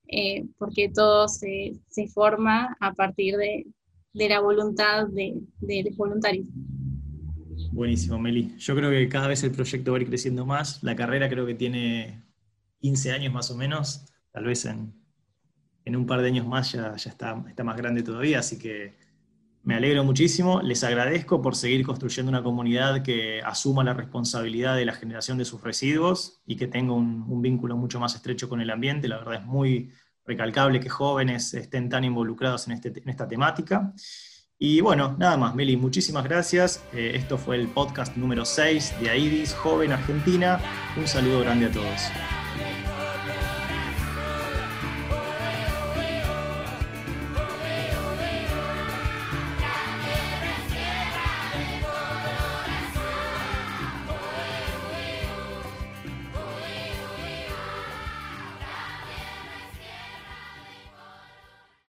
eh, 0.08 0.46
porque 0.58 0.88
todo 0.88 1.28
se, 1.28 1.74
forma 2.14 2.78
a 2.80 2.94
partir 2.94 3.36
de, 3.36 3.66
la 4.14 4.40
voluntad 4.40 5.08
de, 5.08 5.42
de 5.60 5.84
los 5.84 5.98
voluntarios. 5.98 6.48
Buenísimo, 7.74 8.18
Meli. 8.18 8.56
Yo 8.58 8.76
creo 8.78 8.90
que 8.90 9.10
cada 9.10 9.28
vez 9.28 9.44
el 9.44 9.52
proyecto 9.52 9.92
va 9.92 9.98
a 9.98 10.02
ir 10.02 10.08
creciendo 10.08 10.46
más. 10.46 10.82
La 10.84 10.96
carrera 10.96 11.28
creo 11.28 11.46
que 11.46 11.56
tiene 11.56 12.24
15 12.80 13.12
años 13.12 13.34
más 13.34 13.52
o 13.52 13.56
menos, 13.56 14.06
tal 14.32 14.46
vez 14.46 14.66
en, 14.66 14.94
un 15.86 16.06
par 16.06 16.22
de 16.22 16.28
años 16.28 16.46
más 16.46 16.72
ya, 16.72 16.96
ya 16.96 17.10
está, 17.10 17.44
está 17.48 17.64
más 17.64 17.76
grande 17.76 18.04
todavía, 18.04 18.40
así 18.40 18.60
que 18.60 18.96
me 19.64 19.76
alegro 19.76 20.04
muchísimo, 20.04 20.62
les 20.62 20.84
agradezco 20.84 21.42
por 21.42 21.56
seguir 21.56 21.86
construyendo 21.86 22.30
una 22.30 22.42
comunidad 22.42 23.04
que 23.04 23.42
asuma 23.42 23.84
la 23.84 23.94
responsabilidad 23.94 24.76
de 24.76 24.86
la 24.86 24.94
generación 24.94 25.38
de 25.38 25.46
sus 25.46 25.62
residuos 25.62 26.42
y 26.46 26.56
que 26.56 26.68
tenga 26.68 26.94
un, 26.94 27.42
vínculo 27.42 27.76
mucho 27.76 28.00
más 28.00 28.16
estrecho 28.16 28.48
con 28.48 28.62
el 28.62 28.70
ambiente. 28.70 29.08
La 29.08 29.18
verdad 29.18 29.36
es 29.36 29.46
muy 29.46 29.92
recalcable 30.26 30.80
que 30.80 30.90
jóvenes 30.90 31.54
estén 31.54 31.90
tan 31.90 32.04
involucrados 32.04 32.68
en, 32.68 32.74
este, 32.74 32.94
esta 33.06 33.28
temática. 33.28 33.94
Y 34.62 34.82
bueno, 34.82 35.16
nada 35.18 35.38
más, 35.38 35.56
Meli, 35.56 35.78
muchísimas 35.78 36.26
gracias. 36.26 36.84
Eh, 36.92 37.14
esto 37.16 37.38
fue 37.38 37.56
el 37.56 37.70
podcast 37.70 38.18
número 38.18 38.44
6 38.44 38.96
de 39.00 39.10
AIDIS, 39.10 39.54
Joven 39.54 39.94
Argentina. 39.94 40.60
Un 40.98 41.08
saludo 41.08 41.40
grande 41.40 41.68
a 41.68 41.72
todos. 41.72 42.02